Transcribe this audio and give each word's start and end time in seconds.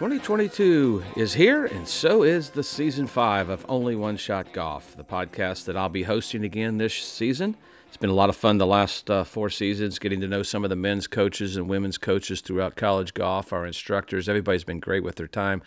2022 0.00 1.04
is 1.14 1.34
here, 1.34 1.66
and 1.66 1.86
so 1.86 2.22
is 2.22 2.48
the 2.48 2.62
season 2.62 3.06
five 3.06 3.50
of 3.50 3.66
Only 3.68 3.94
One 3.94 4.16
Shot 4.16 4.50
Golf, 4.54 4.96
the 4.96 5.04
podcast 5.04 5.66
that 5.66 5.76
I'll 5.76 5.90
be 5.90 6.04
hosting 6.04 6.42
again 6.42 6.78
this 6.78 6.94
season. 6.94 7.54
It's 7.86 7.98
been 7.98 8.08
a 8.08 8.14
lot 8.14 8.30
of 8.30 8.36
fun 8.36 8.56
the 8.56 8.66
last 8.66 9.10
uh, 9.10 9.24
four 9.24 9.50
seasons, 9.50 9.98
getting 9.98 10.22
to 10.22 10.26
know 10.26 10.42
some 10.42 10.64
of 10.64 10.70
the 10.70 10.74
men's 10.74 11.06
coaches 11.06 11.54
and 11.54 11.68
women's 11.68 11.98
coaches 11.98 12.40
throughout 12.40 12.76
college 12.76 13.12
golf, 13.12 13.52
our 13.52 13.66
instructors. 13.66 14.26
Everybody's 14.26 14.64
been 14.64 14.80
great 14.80 15.04
with 15.04 15.16
their 15.16 15.28
time. 15.28 15.60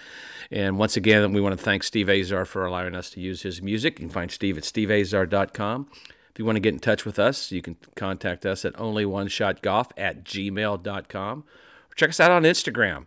And 0.50 0.80
once 0.80 0.98
again, 0.98 1.32
we 1.32 1.40
want 1.40 1.56
to 1.56 1.64
thank 1.64 1.84
Steve 1.84 2.10
Azar 2.10 2.46
for 2.46 2.66
allowing 2.66 2.96
us 2.96 3.12
to 3.12 3.22
use 3.22 3.44
his 3.44 3.62
music. 3.62 4.00
You 4.00 4.08
can 4.08 4.14
find 4.14 4.32
Steve 4.32 4.58
at 4.58 4.64
steveazar.com. 4.64 5.92
If 6.32 6.40
you 6.40 6.46
want 6.46 6.56
to 6.56 6.60
get 6.60 6.74
in 6.74 6.80
touch 6.80 7.06
with 7.06 7.20
us, 7.20 7.52
you 7.52 7.62
can 7.62 7.78
contact 7.96 8.48
us 8.48 8.66
at 8.66 8.74
onlyoneshotgolf 8.74 9.92
at 9.96 10.24
gmail.com. 10.24 11.40
Or 11.40 11.96
check 11.96 12.10
us 12.10 12.20
out 12.20 12.32
on 12.32 12.42
Instagram 12.42 13.06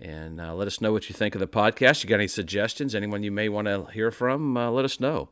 and 0.00 0.40
uh, 0.40 0.54
let 0.54 0.66
us 0.66 0.80
know 0.80 0.92
what 0.92 1.08
you 1.08 1.14
think 1.14 1.34
of 1.34 1.40
the 1.40 1.46
podcast. 1.46 2.02
You 2.02 2.08
got 2.08 2.16
any 2.16 2.28
suggestions? 2.28 2.94
Anyone 2.94 3.22
you 3.22 3.30
may 3.30 3.48
want 3.48 3.66
to 3.66 3.86
hear 3.92 4.10
from? 4.10 4.56
Uh, 4.56 4.70
let 4.70 4.84
us 4.84 5.00
know. 5.00 5.28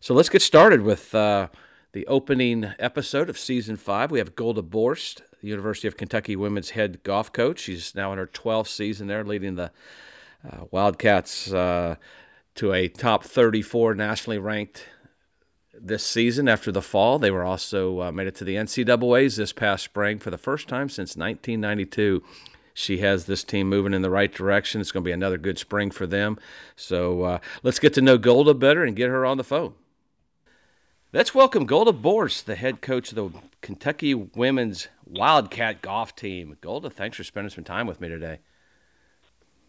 So 0.00 0.14
let's 0.14 0.28
get 0.28 0.42
started 0.42 0.82
with 0.82 1.14
uh, 1.14 1.48
the 1.92 2.06
opening 2.06 2.72
episode 2.78 3.28
of 3.28 3.38
season 3.38 3.76
five. 3.76 4.10
We 4.10 4.18
have 4.18 4.34
Golda 4.34 4.62
Borst, 4.62 5.22
the 5.40 5.48
University 5.48 5.88
of 5.88 5.96
Kentucky 5.96 6.36
women's 6.36 6.70
head 6.70 7.02
golf 7.02 7.32
coach. 7.32 7.60
She's 7.60 7.94
now 7.94 8.12
in 8.12 8.18
her 8.18 8.26
12th 8.26 8.68
season 8.68 9.08
there, 9.08 9.24
leading 9.24 9.56
the 9.56 9.70
uh, 10.48 10.64
Wildcats 10.70 11.52
uh, 11.52 11.96
to 12.54 12.72
a 12.72 12.88
top 12.88 13.24
34 13.24 13.94
nationally 13.94 14.38
ranked 14.38 14.86
this 15.74 16.04
season 16.04 16.48
after 16.48 16.72
the 16.72 16.82
fall. 16.82 17.18
They 17.18 17.30
were 17.30 17.44
also 17.44 18.02
uh, 18.02 18.12
made 18.12 18.26
it 18.26 18.34
to 18.36 18.44
the 18.44 18.56
NCAA's 18.56 19.36
this 19.36 19.52
past 19.52 19.84
spring 19.84 20.18
for 20.18 20.30
the 20.30 20.38
first 20.38 20.68
time 20.68 20.88
since 20.88 21.16
1992 21.16 22.22
she 22.78 22.98
has 22.98 23.26
this 23.26 23.42
team 23.42 23.68
moving 23.68 23.92
in 23.92 24.02
the 24.02 24.10
right 24.10 24.32
direction. 24.32 24.80
It's 24.80 24.92
going 24.92 25.02
to 25.02 25.08
be 25.08 25.12
another 25.12 25.36
good 25.36 25.58
spring 25.58 25.90
for 25.90 26.06
them. 26.06 26.38
So 26.76 27.22
uh, 27.22 27.38
let's 27.64 27.80
get 27.80 27.92
to 27.94 28.00
know 28.00 28.18
Golda 28.18 28.54
better 28.54 28.84
and 28.84 28.94
get 28.94 29.10
her 29.10 29.26
on 29.26 29.36
the 29.36 29.42
phone. 29.42 29.74
Let's 31.12 31.34
welcome 31.34 31.66
Golda 31.66 31.90
Borst, 31.90 32.44
the 32.44 32.54
head 32.54 32.80
coach 32.80 33.10
of 33.10 33.16
the 33.16 33.40
Kentucky 33.62 34.14
women's 34.14 34.86
Wildcat 35.04 35.82
golf 35.82 36.14
team. 36.14 36.56
Golda, 36.60 36.88
thanks 36.88 37.16
for 37.16 37.24
spending 37.24 37.50
some 37.50 37.64
time 37.64 37.88
with 37.88 38.00
me 38.00 38.08
today. 38.08 38.38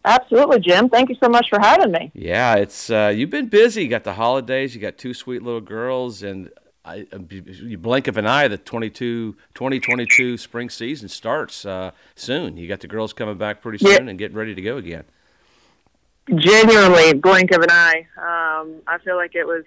Absolutely, 0.04 0.60
Jim. 0.60 0.88
Thank 0.88 1.08
you 1.08 1.16
so 1.20 1.28
much 1.28 1.48
for 1.50 1.58
having 1.58 1.90
me. 1.90 2.12
Yeah, 2.14 2.54
it's 2.54 2.90
uh, 2.90 3.12
you've 3.14 3.30
been 3.30 3.48
busy. 3.48 3.82
You 3.82 3.88
got 3.88 4.04
the 4.04 4.14
holidays. 4.14 4.72
You 4.74 4.80
got 4.80 4.98
two 4.98 5.14
sweet 5.14 5.42
little 5.42 5.60
girls, 5.60 6.22
and 6.22 6.48
I, 6.84 7.06
uh, 7.12 7.18
you 7.28 7.76
blink 7.76 8.08
of 8.08 8.16
an 8.16 8.26
eye, 8.26 8.48
the 8.48 8.56
22, 8.56 9.32
2022 9.54 10.38
spring 10.38 10.70
season 10.70 11.08
starts 11.08 11.66
uh, 11.66 11.90
soon. 12.14 12.56
You 12.56 12.68
got 12.68 12.80
the 12.80 12.88
girls 12.88 13.12
coming 13.12 13.36
back 13.36 13.60
pretty 13.60 13.78
soon 13.78 14.04
yeah. 14.04 14.10
and 14.10 14.18
getting 14.18 14.36
ready 14.36 14.54
to 14.54 14.62
go 14.62 14.78
again. 14.78 15.04
Genuinely, 16.34 17.14
blink 17.14 17.50
of 17.50 17.62
an 17.62 17.70
eye. 17.70 18.06
Um, 18.16 18.82
I 18.86 18.98
feel 19.04 19.16
like 19.16 19.34
it 19.34 19.44
was 19.44 19.64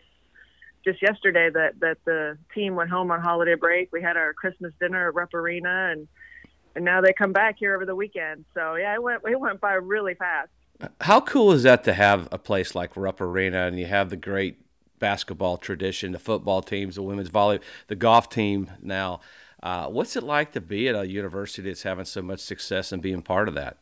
just 0.84 1.02
yesterday 1.02 1.50
that 1.50 1.80
that 1.80 1.98
the 2.06 2.38
team 2.54 2.76
went 2.76 2.90
home 2.90 3.12
on 3.12 3.22
holiday 3.22 3.56
break. 3.56 3.92
We 3.92 4.02
had 4.02 4.18
our 4.18 4.34
Christmas 4.34 4.74
dinner 4.80 5.10
at 5.10 5.14
Rupp 5.14 5.34
Arena, 5.34 5.92
and 5.92 6.08
and 6.76 6.86
now 6.86 7.02
they 7.02 7.14
come 7.14 7.34
back 7.34 7.58
here 7.60 7.76
over 7.76 7.86
the 7.86 7.96
weekend. 7.96 8.46
So 8.54 8.76
yeah, 8.76 8.94
it 8.94 9.04
went 9.04 9.24
it 9.30 9.40
went 9.40 9.60
by 9.60 9.74
really 9.74 10.16
fast. 10.16 10.50
How 11.02 11.22
cool 11.22 11.52
is 11.52 11.64
that 11.64 11.84
to 11.86 11.94
have 11.94 12.28
a 12.32 12.38
place 12.38 12.76
like 12.76 12.96
Rupp 12.96 13.22
Arena, 13.22 13.68
and 13.68 13.78
you 13.78 13.86
have 13.86 14.10
the 14.10 14.18
great 14.18 14.58
basketball 15.04 15.58
tradition, 15.58 16.14
the 16.14 16.18
football 16.18 16.62
teams, 16.62 16.96
the 16.96 17.02
women's 17.04 17.28
volley, 17.28 17.60
the 17.88 17.96
golf 17.96 18.30
team 18.30 18.72
now. 18.82 19.20
Uh, 19.62 19.88
what's 19.88 20.16
it 20.16 20.24
like 20.24 20.54
to 20.54 20.62
be 20.62 20.88
at 20.88 20.96
a 20.96 21.06
university 21.06 21.62
that's 21.62 21.84
having 21.84 22.06
so 22.06 22.22
much 22.22 22.40
success 22.40 22.94
and 22.94 23.02
being 23.02 23.22
part 23.22 23.50
of 23.50 23.54
that? 23.54 23.76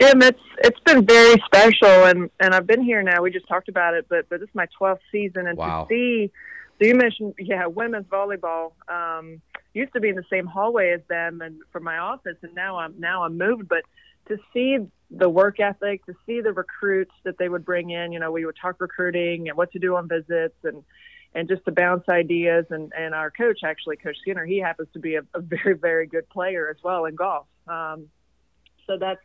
Jim, 0.00 0.20
it's 0.20 0.40
it's 0.64 0.80
been 0.80 1.06
very 1.06 1.40
special, 1.46 2.06
and 2.06 2.28
and 2.40 2.56
I've 2.56 2.66
been 2.66 2.82
here 2.82 3.04
now. 3.04 3.22
We 3.22 3.30
just 3.30 3.46
talked 3.46 3.68
about 3.68 3.94
it, 3.94 4.06
but 4.08 4.28
but 4.28 4.40
this 4.40 4.48
is 4.48 4.54
my 4.56 4.66
12th 4.80 4.98
season, 5.12 5.46
and 5.46 5.56
wow. 5.56 5.84
to 5.84 5.88
see. 5.88 6.32
So 6.80 6.86
you 6.86 6.96
mentioned, 6.96 7.34
yeah, 7.38 7.66
women's 7.66 8.06
volleyball. 8.06 8.72
Um, 8.88 9.40
used 9.74 9.92
to 9.92 10.00
be 10.00 10.08
in 10.08 10.16
the 10.16 10.24
same 10.28 10.46
hallway 10.46 10.90
as 10.90 11.02
them, 11.08 11.40
and 11.40 11.60
from 11.70 11.84
my 11.84 11.98
office, 11.98 12.36
and 12.42 12.52
now 12.56 12.78
I'm 12.78 12.94
now 12.98 13.22
I'm 13.22 13.38
moved. 13.38 13.68
But 13.68 13.84
to 14.28 14.38
see 14.52 14.78
the 15.10 15.28
work 15.28 15.58
ethic, 15.60 16.04
to 16.06 16.14
see 16.26 16.40
the 16.40 16.52
recruits 16.52 17.14
that 17.24 17.38
they 17.38 17.48
would 17.48 17.64
bring 17.64 17.90
in. 17.90 18.12
You 18.12 18.20
know, 18.20 18.30
we 18.30 18.44
would 18.44 18.56
talk 18.60 18.76
recruiting 18.80 19.48
and 19.48 19.56
what 19.56 19.72
to 19.72 19.78
do 19.78 19.96
on 19.96 20.08
visits 20.08 20.56
and 20.64 20.82
and 21.34 21.46
just 21.46 21.64
to 21.66 21.72
bounce 21.72 22.04
ideas. 22.08 22.66
And 22.70 22.92
and 22.96 23.14
our 23.14 23.30
coach, 23.30 23.60
actually, 23.64 23.96
Coach 23.96 24.16
Skinner, 24.20 24.44
he 24.44 24.58
happens 24.58 24.88
to 24.92 24.98
be 24.98 25.16
a, 25.16 25.22
a 25.34 25.40
very 25.40 25.74
very 25.74 26.06
good 26.06 26.28
player 26.28 26.68
as 26.70 26.82
well 26.82 27.06
in 27.06 27.14
golf. 27.14 27.46
Um, 27.66 28.08
so 28.86 28.98
that's 28.98 29.20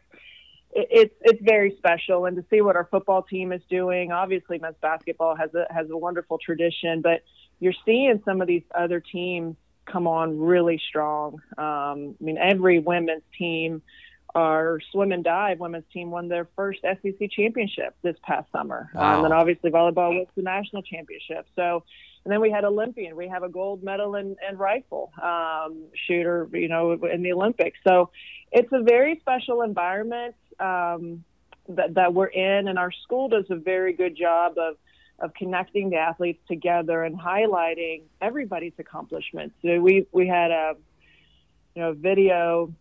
it, 0.71 0.87
it's 0.91 1.15
it's 1.21 1.41
very 1.43 1.75
special, 1.77 2.25
and 2.25 2.37
to 2.37 2.45
see 2.49 2.61
what 2.61 2.75
our 2.75 2.85
football 2.85 3.23
team 3.23 3.51
is 3.51 3.61
doing. 3.69 4.11
Obviously, 4.11 4.59
men's 4.59 4.75
basketball 4.81 5.35
has 5.35 5.53
a 5.53 5.65
has 5.73 5.89
a 5.89 5.97
wonderful 5.97 6.37
tradition, 6.37 7.01
but 7.01 7.23
you're 7.59 7.73
seeing 7.85 8.21
some 8.25 8.41
of 8.41 8.47
these 8.47 8.63
other 8.75 8.99
teams 8.99 9.55
come 9.85 10.07
on 10.07 10.39
really 10.39 10.81
strong. 10.89 11.41
Um, 11.57 12.15
I 12.19 12.23
mean, 12.23 12.37
every 12.37 12.79
women's 12.79 13.23
team 13.37 13.81
our 14.35 14.79
swim 14.91 15.11
and 15.11 15.23
dive 15.23 15.59
women's 15.59 15.85
team 15.93 16.09
won 16.09 16.27
their 16.27 16.47
first 16.55 16.81
SEC 16.81 17.29
championship 17.31 17.95
this 18.01 18.15
past 18.23 18.51
summer. 18.51 18.89
Wow. 18.93 19.01
Um, 19.01 19.15
and 19.15 19.25
then 19.25 19.31
obviously 19.31 19.69
volleyball 19.69 20.17
was 20.17 20.27
the 20.35 20.41
national 20.41 20.81
championship. 20.81 21.45
So, 21.55 21.83
and 22.25 22.31
then 22.31 22.41
we 22.41 22.49
had 22.49 22.63
Olympian. 22.63 23.15
We 23.15 23.27
have 23.27 23.43
a 23.43 23.49
gold 23.49 23.83
medal 23.83 24.15
and, 24.15 24.37
in 24.49 24.57
rifle 24.57 25.11
um, 25.21 25.83
shooter, 26.07 26.49
you 26.51 26.67
know, 26.67 26.93
in 26.93 27.21
the 27.21 27.33
Olympics. 27.33 27.77
So 27.85 28.09
it's 28.51 28.71
a 28.71 28.81
very 28.81 29.19
special 29.19 29.61
environment 29.61 30.35
um, 30.59 31.23
that, 31.69 31.93
that 31.95 32.13
we're 32.13 32.27
in, 32.27 32.67
and 32.67 32.79
our 32.79 32.91
school 32.91 33.29
does 33.29 33.45
a 33.49 33.55
very 33.55 33.93
good 33.93 34.15
job 34.15 34.57
of 34.57 34.77
of 35.19 35.33
connecting 35.35 35.91
the 35.91 35.95
athletes 35.97 36.41
together 36.47 37.03
and 37.03 37.17
highlighting 37.17 38.01
everybody's 38.19 38.73
accomplishments. 38.79 39.55
So 39.61 39.79
we 39.79 40.07
we 40.11 40.27
had 40.27 40.51
a 40.51 40.75
you 41.75 41.81
know 41.81 41.93
video 41.93 42.73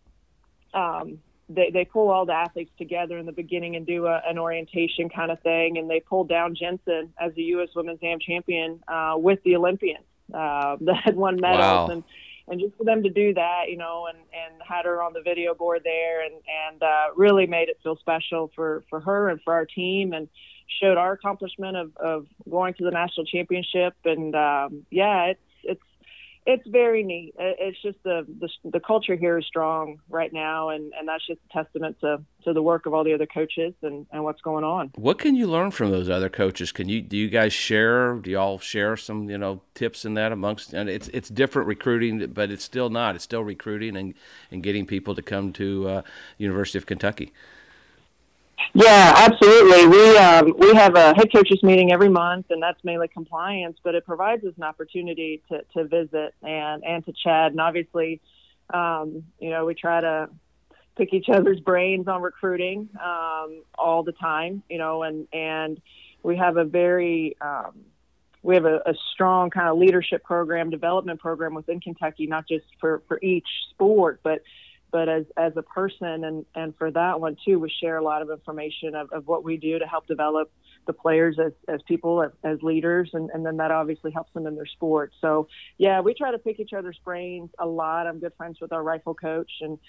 um, 0.73 1.19
they, 1.49 1.71
they 1.71 1.85
pull 1.85 2.09
all 2.09 2.25
the 2.25 2.33
athletes 2.33 2.71
together 2.77 3.17
in 3.17 3.25
the 3.25 3.31
beginning 3.31 3.75
and 3.75 3.85
do 3.85 4.05
a, 4.05 4.21
an 4.27 4.37
orientation 4.37 5.09
kind 5.09 5.31
of 5.31 5.39
thing. 5.41 5.77
And 5.77 5.89
they 5.89 5.99
pulled 5.99 6.29
down 6.29 6.55
Jensen 6.55 7.13
as 7.19 7.33
the 7.35 7.43
U.S. 7.43 7.69
Women's 7.75 7.99
Am 8.01 8.19
champion 8.19 8.81
uh, 8.87 9.15
with 9.17 9.39
the 9.43 9.55
Olympians 9.55 10.05
uh, 10.33 10.77
that 10.81 11.01
had 11.03 11.15
won 11.15 11.39
medals. 11.39 11.59
Wow. 11.61 11.89
And, 11.89 12.03
and 12.47 12.59
just 12.59 12.75
for 12.75 12.83
them 12.83 13.03
to 13.03 13.09
do 13.09 13.33
that, 13.35 13.63
you 13.69 13.77
know, 13.77 14.07
and, 14.07 14.17
and 14.17 14.61
had 14.61 14.85
her 14.85 15.01
on 15.01 15.13
the 15.13 15.21
video 15.21 15.53
board 15.53 15.81
there 15.83 16.25
and, 16.25 16.33
and 16.33 16.83
uh, 16.83 17.05
really 17.15 17.47
made 17.47 17.69
it 17.69 17.79
feel 17.83 17.95
special 17.97 18.51
for, 18.55 18.83
for 18.89 18.99
her 18.99 19.29
and 19.29 19.41
for 19.41 19.53
our 19.53 19.65
team 19.65 20.13
and 20.13 20.27
showed 20.81 20.97
our 20.97 21.13
accomplishment 21.13 21.77
of, 21.77 21.95
of 21.97 22.27
going 22.49 22.73
to 22.75 22.83
the 22.83 22.91
national 22.91 23.25
championship. 23.25 23.93
And 24.03 24.35
um, 24.35 24.85
yeah, 24.89 25.25
it's, 25.25 25.39
it's 26.45 26.67
very 26.67 27.03
neat. 27.03 27.33
It's 27.37 27.81
just 27.81 27.97
the, 28.03 28.25
the, 28.39 28.49
the 28.69 28.79
culture 28.79 29.15
here 29.15 29.37
is 29.37 29.45
strong 29.45 29.99
right 30.09 30.31
now, 30.33 30.69
and 30.69 30.93
and 30.97 31.07
that's 31.07 31.25
just 31.25 31.39
a 31.49 31.53
testament 31.53 31.97
to 32.01 32.21
to 32.43 32.53
the 32.53 32.61
work 32.61 32.85
of 32.85 32.93
all 32.93 33.03
the 33.03 33.13
other 33.13 33.25
coaches 33.25 33.73
and 33.81 34.05
and 34.11 34.23
what's 34.23 34.41
going 34.41 34.63
on. 34.63 34.91
What 34.95 35.19
can 35.19 35.35
you 35.35 35.47
learn 35.47 35.71
from 35.71 35.91
those 35.91 36.09
other 36.09 36.29
coaches? 36.29 36.71
Can 36.71 36.89
you 36.89 37.01
do 37.01 37.15
you 37.15 37.29
guys 37.29 37.53
share? 37.53 38.15
Do 38.15 38.29
y'all 38.29 38.59
share 38.59 38.97
some 38.97 39.29
you 39.29 39.37
know 39.37 39.61
tips 39.73 40.05
in 40.05 40.15
that 40.15 40.31
amongst? 40.31 40.73
And 40.73 40.89
it's 40.89 41.07
it's 41.09 41.29
different 41.29 41.67
recruiting, 41.67 42.27
but 42.27 42.51
it's 42.51 42.63
still 42.63 42.89
not. 42.89 43.15
It's 43.15 43.23
still 43.23 43.43
recruiting 43.43 43.95
and 43.95 44.13
and 44.51 44.61
getting 44.61 44.85
people 44.85 45.15
to 45.15 45.21
come 45.21 45.53
to 45.53 45.87
uh, 45.87 46.01
University 46.37 46.77
of 46.77 46.85
Kentucky. 46.85 47.31
Yeah, 48.73 49.13
absolutely. 49.15 49.87
We 49.87 50.17
um, 50.17 50.53
we 50.57 50.73
have 50.75 50.95
a 50.95 51.13
head 51.13 51.31
coaches 51.33 51.61
meeting 51.63 51.91
every 51.91 52.09
month, 52.09 52.47
and 52.49 52.61
that's 52.61 52.83
mainly 52.83 53.07
compliance. 53.07 53.77
But 53.83 53.95
it 53.95 54.05
provides 54.05 54.43
us 54.45 54.53
an 54.57 54.63
opportunity 54.63 55.41
to, 55.49 55.61
to 55.73 55.85
visit 55.85 56.33
and 56.41 56.83
and 56.83 57.05
to 57.05 57.13
chat. 57.13 57.51
And 57.51 57.61
obviously, 57.61 58.21
um, 58.73 59.23
you 59.39 59.49
know, 59.49 59.65
we 59.65 59.75
try 59.75 60.01
to 60.01 60.29
pick 60.95 61.13
each 61.13 61.29
other's 61.29 61.59
brains 61.59 62.07
on 62.07 62.21
recruiting 62.21 62.89
um, 63.03 63.63
all 63.77 64.03
the 64.03 64.13
time. 64.13 64.63
You 64.69 64.77
know, 64.77 65.03
and 65.03 65.27
and 65.33 65.81
we 66.23 66.37
have 66.37 66.57
a 66.57 66.63
very 66.63 67.35
um, 67.41 67.85
we 68.41 68.55
have 68.55 68.65
a, 68.65 68.77
a 68.85 68.93
strong 69.13 69.49
kind 69.49 69.69
of 69.69 69.77
leadership 69.77 70.23
program, 70.23 70.69
development 70.69 71.19
program 71.19 71.53
within 71.53 71.79
Kentucky, 71.79 72.27
not 72.27 72.47
just 72.47 72.65
for 72.79 73.03
for 73.07 73.19
each 73.21 73.47
sport, 73.71 74.19
but 74.23 74.41
but 74.93 75.09
as 75.09 75.25
as 75.35 75.51
a 75.57 75.63
person 75.63 76.23
and 76.23 76.45
and 76.55 76.73
for 76.77 76.91
that 76.91 77.19
one 77.19 77.35
too 77.43 77.59
we 77.59 77.69
share 77.81 77.97
a 77.97 78.03
lot 78.03 78.21
of 78.21 78.29
information 78.29 78.95
of, 78.95 79.11
of 79.11 79.27
what 79.27 79.43
we 79.43 79.57
do 79.57 79.79
to 79.79 79.85
help 79.85 80.07
develop 80.07 80.49
the 80.85 80.93
players 80.93 81.37
as, 81.43 81.53
as 81.67 81.81
people 81.87 82.21
as, 82.21 82.31
as 82.43 82.61
leaders. 82.61 83.09
And, 83.13 83.29
and 83.33 83.45
then 83.45 83.57
that 83.57 83.71
obviously 83.71 84.11
helps 84.11 84.33
them 84.33 84.45
in 84.45 84.55
their 84.55 84.67
sport. 84.67 85.11
So 85.19 85.47
yeah 85.77 85.99
we 85.99 86.13
try 86.13 86.31
to 86.31 86.37
pick 86.37 86.59
each 86.59 86.73
other's 86.73 86.99
brains 87.03 87.49
a 87.59 87.65
lot. 87.65 88.07
I'm 88.07 88.19
good 88.19 88.33
friends 88.37 88.59
with 88.61 88.71
our 88.71 88.83
rifle 88.83 89.15
coach 89.15 89.51
and 89.61 89.79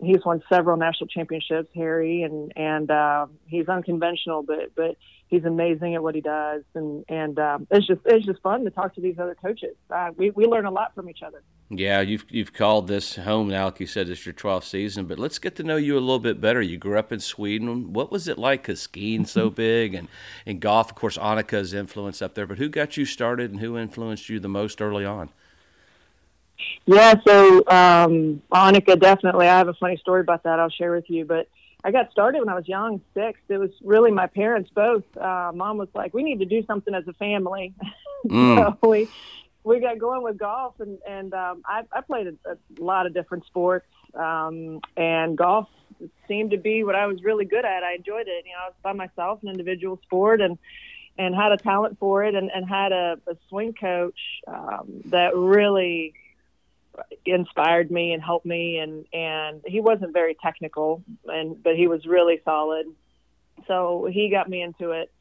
he's 0.00 0.24
won 0.24 0.42
several 0.48 0.76
national 0.76 1.08
championships, 1.08 1.68
Harry, 1.74 2.22
and 2.22 2.52
and 2.56 2.90
uh, 2.90 3.26
he's 3.46 3.68
unconventional, 3.68 4.42
but 4.42 4.74
but 4.74 4.96
he's 5.28 5.44
amazing 5.44 5.94
at 5.94 6.02
what 6.02 6.14
he 6.14 6.20
does, 6.20 6.62
and 6.74 7.04
and 7.08 7.38
um, 7.38 7.66
it's 7.70 7.86
just 7.86 8.00
it's 8.04 8.26
just 8.26 8.40
fun 8.42 8.64
to 8.64 8.70
talk 8.70 8.94
to 8.94 9.00
these 9.00 9.18
other 9.18 9.34
coaches. 9.34 9.74
Uh, 9.90 10.10
we 10.16 10.30
we 10.30 10.46
learn 10.46 10.66
a 10.66 10.70
lot 10.70 10.94
from 10.94 11.08
each 11.08 11.22
other. 11.22 11.42
Yeah, 11.70 12.02
you've 12.02 12.26
you've 12.28 12.52
called 12.52 12.86
this 12.86 13.16
home 13.16 13.48
now, 13.48 13.64
like 13.66 13.80
you 13.80 13.86
said, 13.86 14.08
it's 14.08 14.26
your 14.26 14.34
12th 14.34 14.64
season. 14.64 15.06
But 15.06 15.18
let's 15.18 15.38
get 15.38 15.56
to 15.56 15.62
know 15.62 15.76
you 15.76 15.94
a 15.94 16.00
little 16.00 16.18
bit 16.18 16.40
better. 16.40 16.60
You 16.60 16.76
grew 16.76 16.98
up 16.98 17.12
in 17.12 17.20
Sweden. 17.20 17.92
What 17.92 18.12
was 18.12 18.28
it 18.28 18.38
like? 18.38 18.64
Cause 18.64 18.80
skiing 18.80 19.24
so 19.24 19.48
big, 19.66 19.94
and 19.94 20.08
and 20.44 20.60
golf, 20.60 20.90
of 20.90 20.96
course, 20.96 21.16
Annika's 21.16 21.72
influence 21.72 22.20
up 22.20 22.34
there. 22.34 22.46
But 22.46 22.58
who 22.58 22.68
got 22.68 22.96
you 22.96 23.06
started, 23.06 23.50
and 23.50 23.60
who 23.60 23.78
influenced 23.78 24.28
you 24.28 24.38
the 24.38 24.48
most 24.48 24.82
early 24.82 25.04
on? 25.04 25.30
Yeah, 26.86 27.14
so 27.26 27.58
um, 27.68 28.42
Annika, 28.52 28.98
definitely. 28.98 29.48
I 29.48 29.58
have 29.58 29.68
a 29.68 29.74
funny 29.74 29.96
story 29.96 30.20
about 30.20 30.42
that. 30.44 30.58
I'll 30.58 30.70
share 30.70 30.92
with 30.92 31.08
you, 31.08 31.24
but 31.24 31.48
I 31.84 31.90
got 31.90 32.10
started 32.10 32.40
when 32.40 32.48
I 32.48 32.54
was 32.54 32.68
young, 32.68 33.00
six. 33.14 33.40
It 33.48 33.58
was 33.58 33.70
really 33.82 34.10
my 34.10 34.26
parents 34.26 34.70
both. 34.74 35.04
Uh, 35.16 35.52
Mom 35.54 35.78
was 35.78 35.88
like, 35.94 36.14
"We 36.14 36.22
need 36.22 36.38
to 36.38 36.44
do 36.44 36.64
something 36.66 36.94
as 36.94 37.06
a 37.08 37.12
family," 37.14 37.74
mm. 38.26 38.56
so 38.80 38.88
we 38.88 39.08
we 39.64 39.80
got 39.80 39.98
going 39.98 40.22
with 40.22 40.38
golf, 40.38 40.78
and 40.80 40.98
and 41.08 41.34
um, 41.34 41.62
I, 41.66 41.82
I 41.92 42.00
played 42.00 42.28
a, 42.28 42.52
a 42.52 42.56
lot 42.78 43.06
of 43.06 43.14
different 43.14 43.46
sports, 43.46 43.86
um, 44.14 44.80
and 44.96 45.36
golf 45.36 45.68
seemed 46.28 46.50
to 46.52 46.56
be 46.56 46.84
what 46.84 46.94
I 46.94 47.06
was 47.06 47.22
really 47.22 47.44
good 47.44 47.64
at. 47.64 47.82
I 47.82 47.94
enjoyed 47.94 48.26
it. 48.28 48.44
You 48.44 48.52
know, 48.52 48.64
I 48.64 48.68
was 48.68 48.74
by 48.82 48.92
myself, 48.92 49.42
an 49.42 49.48
individual 49.48 50.00
sport, 50.04 50.40
and 50.40 50.58
and 51.18 51.34
had 51.34 51.52
a 51.52 51.56
talent 51.56 51.98
for 51.98 52.24
it, 52.24 52.34
and, 52.34 52.50
and 52.54 52.68
had 52.68 52.92
a, 52.92 53.18
a 53.26 53.36
swing 53.48 53.74
coach 53.74 54.18
um, 54.46 55.02
that 55.06 55.36
really 55.36 56.14
inspired 57.24 57.90
me 57.90 58.12
and 58.12 58.22
helped 58.22 58.46
me 58.46 58.78
and 58.78 59.06
and 59.12 59.62
he 59.66 59.80
wasn't 59.80 60.12
very 60.12 60.36
technical 60.42 61.02
and 61.26 61.62
but 61.62 61.76
he 61.76 61.86
was 61.86 62.04
really 62.06 62.40
solid. 62.44 62.86
So 63.66 64.08
he 64.10 64.30
got 64.30 64.48
me 64.48 64.62
into 64.62 64.90
it 64.90 65.12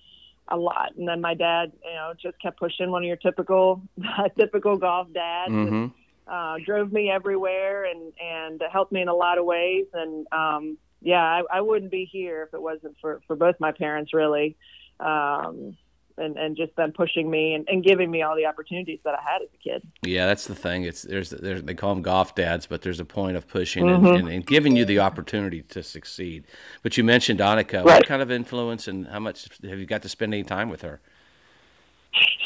a 0.47 0.57
lot 0.57 0.95
and 0.97 1.07
then 1.07 1.21
my 1.21 1.33
dad 1.33 1.71
you 1.85 1.93
know 1.93 2.13
just 2.21 2.39
kept 2.41 2.59
pushing 2.59 2.91
one 2.91 3.03
of 3.03 3.07
your 3.07 3.15
typical 3.15 3.81
typical 4.37 4.77
golf 4.77 5.07
dads 5.13 5.51
mm-hmm. 5.51 5.73
and, 5.73 5.91
uh, 6.27 6.55
drove 6.65 6.91
me 6.91 7.09
everywhere 7.09 7.85
and 7.85 8.13
and 8.19 8.61
helped 8.71 8.91
me 8.91 9.01
in 9.01 9.07
a 9.07 9.13
lot 9.13 9.37
of 9.37 9.45
ways. 9.45 9.85
And 9.93 10.27
um 10.31 10.77
yeah 11.01 11.23
I, 11.23 11.43
I 11.51 11.61
wouldn't 11.61 11.91
be 11.91 12.05
here 12.11 12.43
if 12.43 12.53
it 12.53 12.61
wasn't 12.61 12.95
for 12.99 13.21
for 13.27 13.35
both 13.35 13.55
my 13.59 13.71
parents 13.71 14.13
really. 14.13 14.57
Um 14.99 15.77
and, 16.21 16.37
and 16.37 16.55
just 16.55 16.75
them 16.75 16.91
pushing 16.91 17.29
me 17.29 17.53
and, 17.53 17.67
and 17.67 17.83
giving 17.83 18.09
me 18.09 18.21
all 18.21 18.35
the 18.35 18.45
opportunities 18.45 18.99
that 19.03 19.15
I 19.15 19.21
had 19.21 19.41
as 19.41 19.49
a 19.53 19.57
kid. 19.57 19.81
Yeah, 20.03 20.25
that's 20.25 20.45
the 20.45 20.55
thing. 20.55 20.83
It's 20.83 21.01
there's, 21.01 21.31
there's 21.31 21.63
they 21.63 21.73
call 21.73 21.93
them 21.93 22.01
golf 22.01 22.35
dads, 22.35 22.67
but 22.67 22.81
there's 22.81 22.99
a 22.99 23.05
point 23.05 23.35
of 23.37 23.47
pushing 23.47 23.85
mm-hmm. 23.85 24.05
and, 24.05 24.17
and, 24.17 24.29
and, 24.29 24.45
giving 24.45 24.75
you 24.75 24.85
the 24.85 24.99
opportunity 24.99 25.61
to 25.63 25.83
succeed. 25.83 26.45
But 26.83 26.97
you 26.97 27.03
mentioned 27.03 27.39
Annika. 27.39 27.83
Right. 27.83 27.85
What 27.85 28.07
kind 28.07 28.21
of 28.21 28.31
influence 28.31 28.87
and 28.87 29.07
how 29.07 29.19
much 29.19 29.47
have 29.63 29.79
you 29.79 29.85
got 29.85 30.01
to 30.03 30.09
spend 30.09 30.33
any 30.33 30.43
time 30.43 30.69
with 30.69 30.81
her? 30.81 31.01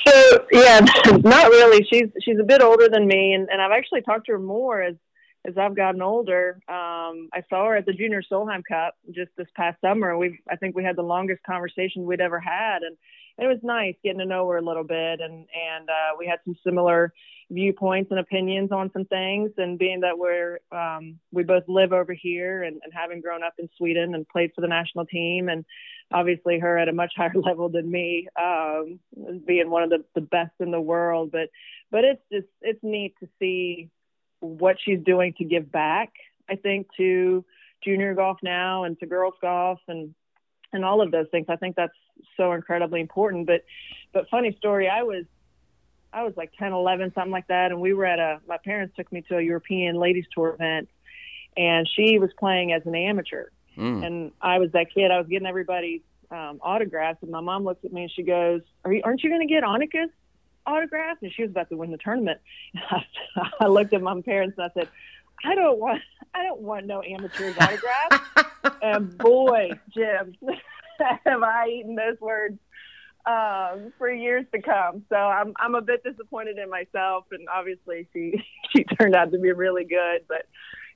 So 0.05 0.45
yeah, 0.51 0.79
not 1.23 1.49
really. 1.49 1.85
She's 1.91 2.09
she's 2.23 2.39
a 2.39 2.43
bit 2.43 2.61
older 2.61 2.87
than 2.89 3.07
me, 3.07 3.33
and, 3.33 3.49
and 3.49 3.61
I've 3.61 3.71
actually 3.71 4.01
talked 4.01 4.27
to 4.27 4.33
her 4.33 4.39
more 4.39 4.81
as 4.81 4.95
as 5.47 5.57
I've 5.57 5.75
gotten 5.75 6.01
older. 6.01 6.59
Um, 6.67 7.29
I 7.33 7.43
saw 7.49 7.65
her 7.67 7.75
at 7.75 7.85
the 7.85 7.93
Junior 7.93 8.21
Solheim 8.21 8.63
Cup 8.67 8.95
just 9.11 9.31
this 9.37 9.47
past 9.55 9.79
summer. 9.81 10.17
We 10.17 10.39
I 10.49 10.55
think 10.55 10.75
we 10.75 10.83
had 10.83 10.95
the 10.95 11.03
longest 11.03 11.43
conversation 11.43 12.05
we'd 12.05 12.21
ever 12.21 12.39
had, 12.39 12.83
and 12.83 12.97
it 13.37 13.47
was 13.47 13.59
nice 13.63 13.95
getting 14.03 14.19
to 14.19 14.25
know 14.25 14.47
her 14.49 14.57
a 14.57 14.61
little 14.61 14.83
bit 14.83 15.19
and 15.19 15.47
and 15.53 15.89
uh, 15.89 16.15
we 16.17 16.27
had 16.27 16.39
some 16.45 16.55
similar 16.63 17.13
viewpoints 17.51 18.09
and 18.11 18.19
opinions 18.19 18.71
on 18.71 18.91
some 18.91 19.05
things. 19.05 19.51
And 19.57 19.77
being 19.77 20.01
that 20.01 20.17
we're 20.17 20.59
um, 20.71 21.19
we 21.31 21.43
both 21.43 21.63
live 21.67 21.93
over 21.93 22.13
here 22.13 22.63
and, 22.63 22.79
and 22.83 22.93
having 22.93 23.21
grown 23.21 23.43
up 23.43 23.53
in 23.59 23.69
Sweden 23.77 24.15
and 24.15 24.27
played 24.27 24.51
for 24.55 24.61
the 24.61 24.67
national 24.67 25.05
team 25.05 25.49
and 25.49 25.65
obviously 26.11 26.59
her 26.59 26.77
at 26.77 26.89
a 26.89 26.93
much 26.93 27.13
higher 27.17 27.33
level 27.35 27.69
than 27.69 27.89
me 27.89 28.27
um, 28.41 28.99
being 29.45 29.69
one 29.69 29.83
of 29.83 29.89
the, 29.89 30.03
the 30.15 30.21
best 30.21 30.53
in 30.59 30.71
the 30.71 30.81
world. 30.81 31.31
But 31.31 31.49
but 31.91 32.03
it's 32.03 32.23
just 32.31 32.47
it's 32.61 32.83
neat 32.83 33.15
to 33.19 33.29
see 33.39 33.89
what 34.39 34.77
she's 34.83 34.99
doing 35.03 35.33
to 35.37 35.43
give 35.43 35.71
back 35.71 36.11
I 36.49 36.55
think 36.55 36.87
to 36.97 37.43
junior 37.83 38.13
golf 38.13 38.37
now 38.43 38.83
and 38.83 38.99
to 38.99 39.05
girls 39.05 39.33
golf 39.41 39.79
and 39.87 40.13
and 40.73 40.85
all 40.85 41.01
of 41.01 41.11
those 41.11 41.27
things. 41.31 41.47
I 41.49 41.55
think 41.55 41.75
that's 41.75 41.93
so 42.37 42.53
incredibly 42.53 43.01
important. 43.01 43.47
But 43.47 43.63
but 44.13 44.29
funny 44.29 44.55
story, 44.57 44.89
I 44.89 45.03
was 45.03 45.25
I 46.13 46.23
was 46.23 46.33
like 46.37 46.53
10, 46.57 46.71
11, 46.71 47.13
something 47.13 47.31
like 47.31 47.47
that, 47.47 47.71
and 47.71 47.81
we 47.81 47.93
were 47.93 48.05
at 48.05 48.19
a 48.19 48.39
my 48.47 48.57
parents 48.57 48.95
took 48.95 49.11
me 49.11 49.21
to 49.29 49.37
a 49.37 49.41
European 49.41 49.97
ladies 49.97 50.25
tour 50.33 50.49
event, 50.49 50.89
and 51.57 51.87
she 51.95 52.19
was 52.19 52.29
playing 52.39 52.71
as 52.71 52.81
an 52.85 52.95
amateur, 52.95 53.49
mm. 53.77 54.05
and 54.05 54.31
I 54.41 54.59
was 54.59 54.71
that 54.71 54.93
kid. 54.93 55.11
I 55.11 55.17
was 55.17 55.27
getting 55.27 55.47
everybody's 55.47 56.01
um, 56.31 56.59
autographs, 56.61 57.19
and 57.21 57.31
my 57.31 57.41
mom 57.41 57.63
looks 57.63 57.83
at 57.83 57.91
me 57.91 58.03
and 58.03 58.11
she 58.11 58.23
goes, 58.23 58.61
"Are 58.83 58.93
you? 58.93 59.01
Aren't 59.03 59.23
you 59.23 59.29
going 59.29 59.45
to 59.45 59.53
get 59.53 59.63
Annika's 59.63 60.11
autograph?" 60.65 61.17
And 61.21 61.31
she 61.33 61.41
was 61.41 61.51
about 61.51 61.69
to 61.69 61.77
win 61.77 61.91
the 61.91 61.97
tournament. 61.97 62.39
I 63.59 63.67
looked 63.67 63.93
at 63.93 64.01
my 64.01 64.19
parents 64.21 64.57
and 64.57 64.65
I 64.65 64.73
said, 64.73 64.89
"I 65.43 65.55
don't 65.55 65.79
want 65.79 66.01
I 66.33 66.43
don't 66.43 66.61
want 66.61 66.85
no 66.85 67.01
amateur's 67.01 67.55
autograph." 67.59 68.53
and 68.81 69.17
boy, 69.17 69.71
Jim, 69.93 70.35
have 71.25 71.43
I 71.43 71.67
eaten 71.67 71.95
those 71.95 72.19
words 72.19 72.57
um, 73.25 73.91
for 73.97 74.11
years 74.11 74.45
to 74.53 74.61
come. 74.61 75.03
So 75.09 75.15
I'm 75.15 75.53
I'm 75.57 75.75
a 75.75 75.81
bit 75.81 76.03
disappointed 76.03 76.57
in 76.57 76.69
myself, 76.69 77.25
and 77.31 77.47
obviously 77.53 78.07
she 78.13 78.33
she 78.75 78.83
turned 78.83 79.15
out 79.15 79.31
to 79.31 79.39
be 79.39 79.51
really 79.51 79.85
good, 79.85 80.21
but 80.27 80.45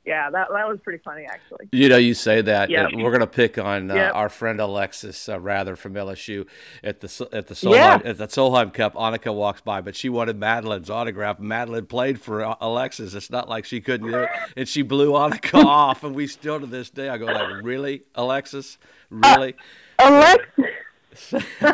yeah, 0.05 0.29
that 0.29 0.47
that 0.51 0.67
was 0.67 0.79
pretty 0.81 1.01
funny 1.03 1.25
actually. 1.29 1.67
You 1.71 1.89
know, 1.89 1.97
you 1.97 2.13
say 2.13 2.41
that. 2.41 2.69
Yep. 2.69 2.91
We're 2.93 3.11
going 3.11 3.19
to 3.19 3.27
pick 3.27 3.57
on 3.57 3.91
uh, 3.91 3.95
yep. 3.95 4.15
our 4.15 4.29
friend 4.29 4.59
Alexis 4.59 5.29
uh, 5.29 5.39
Rather 5.39 5.75
from 5.75 5.93
LSU 5.93 6.47
at 6.83 7.01
the 7.01 7.29
at 7.31 7.47
the 7.47 7.53
Solheim, 7.53 7.73
yeah. 7.73 7.99
at 8.03 8.17
the 8.17 8.27
Solheim 8.27 8.73
Cup. 8.73 8.95
Annika 8.95 9.33
walks 9.33 9.61
by, 9.61 9.81
but 9.81 9.95
she 9.95 10.09
wanted 10.09 10.39
Madeline's 10.39 10.89
autograph. 10.89 11.39
Madeline 11.39 11.85
played 11.85 12.19
for 12.19 12.43
uh, 12.43 12.55
Alexis. 12.61 13.13
It's 13.13 13.29
not 13.29 13.49
like 13.49 13.65
she 13.65 13.81
couldn't 13.81 14.09
do 14.09 14.19
it, 14.19 14.29
and 14.55 14.67
she 14.67 14.81
blew 14.81 15.11
Annika 15.11 15.63
off. 15.65 16.03
And 16.03 16.15
we 16.15 16.27
still 16.27 16.59
to 16.59 16.65
this 16.65 16.89
day, 16.89 17.09
I 17.09 17.17
go 17.17 17.25
like, 17.25 17.63
really, 17.63 18.03
Alexis, 18.15 18.77
really, 19.09 19.55
uh, 19.99 20.35
Alexis. 20.57 20.79
yeah, 21.31 21.73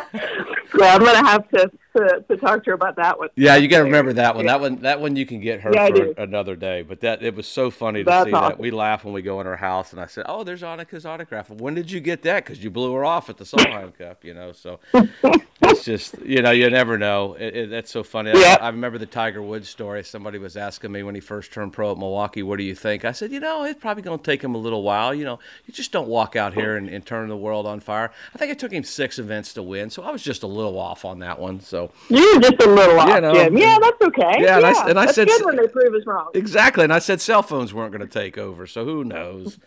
I'm 0.80 1.04
gonna 1.04 1.26
have 1.26 1.48
to, 1.50 1.70
to, 1.96 2.24
to 2.28 2.36
talk 2.36 2.64
to 2.64 2.70
her 2.70 2.74
about 2.74 2.96
that 2.96 3.18
one. 3.18 3.28
Yeah, 3.34 3.56
you 3.56 3.68
got 3.68 3.78
to 3.78 3.84
remember 3.84 4.12
that 4.14 4.34
one. 4.34 4.44
Yeah. 4.44 4.52
That 4.52 4.60
one, 4.60 4.76
that 4.82 5.00
one, 5.00 5.16
you 5.16 5.26
can 5.26 5.40
get 5.40 5.60
her 5.60 5.72
yeah, 5.72 5.88
for 5.88 6.14
another 6.18 6.56
day. 6.56 6.82
But 6.82 7.00
that 7.00 7.22
it 7.22 7.34
was 7.34 7.46
so 7.46 7.70
funny 7.70 8.00
to 8.00 8.04
That's 8.04 8.28
see 8.28 8.32
awesome. 8.32 8.50
that. 8.50 8.58
We 8.58 8.70
laugh 8.70 9.04
when 9.04 9.14
we 9.14 9.22
go 9.22 9.40
in 9.40 9.46
her 9.46 9.56
house, 9.56 9.92
and 9.92 10.00
I 10.00 10.06
said, 10.06 10.24
"Oh, 10.28 10.44
there's 10.44 10.62
Annika's 10.62 11.06
autograph. 11.06 11.50
When 11.50 11.74
did 11.74 11.90
you 11.90 12.00
get 12.00 12.22
that? 12.22 12.44
Because 12.44 12.62
you 12.62 12.70
blew 12.70 12.92
her 12.94 13.04
off 13.04 13.30
at 13.30 13.38
the 13.38 13.44
Solheim 13.44 13.96
Cup, 13.96 14.24
you 14.24 14.34
know." 14.34 14.52
So 14.52 14.80
it's 15.62 15.84
just, 15.84 16.18
you 16.20 16.42
know, 16.42 16.50
you 16.50 16.68
never 16.70 16.98
know. 16.98 17.34
It, 17.34 17.56
it, 17.56 17.70
that's 17.70 17.90
so 17.90 18.02
funny. 18.02 18.32
Yeah. 18.34 18.58
I, 18.60 18.66
I, 18.66 18.68
remember 18.68 18.98
the 18.98 19.06
Tiger 19.06 19.42
Woods 19.42 19.68
story. 19.68 20.04
Somebody 20.04 20.38
was 20.38 20.56
asking 20.56 20.92
me 20.92 21.02
when 21.02 21.14
he 21.14 21.20
first 21.20 21.52
turned 21.52 21.72
pro 21.72 21.92
at 21.92 21.98
Milwaukee, 21.98 22.42
"What 22.42 22.58
do 22.58 22.64
you 22.64 22.74
think?" 22.74 23.04
I 23.04 23.12
said, 23.12 23.32
"You 23.32 23.40
know, 23.40 23.64
it's 23.64 23.80
probably 23.80 24.02
going 24.02 24.18
to 24.18 24.24
take 24.24 24.42
him 24.42 24.54
a 24.54 24.58
little 24.58 24.82
while. 24.82 25.14
You 25.14 25.24
know, 25.24 25.38
you 25.66 25.74
just 25.74 25.92
don't 25.92 26.08
walk 26.08 26.36
out 26.36 26.54
here 26.54 26.76
and, 26.76 26.88
and 26.88 27.04
turn 27.04 27.28
the 27.28 27.36
world 27.36 27.66
on 27.66 27.80
fire." 27.80 28.12
I 28.34 28.38
think 28.38 28.52
it 28.52 28.58
took 28.58 28.72
him 28.72 28.84
six 28.84 29.18
events 29.18 29.54
to 29.54 29.62
win, 29.62 29.90
so 29.90 30.02
I 30.02 30.10
was 30.10 30.22
just 30.22 30.42
a 30.42 30.46
little 30.46 30.78
off 30.78 31.04
on 31.04 31.20
that 31.20 31.38
one. 31.38 31.60
So 31.60 31.85
you 32.08 32.34
were 32.34 32.40
just 32.40 32.62
a 32.62 32.66
little 32.68 32.98
off, 32.98 33.08
you 33.08 33.20
know, 33.20 33.34
Jim. 33.34 33.56
Yeah, 33.56 33.78
that's 33.80 34.02
okay. 34.02 34.36
Yeah, 34.38 34.56
and 34.56 34.66
I, 34.66 34.88
and 34.90 34.98
I 34.98 35.06
said 35.06 35.28
good 35.28 35.44
when 35.44 35.56
they 35.56 35.68
prove 35.68 35.94
us 35.94 36.06
wrong. 36.06 36.30
Exactly, 36.34 36.84
and 36.84 36.92
I 36.92 36.98
said 36.98 37.20
cell 37.20 37.42
phones 37.42 37.72
weren't 37.72 37.92
going 37.92 38.06
to 38.06 38.12
take 38.12 38.38
over, 38.38 38.66
so 38.66 38.84
who 38.84 39.04
knows? 39.04 39.58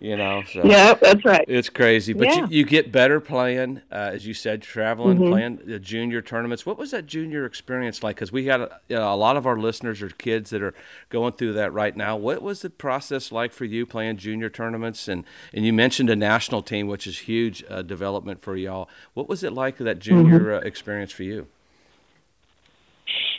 you 0.00 0.16
know. 0.16 0.42
So 0.44 0.62
yeah, 0.64 0.94
that's 0.94 1.24
right. 1.24 1.44
It's 1.48 1.68
crazy, 1.68 2.12
but 2.12 2.28
yeah. 2.28 2.40
you, 2.40 2.58
you, 2.58 2.64
get 2.64 2.92
better 2.92 3.20
playing, 3.20 3.82
uh, 3.90 4.10
as 4.14 4.26
you 4.26 4.34
said, 4.34 4.62
traveling, 4.62 5.18
mm-hmm. 5.18 5.30
playing 5.30 5.60
the 5.64 5.78
junior 5.78 6.22
tournaments. 6.22 6.66
What 6.66 6.78
was 6.78 6.90
that 6.90 7.06
junior 7.06 7.44
experience 7.44 8.02
like? 8.02 8.16
Because 8.16 8.32
we 8.32 8.44
got 8.44 8.60
a, 8.60 8.80
you 8.88 8.96
know, 8.96 9.12
a 9.12 9.16
lot 9.16 9.36
of 9.36 9.46
our 9.46 9.58
listeners 9.58 10.02
are 10.02 10.10
kids 10.10 10.50
that 10.50 10.62
are 10.62 10.74
going 11.08 11.32
through 11.32 11.54
that 11.54 11.72
right 11.72 11.96
now. 11.96 12.16
What 12.16 12.42
was 12.42 12.62
the 12.62 12.70
process 12.70 13.32
like 13.32 13.52
for 13.52 13.64
you 13.64 13.86
playing 13.86 14.18
junior 14.18 14.50
tournaments? 14.50 15.08
And 15.08 15.24
and 15.52 15.64
you 15.64 15.72
mentioned 15.72 16.10
a 16.10 16.16
national 16.16 16.62
team, 16.62 16.86
which 16.86 17.06
is 17.06 17.20
huge 17.20 17.64
uh, 17.68 17.82
development 17.82 18.42
for 18.42 18.56
y'all. 18.56 18.88
What 19.14 19.28
was 19.28 19.42
it 19.42 19.52
like 19.52 19.78
that 19.78 19.98
junior 19.98 20.40
mm-hmm. 20.40 20.64
uh, 20.64 20.68
experience 20.68 21.12
for 21.12 21.22
you? 21.22 21.48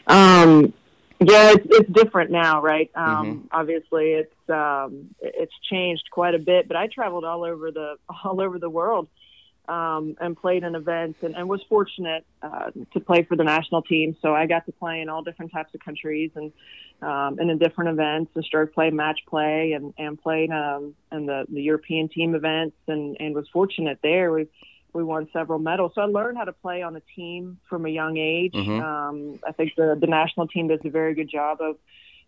Um, 0.08 0.74
yeah, 1.20 1.54
it's, 1.54 1.66
it's 1.70 1.92
different 1.92 2.30
now, 2.32 2.62
right? 2.62 2.92
Um, 2.96 3.06
mm-hmm. 3.06 3.48
Obviously, 3.52 4.12
it's 4.12 4.50
um, 4.50 5.16
it's 5.20 5.54
changed 5.70 6.04
quite 6.12 6.36
a 6.36 6.40
bit. 6.40 6.68
But 6.68 6.78
I 6.78 6.88
traveled 6.88 7.26
all 7.26 7.44
over 7.44 7.72
the 7.72 7.96
all 8.24 8.40
over 8.40 8.60
the 8.60 8.70
world 8.70 9.08
um, 9.68 10.16
and 10.20 10.38
played 10.38 10.64
in 10.64 10.76
events, 10.76 11.20
and, 11.24 11.36
and 11.36 11.50
was 11.50 11.62
fortunate 11.68 12.24
uh, 12.42 12.72
to 12.94 13.00
play 13.00 13.24
for 13.24 13.36
the 13.36 13.44
national 13.44 13.82
team. 13.82 14.16
So 14.22 14.34
I 14.36 14.46
got 14.46 14.66
to 14.68 14.72
play 14.72 15.02
in 15.02 15.10
all 15.10 15.24
different 15.24 15.52
types 15.52 15.74
of 15.74 15.82
countries 15.82 16.32
and 16.36 16.52
um, 17.02 17.40
and 17.40 17.50
in 17.50 17.58
different 17.58 17.92
events, 17.92 18.32
and 18.36 18.46
started 18.46 18.74
playing 18.74 18.96
match 18.96 19.20
play 19.28 19.74
and 19.74 19.94
and 19.98 20.22
played 20.22 20.52
um, 20.52 20.94
in 21.12 21.26
the 21.26 21.46
the 21.50 21.62
European 21.62 22.10
team 22.10 22.36
events, 22.36 22.76
and 22.88 23.18
and 23.20 23.34
was 23.34 23.48
fortunate 23.52 24.00
there. 24.04 24.32
We 24.32 24.48
we 24.94 25.04
won 25.04 25.28
several 25.32 25.60
medals. 25.60 25.92
So 25.96 26.02
I 26.02 26.06
learned 26.06 26.38
how 26.38 26.46
to 26.46 26.54
play 26.54 26.82
on 26.82 26.96
a 26.96 27.02
team 27.16 27.60
from 27.70 27.86
a 27.86 27.90
young 27.90 28.18
age. 28.18 28.54
Mm-hmm. 28.54 28.82
Um, 28.82 29.40
I 29.48 29.52
think 29.52 29.74
the, 29.76 29.98
the 30.00 30.08
national 30.08 30.48
team 30.48 30.68
does 30.68 30.80
a 30.84 30.90
very 30.90 31.14
good 31.14 31.30
job 31.30 31.62
of 31.62 31.78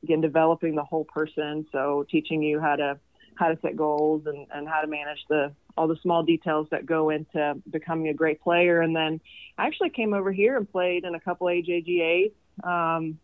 again 0.03 0.21
developing 0.21 0.75
the 0.75 0.83
whole 0.83 1.05
person. 1.05 1.65
So 1.71 2.05
teaching 2.09 2.43
you 2.43 2.59
how 2.59 2.75
to 2.75 2.99
how 3.35 3.47
to 3.47 3.57
set 3.61 3.75
goals 3.75 4.23
and, 4.25 4.47
and 4.53 4.67
how 4.67 4.81
to 4.81 4.87
manage 4.87 5.19
the 5.29 5.53
all 5.77 5.87
the 5.87 5.97
small 6.01 6.23
details 6.23 6.67
that 6.71 6.85
go 6.85 7.09
into 7.09 7.57
becoming 7.69 8.09
a 8.09 8.13
great 8.13 8.41
player. 8.41 8.81
And 8.81 8.95
then 8.95 9.21
I 9.57 9.67
actually 9.67 9.91
came 9.91 10.13
over 10.13 10.31
here 10.31 10.57
and 10.57 10.69
played 10.69 11.05
in 11.05 11.15
a 11.15 11.19
couple 11.19 11.47
AJGAs. 11.47 12.33
Um, 12.63 13.17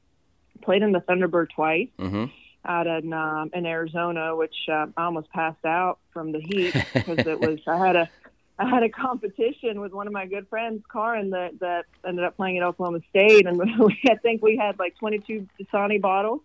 played 0.62 0.82
in 0.82 0.94
the 0.94 1.02
Thunderbird 1.02 1.50
twice. 1.54 1.90
Mm-hmm 2.00 2.26
out 2.68 2.88
in 2.88 3.14
um, 3.14 3.52
in 3.54 3.66
Arizona, 3.66 4.36
which 4.36 4.56
uh, 4.70 4.88
I 4.98 5.06
almost 5.06 5.30
passed 5.30 5.66
out 5.66 6.00
from 6.12 6.32
the 6.32 6.40
heat 6.40 6.74
because 6.94 7.20
it 7.28 7.40
was 7.40 7.60
I 7.68 7.78
had 7.78 7.96
a 7.96 8.10
I 8.58 8.70
had 8.70 8.84
a 8.84 8.90
competition 8.90 9.82
with 9.82 9.92
one 9.92 10.08
of 10.08 10.14
my 10.14 10.26
good 10.26 10.48
friends, 10.48 10.84
Karin, 10.92 11.32
that 11.32 11.60
that 11.60 11.86
ended 12.08 12.24
up 12.24 12.38
playing 12.38 12.58
at 12.58 12.64
Oklahoma 12.64 13.00
State, 13.10 13.46
and 13.46 13.58
we, 13.80 14.02
I 14.10 14.16
think 14.16 14.42
we 14.42 14.58
had 14.58 14.80
like 14.80 14.98
22 14.98 15.48
Dasani 15.60 16.00
bottles 16.00 16.42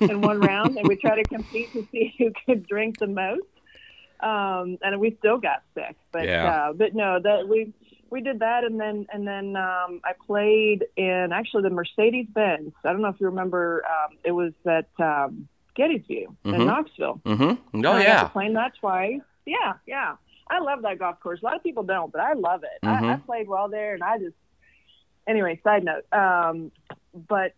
in 0.00 0.20
one 0.20 0.40
round, 0.40 0.76
and 0.76 0.86
we 0.86 0.96
tried 0.96 1.16
to 1.16 1.24
compete 1.24 1.72
to 1.72 1.86
see 1.90 2.14
who 2.18 2.32
could 2.46 2.66
drink 2.66 2.98
the 2.98 3.06
most. 3.06 3.46
Um, 4.20 4.78
and 4.82 4.98
we 4.98 5.16
still 5.18 5.38
got 5.38 5.62
sick, 5.74 5.96
but 6.10 6.26
yeah. 6.26 6.68
uh, 6.68 6.72
but 6.72 6.94
no, 6.94 7.20
that 7.22 7.48
we 7.48 7.72
we 8.10 8.20
did 8.20 8.40
that, 8.40 8.64
and 8.64 8.80
then 8.80 9.06
and 9.12 9.26
then 9.26 9.56
um, 9.56 10.00
I 10.04 10.12
played 10.26 10.86
in 10.96 11.30
actually 11.32 11.62
the 11.64 11.70
Mercedes 11.70 12.26
Benz. 12.28 12.72
I 12.84 12.92
don't 12.92 13.02
know 13.02 13.08
if 13.08 13.20
you 13.20 13.26
remember. 13.26 13.84
Um, 13.84 14.16
it 14.24 14.32
was 14.32 14.52
at 14.66 14.88
um, 14.98 15.48
Gettysvue 15.78 16.26
mm-hmm. 16.26 16.54
in 16.54 16.66
Knoxville. 16.66 17.20
Mm-hmm. 17.24 17.86
Oh 17.86 17.98
yeah, 17.98 18.24
playing 18.28 18.54
that 18.54 18.72
twice. 18.80 19.20
Yeah, 19.46 19.74
yeah. 19.86 20.16
I 20.50 20.60
love 20.60 20.82
that 20.82 20.98
golf 20.98 21.20
course. 21.20 21.40
A 21.42 21.44
lot 21.44 21.56
of 21.56 21.62
people 21.62 21.82
don't, 21.82 22.12
but 22.12 22.20
I 22.20 22.32
love 22.32 22.62
it. 22.62 22.84
Mm-hmm. 22.84 23.04
I, 23.04 23.12
I 23.14 23.16
played 23.16 23.48
well 23.48 23.68
there, 23.68 23.94
and 23.94 24.02
I 24.02 24.18
just 24.18 24.36
anyway. 25.26 25.60
Side 25.62 25.84
note, 25.84 26.10
um, 26.12 26.72
but 27.14 27.54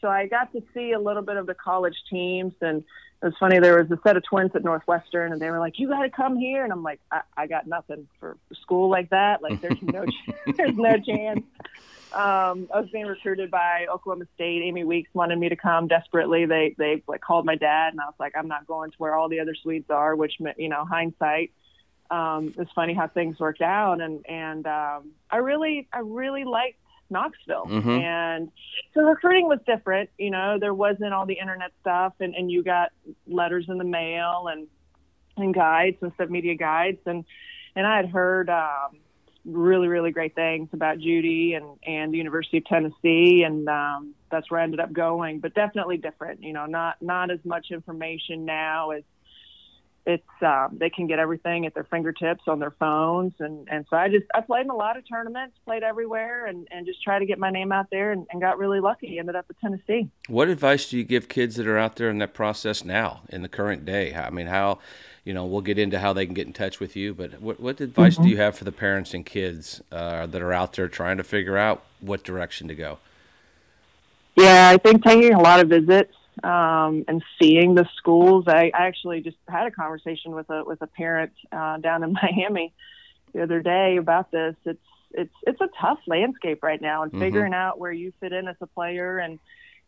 so 0.00 0.08
I 0.08 0.26
got 0.26 0.52
to 0.52 0.62
see 0.74 0.92
a 0.92 1.00
little 1.00 1.22
bit 1.22 1.36
of 1.36 1.46
the 1.46 1.54
college 1.54 1.96
teams, 2.10 2.52
and 2.60 2.84
it 3.22 3.26
was 3.26 3.34
funny. 3.38 3.60
There 3.60 3.78
was 3.80 3.90
a 3.90 4.00
set 4.02 4.16
of 4.16 4.24
twins 4.24 4.50
at 4.54 4.64
Northwestern, 4.64 5.32
and 5.32 5.40
they 5.40 5.50
were 5.50 5.60
like, 5.60 5.78
"You 5.78 5.88
got 5.88 6.02
to 6.02 6.10
come 6.10 6.36
here," 6.36 6.64
and 6.64 6.72
I'm 6.72 6.82
like, 6.82 7.00
I, 7.10 7.20
"I 7.36 7.46
got 7.46 7.66
nothing 7.66 8.08
for 8.18 8.36
school 8.62 8.90
like 8.90 9.10
that. 9.10 9.42
Like, 9.42 9.60
there's 9.60 9.80
no, 9.80 10.04
there's 10.56 10.76
no 10.76 10.98
chance." 10.98 11.44
Um, 12.12 12.68
I 12.74 12.80
was 12.80 12.90
being 12.92 13.06
recruited 13.06 13.50
by 13.50 13.86
Oklahoma 13.90 14.26
State. 14.34 14.62
Amy 14.62 14.84
Weeks 14.84 15.08
wanted 15.14 15.38
me 15.38 15.48
to 15.48 15.56
come 15.56 15.88
desperately. 15.88 16.44
They 16.44 16.74
they 16.76 17.02
like 17.06 17.20
called 17.20 17.46
my 17.46 17.54
dad, 17.54 17.92
and 17.92 18.00
I 18.00 18.06
was 18.06 18.14
like, 18.18 18.32
"I'm 18.36 18.48
not 18.48 18.66
going 18.66 18.90
to 18.90 18.96
where 18.98 19.14
all 19.14 19.28
the 19.28 19.40
other 19.40 19.54
Swedes 19.54 19.88
are." 19.88 20.14
Which 20.16 20.34
you 20.58 20.68
know, 20.68 20.84
hindsight 20.84 21.52
um, 22.12 22.52
it's 22.58 22.70
funny 22.72 22.92
how 22.92 23.08
things 23.08 23.40
worked 23.40 23.62
out, 23.62 24.02
and 24.02 24.24
and 24.28 24.66
um, 24.66 25.12
I 25.30 25.38
really 25.38 25.88
I 25.92 26.00
really 26.00 26.44
liked 26.44 26.78
Knoxville, 27.08 27.66
mm-hmm. 27.66 27.88
and 27.88 28.50
so 28.92 29.00
recruiting 29.00 29.48
was 29.48 29.60
different. 29.66 30.10
You 30.18 30.30
know, 30.30 30.58
there 30.60 30.74
wasn't 30.74 31.14
all 31.14 31.24
the 31.24 31.38
internet 31.38 31.72
stuff, 31.80 32.12
and 32.20 32.34
and 32.34 32.50
you 32.50 32.62
got 32.62 32.90
letters 33.26 33.64
in 33.68 33.78
the 33.78 33.84
mail 33.84 34.48
and 34.52 34.66
and 35.38 35.54
guides 35.54 35.96
and 36.02 36.12
stuff, 36.14 36.28
media 36.28 36.54
guides, 36.54 36.98
and 37.06 37.24
and 37.74 37.86
I 37.86 37.96
had 37.96 38.10
heard. 38.10 38.50
Um, 38.50 38.98
really 39.44 39.88
really 39.88 40.12
great 40.12 40.36
things 40.36 40.68
about 40.72 40.98
Judi 40.98 41.56
and 41.56 41.66
and 41.84 42.12
the 42.12 42.16
University 42.16 42.58
of 42.58 42.64
Tennessee 42.66 43.42
and 43.44 43.68
um 43.68 44.14
that's 44.30 44.48
where 44.48 44.60
I 44.60 44.62
ended 44.62 44.78
up 44.78 44.92
going 44.92 45.40
but 45.40 45.52
definitely 45.52 45.96
different 45.96 46.44
you 46.44 46.52
know 46.52 46.66
not 46.66 47.02
not 47.02 47.32
as 47.32 47.40
much 47.44 47.72
information 47.72 48.44
now 48.44 48.90
as 48.90 49.02
it's 50.04 50.42
um, 50.42 50.76
they 50.78 50.90
can 50.90 51.06
get 51.06 51.18
everything 51.18 51.64
at 51.64 51.74
their 51.74 51.84
fingertips 51.84 52.42
on 52.48 52.58
their 52.58 52.72
phones. 52.72 53.32
And 53.38 53.68
and 53.70 53.86
so 53.88 53.96
i 53.96 54.08
just 54.08 54.24
i 54.34 54.40
played 54.40 54.64
in 54.64 54.70
a 54.70 54.76
lot 54.76 54.96
of 54.96 55.08
tournaments 55.08 55.56
played 55.64 55.82
everywhere 55.82 56.46
and 56.46 56.66
and 56.70 56.86
just 56.86 57.02
try 57.02 57.18
to 57.18 57.26
get 57.26 57.38
my 57.38 57.50
name 57.50 57.70
out 57.70 57.86
there 57.90 58.12
and, 58.12 58.26
and 58.30 58.40
got 58.40 58.58
really 58.58 58.80
lucky 58.80 59.18
ended 59.18 59.36
up 59.36 59.46
at 59.48 59.58
tennessee. 59.60 60.08
What 60.28 60.48
advice 60.48 60.88
do 60.88 60.96
you 60.98 61.04
give 61.04 61.28
kids 61.28 61.56
that 61.56 61.66
are 61.66 61.78
out 61.78 61.96
there 61.96 62.10
in 62.10 62.18
that 62.18 62.34
process 62.34 62.84
now 62.84 63.22
in 63.28 63.42
the 63.42 63.48
current 63.48 63.84
day? 63.84 64.14
I 64.14 64.30
mean 64.30 64.48
how 64.48 64.80
you 65.24 65.32
know 65.32 65.46
we'll 65.46 65.60
get 65.60 65.78
into 65.78 66.00
how 66.00 66.12
they 66.12 66.26
can 66.26 66.34
get 66.34 66.48
in 66.48 66.52
touch 66.52 66.80
with 66.80 66.96
you 66.96 67.14
but 67.14 67.40
what, 67.40 67.60
what 67.60 67.80
advice 67.80 68.14
mm-hmm. 68.14 68.24
do 68.24 68.28
you 68.30 68.38
have 68.38 68.58
for 68.58 68.64
the 68.64 68.72
parents 68.72 69.14
and 69.14 69.24
kids 69.24 69.80
uh, 69.92 70.26
that 70.26 70.42
are 70.42 70.52
out 70.52 70.72
there 70.72 70.88
trying 70.88 71.16
to 71.16 71.24
figure 71.24 71.56
out 71.56 71.84
what 72.00 72.24
direction 72.24 72.66
to 72.66 72.74
go? 72.74 72.98
Yeah 74.34 74.70
i 74.70 74.78
think 74.78 75.04
taking 75.04 75.32
a 75.34 75.40
lot 75.40 75.60
of 75.60 75.68
visits 75.68 76.14
um, 76.42 77.04
and 77.08 77.22
seeing 77.40 77.74
the 77.74 77.86
schools. 77.96 78.44
I, 78.48 78.70
I 78.74 78.86
actually 78.86 79.20
just 79.20 79.36
had 79.48 79.66
a 79.66 79.70
conversation 79.70 80.32
with 80.32 80.48
a 80.50 80.64
with 80.64 80.82
a 80.82 80.86
parent 80.86 81.32
uh, 81.50 81.78
down 81.78 82.02
in 82.02 82.12
Miami 82.22 82.72
the 83.32 83.42
other 83.42 83.60
day 83.60 83.96
about 83.96 84.30
this. 84.30 84.54
It's 84.64 84.80
it's 85.12 85.34
it's 85.46 85.60
a 85.60 85.68
tough 85.80 85.98
landscape 86.06 86.62
right 86.62 86.80
now, 86.80 87.02
and 87.02 87.12
mm-hmm. 87.12 87.20
figuring 87.20 87.54
out 87.54 87.78
where 87.78 87.92
you 87.92 88.12
fit 88.20 88.32
in 88.32 88.48
as 88.48 88.56
a 88.60 88.66
player, 88.66 89.18
and 89.18 89.38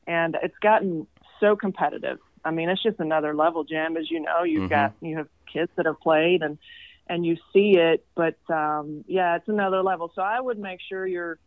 and 0.06 0.36
it's 0.42 0.58
gotten 0.60 1.06
so 1.40 1.56
competitive. 1.56 2.18
I 2.44 2.50
mean, 2.50 2.68
it's 2.68 2.82
just 2.82 3.00
another 3.00 3.34
level, 3.34 3.64
Jim. 3.64 3.96
As 3.96 4.10
you 4.10 4.20
know, 4.20 4.42
you've 4.42 4.62
mm-hmm. 4.62 4.68
got 4.68 4.94
you 5.00 5.16
have 5.16 5.28
kids 5.50 5.70
that 5.76 5.86
have 5.86 6.00
played, 6.00 6.42
and 6.42 6.58
and 7.06 7.24
you 7.24 7.36
see 7.52 7.76
it, 7.76 8.04
but 8.14 8.38
um, 8.50 9.04
yeah, 9.06 9.36
it's 9.36 9.48
another 9.48 9.82
level. 9.82 10.10
So 10.14 10.22
I 10.22 10.40
would 10.40 10.58
make 10.58 10.80
sure 10.88 11.06
you're 11.06 11.38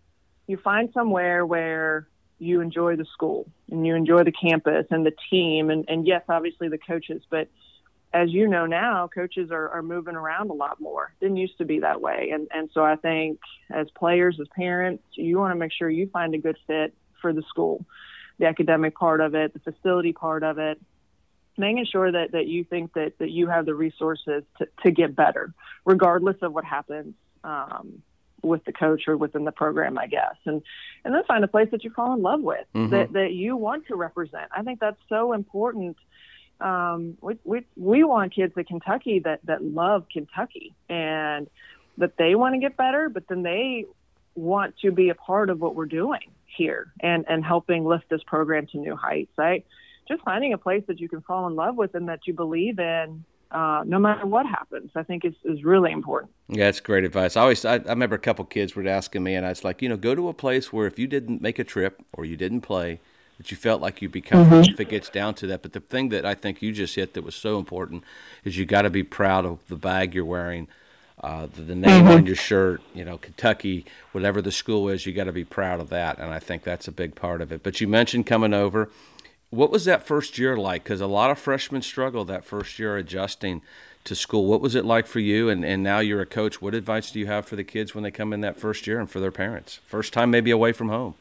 you 0.47 0.57
find 0.57 0.89
somewhere 0.93 1.45
where 1.45 2.07
you 2.39 2.61
enjoy 2.61 2.95
the 2.95 3.05
school 3.05 3.47
and 3.71 3.85
you 3.85 3.95
enjoy 3.95 4.23
the 4.23 4.31
campus 4.31 4.85
and 4.91 5.05
the 5.05 5.13
team 5.29 5.69
and, 5.69 5.85
and 5.87 6.05
yes, 6.05 6.23
obviously 6.29 6.69
the 6.69 6.77
coaches, 6.77 7.21
but 7.29 7.47
as 8.13 8.31
you 8.31 8.47
know 8.47 8.65
now, 8.65 9.09
coaches 9.13 9.51
are, 9.51 9.69
are 9.69 9.81
moving 9.81 10.15
around 10.15 10.49
a 10.49 10.53
lot 10.53 10.79
more. 10.79 11.13
Didn't 11.19 11.37
used 11.37 11.57
to 11.57 11.65
be 11.65 11.79
that 11.79 11.99
way. 12.01 12.31
And 12.33 12.47
and 12.53 12.69
so 12.73 12.83
I 12.83 12.95
think 12.95 13.39
as 13.69 13.87
players, 13.91 14.39
as 14.39 14.47
parents, 14.55 15.03
you 15.11 15.37
want 15.37 15.51
to 15.51 15.59
make 15.59 15.73
sure 15.73 15.89
you 15.89 16.07
find 16.07 16.33
a 16.33 16.37
good 16.37 16.57
fit 16.67 16.93
for 17.21 17.33
the 17.33 17.41
school, 17.43 17.85
the 18.39 18.45
academic 18.45 18.95
part 18.95 19.19
of 19.19 19.35
it, 19.35 19.53
the 19.53 19.59
facility 19.59 20.13
part 20.13 20.43
of 20.43 20.57
it, 20.57 20.79
making 21.57 21.85
sure 21.85 22.11
that, 22.11 22.31
that 22.31 22.47
you 22.47 22.63
think 22.63 22.93
that, 22.93 23.17
that 23.19 23.31
you 23.31 23.47
have 23.47 23.65
the 23.65 23.75
resources 23.75 24.43
to, 24.59 24.67
to 24.83 24.91
get 24.91 25.15
better, 25.15 25.53
regardless 25.85 26.37
of 26.41 26.53
what 26.53 26.63
happens 26.63 27.15
um, 27.43 28.01
with 28.41 28.63
the 28.65 28.71
coach 28.71 29.03
or 29.07 29.17
within 29.17 29.45
the 29.45 29.51
program, 29.51 29.97
I 29.97 30.07
guess, 30.07 30.35
and 30.45 30.61
and 31.03 31.13
then 31.13 31.23
find 31.27 31.43
a 31.43 31.47
place 31.47 31.69
that 31.71 31.83
you 31.83 31.89
fall 31.91 32.13
in 32.13 32.21
love 32.21 32.41
with 32.41 32.65
mm-hmm. 32.73 32.91
that 32.91 33.13
that 33.13 33.33
you 33.33 33.55
want 33.55 33.87
to 33.87 33.95
represent. 33.95 34.45
I 34.55 34.63
think 34.63 34.79
that's 34.79 34.99
so 35.09 35.33
important. 35.33 35.97
Um, 36.59 37.17
we 37.21 37.37
we 37.43 37.65
we 37.75 38.03
want 38.03 38.33
kids 38.33 38.53
at 38.57 38.67
Kentucky 38.67 39.19
that 39.19 39.41
that 39.45 39.63
love 39.63 40.05
Kentucky 40.11 40.75
and 40.89 41.47
that 41.97 42.17
they 42.17 42.35
want 42.35 42.55
to 42.55 42.59
get 42.59 42.77
better, 42.77 43.09
but 43.09 43.27
then 43.27 43.43
they 43.43 43.85
want 44.35 44.75
to 44.83 44.91
be 44.91 45.09
a 45.09 45.15
part 45.15 45.49
of 45.49 45.59
what 45.59 45.75
we're 45.75 45.85
doing 45.85 46.31
here 46.45 46.91
and 46.99 47.25
and 47.27 47.43
helping 47.43 47.85
lift 47.85 48.09
this 48.09 48.21
program 48.25 48.67
to 48.67 48.77
new 48.77 48.95
heights. 48.95 49.31
Right? 49.37 49.65
Just 50.07 50.23
finding 50.23 50.53
a 50.53 50.57
place 50.57 50.83
that 50.87 50.99
you 50.99 51.09
can 51.09 51.21
fall 51.21 51.47
in 51.47 51.55
love 51.55 51.75
with 51.75 51.93
and 51.93 52.07
that 52.07 52.27
you 52.27 52.33
believe 52.33 52.79
in 52.79 53.25
uh, 53.51 53.83
no 53.85 53.99
matter 53.99 54.25
what 54.25 54.45
happens, 54.45 54.91
I 54.95 55.03
think 55.03 55.23
is, 55.23 55.33
is 55.43 55.63
really 55.63 55.91
important. 55.91 56.31
Yeah, 56.49 56.65
that's 56.65 56.79
great 56.79 57.03
advice. 57.03 57.37
I 57.37 57.41
always, 57.41 57.63
I, 57.63 57.75
I 57.75 57.89
remember 57.89 58.15
a 58.15 58.19
couple 58.19 58.43
kids 58.45 58.75
were 58.75 58.87
asking 58.87 59.23
me, 59.23 59.35
and 59.35 59.45
I 59.45 59.49
was 59.49 59.63
like, 59.63 59.81
you 59.81 59.89
know, 59.89 59.97
go 59.97 60.15
to 60.15 60.27
a 60.29 60.33
place 60.33 60.73
where 60.73 60.87
if 60.87 60.99
you 60.99 61.07
didn't 61.07 61.41
make 61.41 61.59
a 61.59 61.63
trip 61.63 62.03
or 62.13 62.25
you 62.25 62.35
didn't 62.35 62.61
play, 62.61 62.99
that 63.37 63.51
you 63.51 63.57
felt 63.57 63.81
like 63.81 64.01
you'd 64.01 64.11
be 64.11 64.21
comfortable 64.21 64.63
mm-hmm. 64.63 64.73
if 64.73 64.79
it 64.79 64.89
gets 64.89 65.09
down 65.09 65.35
to 65.35 65.47
that. 65.47 65.61
But 65.61 65.73
the 65.73 65.79
thing 65.79 66.09
that 66.09 66.25
I 66.25 66.33
think 66.33 66.61
you 66.61 66.71
just 66.71 66.95
hit 66.95 67.13
that 67.13 67.23
was 67.23 67.35
so 67.35 67.59
important 67.59 68.03
is 68.43 68.57
you 68.57 68.65
got 68.65 68.81
to 68.81 68.89
be 68.89 69.03
proud 69.03 69.45
of 69.45 69.59
the 69.67 69.75
bag 69.75 70.15
you're 70.15 70.25
wearing, 70.25 70.67
uh, 71.23 71.47
the, 71.47 71.61
the, 71.61 71.75
name 71.75 72.05
mm-hmm. 72.05 72.13
on 72.13 72.25
your 72.25 72.35
shirt, 72.35 72.81
you 72.93 73.05
know, 73.05 73.17
Kentucky, 73.17 73.85
whatever 74.11 74.41
the 74.41 74.51
school 74.51 74.89
is, 74.89 75.05
you 75.05 75.13
got 75.13 75.25
to 75.25 75.31
be 75.31 75.45
proud 75.45 75.79
of 75.79 75.89
that. 75.89 76.19
And 76.19 76.31
I 76.31 76.39
think 76.39 76.63
that's 76.63 76.87
a 76.87 76.91
big 76.91 77.15
part 77.15 77.41
of 77.41 77.51
it. 77.51 77.63
But 77.63 77.79
you 77.79 77.87
mentioned 77.87 78.25
coming 78.25 78.53
over 78.53 78.89
what 79.49 79.71
was 79.71 79.85
that 79.85 80.05
first 80.05 80.37
year 80.37 80.57
like? 80.57 80.83
Because 80.83 81.01
a 81.01 81.07
lot 81.07 81.31
of 81.31 81.39
freshmen 81.39 81.81
struggle 81.81 82.25
that 82.25 82.43
first 82.43 82.79
year 82.79 82.97
adjusting 82.97 83.61
to 84.03 84.15
school. 84.15 84.45
What 84.45 84.61
was 84.61 84.75
it 84.75 84.85
like 84.85 85.07
for 85.07 85.19
you? 85.19 85.49
And, 85.49 85.63
and 85.63 85.83
now 85.83 85.99
you're 85.99 86.21
a 86.21 86.25
coach. 86.25 86.61
What 86.61 86.73
advice 86.73 87.11
do 87.11 87.19
you 87.19 87.27
have 87.27 87.45
for 87.45 87.55
the 87.55 87.63
kids 87.63 87.93
when 87.93 88.03
they 88.03 88.11
come 88.11 88.33
in 88.33 88.41
that 88.41 88.59
first 88.59 88.87
year 88.87 88.99
and 88.99 89.09
for 89.09 89.19
their 89.19 89.31
parents? 89.31 89.79
First 89.85 90.13
time 90.13 90.31
maybe 90.31 90.51
away 90.51 90.71
from 90.71 90.89
home. 90.89 91.15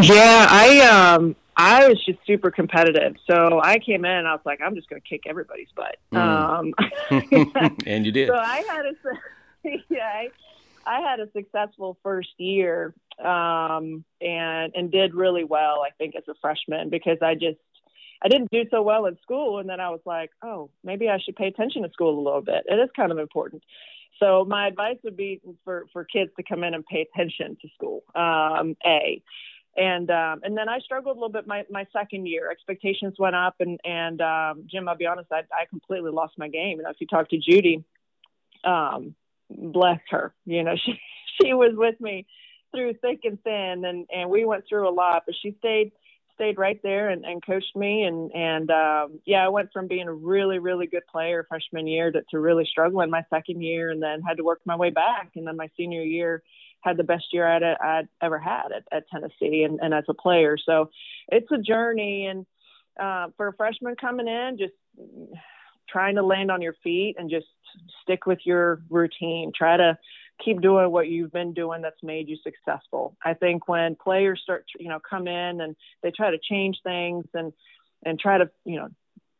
Yeah, 0.00 0.46
I 0.48 0.80
um 0.80 1.34
I 1.56 1.88
was 1.88 2.02
just 2.04 2.20
super 2.24 2.52
competitive. 2.52 3.16
So 3.28 3.60
I 3.62 3.80
came 3.80 4.04
in 4.04 4.12
and 4.12 4.28
I 4.28 4.32
was 4.32 4.42
like, 4.44 4.60
I'm 4.60 4.76
just 4.76 4.88
going 4.88 5.02
to 5.02 5.08
kick 5.08 5.22
everybody's 5.26 5.68
butt. 5.74 5.96
Mm. 6.12 6.74
Um, 7.10 7.76
and 7.86 8.06
you 8.06 8.12
did. 8.12 8.28
So 8.32 8.36
I 8.36 8.58
had 8.68 8.86
a 8.86 8.92
yeah, 9.88 10.06
I, 10.06 10.28
I 10.86 11.00
had 11.00 11.18
a 11.18 11.28
successful 11.32 11.98
first 12.02 12.38
year 12.38 12.94
um, 13.24 14.04
and 14.20 14.72
and 14.74 14.90
did 14.90 15.14
really 15.14 15.44
well. 15.44 15.82
I 15.86 15.90
think 15.98 16.14
as 16.16 16.24
a 16.28 16.34
freshman 16.40 16.90
because 16.90 17.18
I 17.22 17.34
just 17.34 17.58
I 18.22 18.28
didn't 18.28 18.50
do 18.50 18.64
so 18.70 18.82
well 18.82 19.06
in 19.06 19.16
school, 19.22 19.58
and 19.58 19.68
then 19.68 19.80
I 19.80 19.90
was 19.90 20.00
like, 20.04 20.30
oh, 20.42 20.70
maybe 20.82 21.08
I 21.08 21.18
should 21.18 21.36
pay 21.36 21.46
attention 21.46 21.82
to 21.82 21.90
school 21.90 22.18
a 22.18 22.24
little 22.24 22.42
bit. 22.42 22.64
It 22.66 22.74
is 22.74 22.90
kind 22.96 23.12
of 23.12 23.18
important. 23.18 23.62
So 24.18 24.44
my 24.44 24.66
advice 24.66 24.96
would 25.04 25.16
be 25.16 25.40
for 25.64 25.86
for 25.92 26.04
kids 26.04 26.30
to 26.36 26.42
come 26.42 26.64
in 26.64 26.74
and 26.74 26.84
pay 26.84 27.06
attention 27.12 27.56
to 27.62 27.68
school. 27.76 28.02
Um, 28.14 28.76
a 28.84 29.22
and 29.76 30.10
um, 30.10 30.40
and 30.42 30.56
then 30.56 30.68
I 30.68 30.80
struggled 30.80 31.16
a 31.16 31.20
little 31.20 31.32
bit 31.32 31.46
my, 31.46 31.64
my 31.70 31.86
second 31.92 32.26
year. 32.26 32.50
Expectations 32.50 33.14
went 33.18 33.36
up, 33.36 33.56
and 33.60 33.78
and 33.84 34.20
um, 34.20 34.64
Jim, 34.66 34.88
I'll 34.88 34.96
be 34.96 35.06
honest, 35.06 35.30
I, 35.30 35.42
I 35.52 35.66
completely 35.70 36.10
lost 36.10 36.34
my 36.36 36.48
game. 36.48 36.78
You 36.78 36.82
know, 36.82 36.90
if 36.90 36.96
you 37.00 37.06
talk 37.06 37.28
to 37.30 37.36
Judi, 37.38 37.84
um, 38.64 39.14
bless 39.48 40.00
her, 40.10 40.34
you 40.44 40.64
know, 40.64 40.74
she 40.84 41.00
she 41.40 41.54
was 41.54 41.72
with 41.74 42.00
me 42.00 42.26
through 42.74 42.94
thick 42.94 43.20
and 43.24 43.42
thin, 43.42 43.84
and 43.84 44.06
and 44.14 44.30
we 44.30 44.44
went 44.44 44.64
through 44.68 44.88
a 44.88 44.90
lot. 44.90 45.24
But 45.26 45.34
she 45.40 45.54
stayed 45.58 45.92
stayed 46.34 46.56
right 46.56 46.80
there 46.84 47.08
and, 47.08 47.24
and 47.24 47.44
coached 47.44 47.74
me. 47.74 48.04
And, 48.04 48.30
and 48.32 48.70
um, 48.70 49.18
yeah, 49.26 49.44
I 49.44 49.48
went 49.48 49.72
from 49.72 49.88
being 49.88 50.06
a 50.06 50.12
really, 50.12 50.60
really 50.60 50.86
good 50.86 51.04
player 51.10 51.44
freshman 51.48 51.88
year 51.88 52.12
to, 52.12 52.22
to 52.30 52.38
really 52.38 52.64
struggling 52.64 53.10
my 53.10 53.24
second 53.28 53.60
year 53.60 53.90
and 53.90 54.00
then 54.00 54.22
had 54.22 54.36
to 54.36 54.44
work 54.44 54.60
my 54.64 54.76
way 54.76 54.90
back. 54.90 55.32
And 55.34 55.48
then 55.48 55.56
my 55.56 55.68
senior 55.76 56.04
year, 56.04 56.44
had 56.80 56.96
the 56.96 57.04
best 57.04 57.24
year 57.32 57.46
I'd, 57.46 57.62
I'd 57.62 58.08
ever 58.22 58.38
had 58.38 58.72
at, 58.74 58.84
at 58.92 59.08
Tennessee 59.08 59.64
and, 59.64 59.80
and 59.82 59.92
as 59.92 60.04
a 60.08 60.14
player. 60.14 60.56
So 60.56 60.90
it's 61.28 61.50
a 61.50 61.58
journey. 61.58 62.26
And 62.26 62.46
uh, 62.98 63.28
for 63.36 63.48
a 63.48 63.52
freshman 63.52 63.96
coming 63.96 64.28
in, 64.28 64.58
just 64.58 64.74
trying 65.88 66.16
to 66.16 66.22
land 66.22 66.50
on 66.50 66.62
your 66.62 66.74
feet 66.84 67.16
and 67.18 67.30
just 67.30 67.46
stick 68.02 68.26
with 68.26 68.38
your 68.44 68.80
routine. 68.90 69.52
Try 69.54 69.76
to 69.76 69.98
keep 70.44 70.60
doing 70.60 70.90
what 70.90 71.08
you've 71.08 71.32
been 71.32 71.52
doing 71.52 71.82
that's 71.82 72.02
made 72.02 72.28
you 72.28 72.36
successful. 72.42 73.16
I 73.24 73.34
think 73.34 73.68
when 73.68 73.96
players 73.96 74.40
start, 74.42 74.66
you 74.78 74.88
know, 74.88 75.00
come 75.00 75.26
in 75.26 75.60
and 75.60 75.76
they 76.02 76.10
try 76.10 76.30
to 76.30 76.38
change 76.38 76.78
things 76.82 77.24
and 77.34 77.52
and 78.04 78.18
try 78.18 78.38
to, 78.38 78.48
you 78.64 78.76
know, 78.76 78.88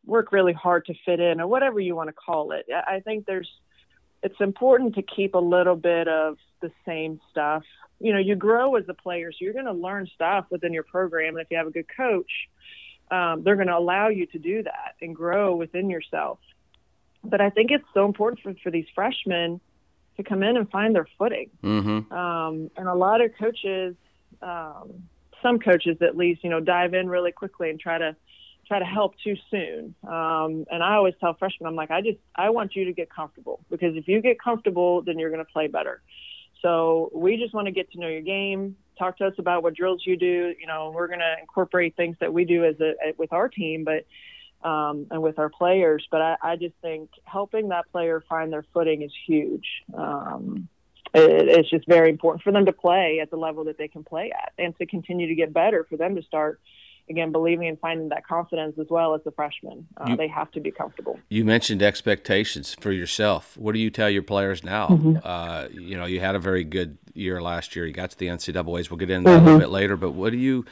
work 0.04 0.32
really 0.32 0.52
hard 0.52 0.86
to 0.86 0.94
fit 1.04 1.20
in 1.20 1.40
or 1.40 1.46
whatever 1.46 1.78
you 1.78 1.94
want 1.94 2.08
to 2.08 2.14
call 2.14 2.52
it. 2.52 2.66
I 2.72 3.00
think 3.00 3.26
there's 3.26 3.50
it's 4.22 4.40
important 4.40 4.96
to 4.96 5.02
keep 5.02 5.34
a 5.34 5.38
little 5.38 5.76
bit 5.76 6.08
of 6.08 6.38
the 6.60 6.72
same 6.84 7.20
stuff. 7.30 7.62
You 8.00 8.12
know, 8.12 8.18
you 8.18 8.34
grow 8.34 8.74
as 8.76 8.84
a 8.88 8.94
player, 8.94 9.30
so 9.32 9.38
you're 9.40 9.52
going 9.52 9.66
to 9.66 9.72
learn 9.72 10.08
stuff 10.12 10.46
within 10.50 10.72
your 10.72 10.82
program. 10.82 11.36
And 11.36 11.44
if 11.44 11.48
you 11.50 11.56
have 11.56 11.66
a 11.66 11.70
good 11.70 11.86
coach, 11.96 12.30
um, 13.10 13.42
they're 13.42 13.56
going 13.56 13.68
to 13.68 13.76
allow 13.76 14.08
you 14.08 14.26
to 14.26 14.38
do 14.38 14.62
that 14.64 14.94
and 15.00 15.14
grow 15.14 15.56
within 15.56 15.88
yourself. 15.88 16.38
But 17.24 17.40
I 17.40 17.50
think 17.50 17.70
it's 17.70 17.84
so 17.94 18.06
important 18.06 18.40
for, 18.42 18.54
for 18.62 18.70
these 18.70 18.86
freshmen 18.94 19.60
to 20.18 20.24
come 20.24 20.42
in 20.42 20.56
and 20.56 20.70
find 20.70 20.94
their 20.94 21.08
footing. 21.16 21.48
Mm-hmm. 21.64 22.12
Um, 22.12 22.70
and 22.76 22.88
a 22.88 22.94
lot 22.94 23.20
of 23.20 23.30
coaches, 23.38 23.94
um, 24.42 25.04
some 25.42 25.58
coaches 25.58 25.96
at 26.02 26.16
least, 26.16 26.44
you 26.44 26.50
know, 26.50 26.60
dive 26.60 26.92
in 26.92 27.08
really 27.08 27.32
quickly 27.32 27.70
and 27.70 27.80
try 27.80 27.96
to 27.98 28.14
try 28.66 28.78
to 28.78 28.84
help 28.84 29.14
too 29.24 29.34
soon. 29.50 29.94
Um, 30.06 30.66
and 30.70 30.82
I 30.82 30.96
always 30.96 31.14
tell 31.20 31.34
freshmen, 31.34 31.66
I'm 31.66 31.74
like, 31.74 31.90
I 31.90 32.02
just 32.02 32.18
I 32.36 32.50
want 32.50 32.76
you 32.76 32.84
to 32.84 32.92
get 32.92 33.08
comfortable 33.08 33.60
because 33.70 33.96
if 33.96 34.06
you 34.06 34.20
get 34.20 34.38
comfortable, 34.38 35.02
then 35.02 35.18
you're 35.18 35.30
going 35.30 35.44
to 35.44 35.50
play 35.50 35.68
better. 35.68 36.02
So 36.60 37.10
we 37.14 37.36
just 37.36 37.54
want 37.54 37.66
to 37.66 37.72
get 37.72 37.90
to 37.92 38.00
know 38.00 38.08
your 38.08 38.20
game. 38.20 38.76
Talk 38.98 39.18
to 39.18 39.26
us 39.26 39.34
about 39.38 39.62
what 39.62 39.74
drills 39.74 40.02
you 40.04 40.16
do. 40.16 40.52
You 40.60 40.66
know, 40.66 40.92
we're 40.92 41.06
going 41.06 41.20
to 41.20 41.36
incorporate 41.40 41.96
things 41.96 42.16
that 42.20 42.32
we 42.32 42.44
do 42.44 42.64
as 42.64 42.74
a 42.80 43.14
with 43.16 43.32
our 43.32 43.48
team, 43.48 43.84
but 43.84 44.04
um, 44.62 45.06
and 45.10 45.22
with 45.22 45.38
our 45.38 45.48
players. 45.48 46.06
But 46.10 46.22
I, 46.22 46.36
I 46.42 46.56
just 46.56 46.74
think 46.82 47.10
helping 47.24 47.68
that 47.68 47.90
player 47.92 48.22
find 48.28 48.52
their 48.52 48.64
footing 48.72 49.02
is 49.02 49.12
huge. 49.26 49.66
Um, 49.94 50.68
it, 51.14 51.48
it's 51.48 51.70
just 51.70 51.86
very 51.86 52.10
important 52.10 52.42
for 52.42 52.52
them 52.52 52.66
to 52.66 52.72
play 52.72 53.20
at 53.20 53.30
the 53.30 53.36
level 53.36 53.64
that 53.64 53.78
they 53.78 53.88
can 53.88 54.04
play 54.04 54.30
at, 54.30 54.52
and 54.58 54.76
to 54.78 54.86
continue 54.86 55.26
to 55.28 55.34
get 55.34 55.52
better. 55.52 55.86
For 55.88 55.96
them 55.96 56.16
to 56.16 56.22
start 56.22 56.60
again 57.10 57.32
believing 57.32 57.68
and 57.68 57.78
finding 57.80 58.08
that 58.10 58.26
confidence 58.26 58.78
as 58.78 58.86
well 58.90 59.14
as 59.14 59.22
the 59.24 59.30
freshmen. 59.30 59.86
Uh, 59.96 60.10
you, 60.10 60.16
they 60.16 60.28
have 60.28 60.50
to 60.52 60.60
be 60.60 60.70
comfortable. 60.70 61.18
You 61.28 61.44
mentioned 61.44 61.82
expectations 61.82 62.76
for 62.78 62.92
yourself. 62.92 63.56
What 63.56 63.72
do 63.72 63.78
you 63.78 63.90
tell 63.90 64.10
your 64.10 64.22
players 64.22 64.62
now? 64.62 64.88
Mm-hmm. 64.88 65.16
Uh, 65.22 65.68
you 65.70 65.96
know, 65.96 66.06
you 66.06 66.20
had 66.20 66.34
a 66.34 66.38
very 66.38 66.64
good 66.64 66.98
year 67.14 67.40
last 67.40 67.74
year. 67.74 67.86
You 67.86 67.92
got 67.92 68.10
to 68.10 68.18
the 68.18 68.26
NCAA's. 68.26 68.90
We'll 68.90 68.98
get 68.98 69.10
into 69.10 69.30
that 69.30 69.38
mm-hmm. 69.38 69.42
a 69.42 69.52
little 69.52 69.60
bit 69.60 69.70
later. 69.70 69.96
But 69.96 70.12
what 70.12 70.32
do 70.32 70.38
you, 70.38 70.64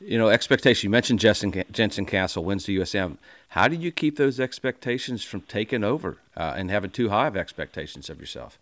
you 0.00 0.18
know, 0.18 0.28
expectations? 0.28 0.84
You 0.84 0.90
mentioned 0.90 1.20
Jensen, 1.20 1.64
Jensen 1.70 2.06
Castle 2.06 2.44
wins 2.44 2.66
the 2.66 2.78
USM. 2.78 3.18
How 3.48 3.68
did 3.68 3.82
you 3.82 3.92
keep 3.92 4.16
those 4.16 4.40
expectations 4.40 5.22
from 5.22 5.42
taking 5.42 5.84
over 5.84 6.18
uh, 6.36 6.54
and 6.56 6.70
having 6.70 6.90
too 6.90 7.10
high 7.10 7.26
of 7.26 7.36
expectations 7.36 8.08
of 8.08 8.18
yourself? 8.18 8.58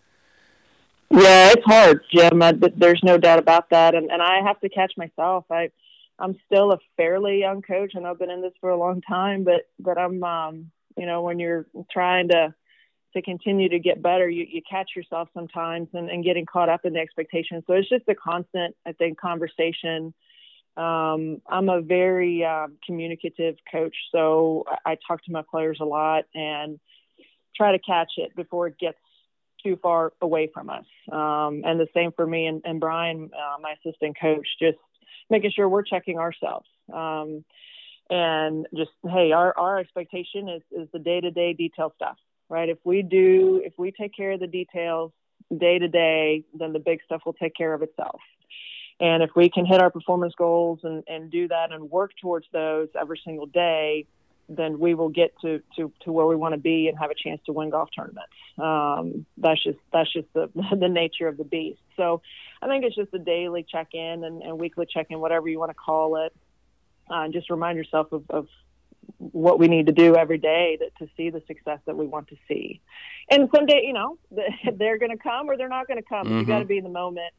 Yeah, 1.11 1.53
it's 1.53 1.65
hard, 1.65 2.05
Jim. 2.13 2.43
I, 2.43 2.53
there's 2.77 3.01
no 3.03 3.17
doubt 3.17 3.39
about 3.39 3.71
that, 3.71 3.95
and 3.95 4.11
and 4.11 4.21
I 4.21 4.41
have 4.45 4.61
to 4.61 4.69
catch 4.69 4.93
myself. 4.99 5.47
I 5.51 5.71
I'm 6.19 6.37
still 6.47 6.73
a 6.73 6.79
fairly 6.97 7.41
young 7.41 7.63
coach, 7.63 7.93
and 7.95 8.07
I've 8.07 8.19
been 8.19 8.31
in 8.31 8.43
this 8.43 8.53
for 8.61 8.71
a 8.71 8.77
long 8.77 9.01
time. 9.01 9.45
But 9.45 9.69
but 9.79 9.97
I'm, 9.97 10.23
um, 10.23 10.71
you 10.97 11.07
know, 11.07 11.23
when 11.23 11.39
you're 11.39 11.67
trying 11.91 12.29
to 12.29 12.55
to 13.15 13.23
continue 13.23 13.71
to 13.71 13.79
get 13.79 14.03
better, 14.03 14.29
you, 14.29 14.47
you 14.49 14.61
catch 14.69 14.91
yourself 14.95 15.31
sometimes 15.33 15.89
and, 15.95 16.11
and 16.11 16.23
getting 16.23 16.45
caught 16.45 16.69
up 16.69 16.85
in 16.85 16.93
the 16.93 17.01
expectations. 17.01 17.65
So 17.67 17.73
it's 17.73 17.89
just 17.89 18.05
a 18.09 18.15
constant, 18.15 18.77
I 18.85 18.93
think, 18.93 19.19
conversation. 19.19 20.13
Um, 20.79 21.43
I'm 21.49 21.69
a 21.69 21.81
very 21.81 22.45
uh, 22.45 22.69
communicative 22.87 23.57
coach, 23.71 23.97
so 24.13 24.65
I, 24.87 24.97
talk 25.07 25.25
to 25.25 25.33
my 25.33 25.43
players 25.51 25.79
a 25.81 25.85
lot 25.85 26.25
and 26.35 26.79
try 27.57 27.73
to 27.73 27.81
catch 27.81 28.13
it 28.17 28.37
before 28.37 28.69
it 28.69 28.79
gets 28.79 28.99
too 29.65 29.77
far 29.83 30.13
away 30.21 30.49
from 30.55 30.71
us. 30.71 30.85
Um, 31.11 31.63
and 31.65 31.81
the 31.81 31.89
same 31.93 32.13
for 32.13 32.25
me 32.25 32.47
and, 32.47 32.63
and 32.65 32.79
Brian, 32.79 33.31
uh, 33.35 33.61
my 33.61 33.75
assistant 33.85 34.17
coach, 34.21 34.47
just 34.61 34.79
making 35.29 35.51
sure 35.51 35.69
we're 35.69 35.83
checking 35.83 36.19
ourselves. 36.19 36.69
Um, 36.93 37.45
and 38.09 38.67
just, 38.77 38.93
hey, 39.05 39.33
our, 39.33 39.53
our 39.59 39.81
expectation 39.81 40.49
is, 40.49 40.63
is 40.71 40.89
the 40.93 41.01
day 41.01 41.21
to 41.21 41.33
day 41.33 41.55
detail 41.55 41.93
stuff, 41.97 42.17
right? 42.49 42.69
If 42.69 42.79
we 42.85 43.03
do, 43.03 43.61
if 43.65 43.73
we 43.77 43.91
take 43.91 44.15
care 44.15 44.31
of 44.31 44.41
the 44.41 44.47
details 44.47 45.11
day 45.57 45.81
to 45.81 45.89
day, 45.89 46.45
then 46.55 46.73
the 46.73 46.79
big 46.79 47.01
stuff 47.05 47.23
will 47.27 47.33
take 47.33 47.57
care 47.57 47.75
of 47.75 47.83
itself. 47.83 48.21
And 49.01 49.23
if 49.23 49.31
we 49.37 49.49
can 49.49 49.65
hit 49.65 49.81
our 49.81 49.91
performance 49.91 50.35
goals 50.37 50.81
and, 50.83 51.05
and 51.07 51.31
do 51.31 51.49
that 51.49 51.73
and 51.73 51.91
work 51.91 52.13
towards 52.21 52.47
those 52.53 52.89
every 52.99 53.21
single 53.25 53.47
day, 53.47 54.07
then 54.49 54.79
we 54.79 54.95
will 54.95 55.11
get 55.11 55.35
to, 55.43 55.61
to, 55.77 55.93
to 56.01 56.13
where 56.13 56.27
we 56.27 56.35
want 56.35 56.55
to 56.55 56.61
be 56.61 56.89
and 56.89 56.99
have 56.99 57.11
a 57.11 57.15
chance 57.15 57.41
to 57.47 57.53
win 57.53 57.71
golf 57.71 57.91
tournaments. 57.95 58.33
Um, 58.57 59.27
that's 59.37 59.63
just 59.63 59.79
that's 59.93 60.13
just 60.13 60.27
the 60.33 60.51
the 60.79 60.89
nature 60.89 61.29
of 61.29 61.37
the 61.37 61.45
beast. 61.45 61.81
So 61.97 62.23
I 62.63 62.67
think 62.67 62.85
it's 62.85 62.97
just 62.97 63.13
a 63.13 63.19
daily 63.19 63.65
check 63.71 63.89
in 63.93 64.25
and, 64.25 64.43
and 64.43 64.59
weekly 64.59 64.87
check 64.87 65.09
in, 65.11 65.21
whatever 65.21 65.49
you 65.49 65.59
want 65.59 65.71
to 65.71 65.75
call 65.75 66.25
it. 66.25 66.35
Uh, 67.11 67.23
and 67.23 67.33
just 67.33 67.49
remind 67.49 67.79
yourself 67.79 68.13
of, 68.13 68.25
of 68.29 68.49
what 69.17 69.59
we 69.59 69.69
need 69.69 69.87
to 69.87 69.93
do 69.93 70.15
every 70.15 70.37
day 70.37 70.77
to, 70.77 71.07
to 71.07 71.11
see 71.17 71.31
the 71.31 71.43
success 71.47 71.79
that 71.87 71.97
we 71.97 72.07
want 72.07 72.29
to 72.29 72.37
see. 72.47 72.81
And 73.31 73.49
someday, 73.55 73.83
you 73.85 73.95
know, 73.95 74.19
they're 74.75 74.99
going 74.99 75.11
to 75.11 75.23
come 75.23 75.49
or 75.49 75.57
they're 75.57 75.69
not 75.69 75.87
going 75.87 76.03
to 76.03 76.09
come. 76.09 76.27
Mm-hmm. 76.27 76.39
You 76.41 76.45
got 76.47 76.59
to 76.59 76.65
be 76.65 76.79
in 76.79 76.85
the 76.85 76.91
moment. 76.91 77.33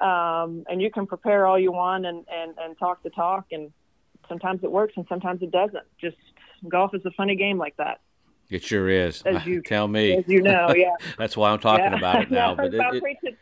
Um, 0.00 0.64
and 0.68 0.80
you 0.80 0.90
can 0.90 1.06
prepare 1.06 1.46
all 1.46 1.58
you 1.58 1.72
want 1.72 2.06
and, 2.06 2.24
and, 2.32 2.54
and 2.58 2.78
talk 2.78 3.02
the 3.02 3.10
talk. 3.10 3.46
And 3.50 3.72
sometimes 4.28 4.62
it 4.62 4.70
works 4.70 4.94
and 4.96 5.06
sometimes 5.08 5.42
it 5.42 5.50
doesn't. 5.50 5.84
Just 6.00 6.16
golf 6.68 6.94
is 6.94 7.04
a 7.04 7.10
funny 7.12 7.36
game 7.36 7.58
like 7.58 7.76
that. 7.76 8.00
It 8.50 8.62
sure 8.62 8.88
is. 8.88 9.22
As 9.22 9.44
you, 9.46 9.62
Tell 9.62 9.88
me. 9.88 10.16
As 10.16 10.24
you 10.26 10.42
know, 10.42 10.72
yeah. 10.76 10.94
That's 11.18 11.36
why 11.36 11.50
I'm 11.50 11.58
talking 11.58 11.86
yeah. 11.86 11.98
about 11.98 12.22
it 12.22 12.30
now. 12.30 12.54
but 12.54 12.72
it, 12.72 12.74
it, 12.74 13.34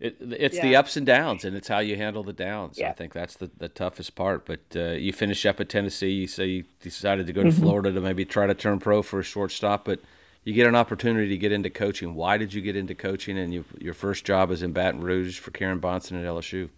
it, 0.00 0.16
it's 0.20 0.56
yeah. 0.56 0.62
the 0.62 0.76
ups 0.76 0.96
and 0.96 1.06
downs, 1.06 1.44
and 1.44 1.56
it's 1.56 1.68
how 1.68 1.78
you 1.78 1.96
handle 1.96 2.22
the 2.22 2.32
downs. 2.32 2.78
Yeah. 2.78 2.90
I 2.90 2.92
think 2.92 3.12
that's 3.12 3.36
the, 3.36 3.50
the 3.56 3.68
toughest 3.68 4.14
part. 4.14 4.44
But 4.46 4.60
uh, 4.76 4.90
you 4.92 5.12
finish 5.12 5.46
up 5.46 5.60
at 5.60 5.68
Tennessee. 5.68 6.10
You 6.10 6.26
say 6.26 6.46
you 6.46 6.64
decided 6.80 7.26
to 7.26 7.32
go 7.32 7.42
to 7.42 7.48
mm-hmm. 7.48 7.62
Florida 7.62 7.92
to 7.92 8.00
maybe 8.00 8.24
try 8.24 8.46
to 8.46 8.54
turn 8.54 8.78
pro 8.78 9.02
for 9.02 9.20
a 9.20 9.24
short 9.24 9.52
stop, 9.52 9.84
but 9.84 10.00
you 10.44 10.52
get 10.52 10.66
an 10.66 10.76
opportunity 10.76 11.28
to 11.28 11.38
get 11.38 11.52
into 11.52 11.70
coaching. 11.70 12.14
Why 12.14 12.36
did 12.36 12.52
you 12.52 12.60
get 12.60 12.76
into 12.76 12.94
coaching? 12.94 13.38
And 13.38 13.52
you, 13.52 13.64
your 13.78 13.94
first 13.94 14.24
job 14.24 14.50
is 14.50 14.62
in 14.62 14.72
Baton 14.72 15.00
Rouge 15.00 15.38
for 15.38 15.50
Karen 15.50 15.80
Bahnsen 15.80 16.12
at 16.12 16.24
LSU. 16.24 16.68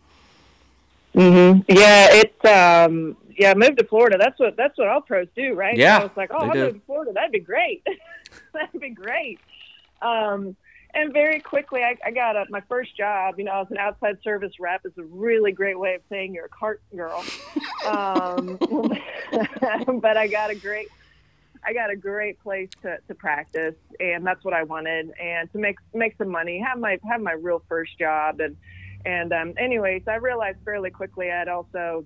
Mm-hmm. 1.14 1.62
Yeah, 1.68 2.09
it's 2.11 2.44
um, 2.44 3.16
yeah, 3.37 3.55
move 3.55 3.76
to 3.76 3.85
Florida. 3.85 4.16
That's 4.18 4.38
what 4.38 4.57
that's 4.57 4.76
what 4.76 4.88
all 4.88 5.00
pros 5.00 5.29
do, 5.35 5.55
right? 5.55 5.76
Yeah, 5.76 6.00
so 6.00 6.07
it's 6.07 6.16
like, 6.16 6.31
oh, 6.33 6.38
I'll 6.38 6.55
move 6.55 6.74
to 6.74 6.81
Florida. 6.87 7.12
That'd 7.14 7.33
be 7.33 7.40
great. 7.40 7.87
That'd 8.52 8.81
be 8.81 8.90
great. 8.90 9.40
Um, 10.02 10.57
and 10.94 11.12
very 11.12 11.40
quickly, 11.40 11.83
I, 11.83 11.96
I 12.05 12.11
got 12.11 12.37
a, 12.37 12.46
my 12.48 12.62
first 12.68 12.96
job. 12.96 13.38
You 13.38 13.44
know, 13.44 13.61
as 13.61 13.70
an 13.70 13.79
outside 13.79 14.18
service 14.22 14.52
rep 14.59 14.85
is 14.85 14.92
a 14.98 15.05
really 15.05 15.52
great 15.52 15.79
way 15.79 15.94
of 15.94 16.02
saying 16.09 16.35
you're 16.35 16.46
a 16.46 16.50
cart 16.50 16.83
girl. 16.94 17.24
um, 17.87 18.59
but 20.00 20.16
I 20.16 20.26
got 20.26 20.50
a 20.50 20.55
great, 20.55 20.88
I 21.66 21.72
got 21.72 21.90
a 21.90 21.96
great 21.96 22.40
place 22.40 22.70
to, 22.83 22.98
to 23.09 23.14
practice, 23.14 23.74
and 23.98 24.24
that's 24.24 24.44
what 24.44 24.55
I 24.55 24.62
wanted, 24.62 25.11
and 25.20 25.50
to 25.52 25.59
make 25.59 25.76
make 25.92 26.16
some 26.16 26.29
money, 26.29 26.62
have 26.66 26.79
my 26.79 26.98
have 27.09 27.20
my 27.20 27.33
real 27.33 27.62
first 27.68 27.98
job, 27.98 28.40
and 28.40 28.57
and 29.05 29.33
um, 29.33 29.55
anyways, 29.59 30.02
I 30.07 30.16
realized 30.16 30.59
fairly 30.64 30.90
quickly 30.90 31.31
I'd 31.31 31.48
also 31.48 32.05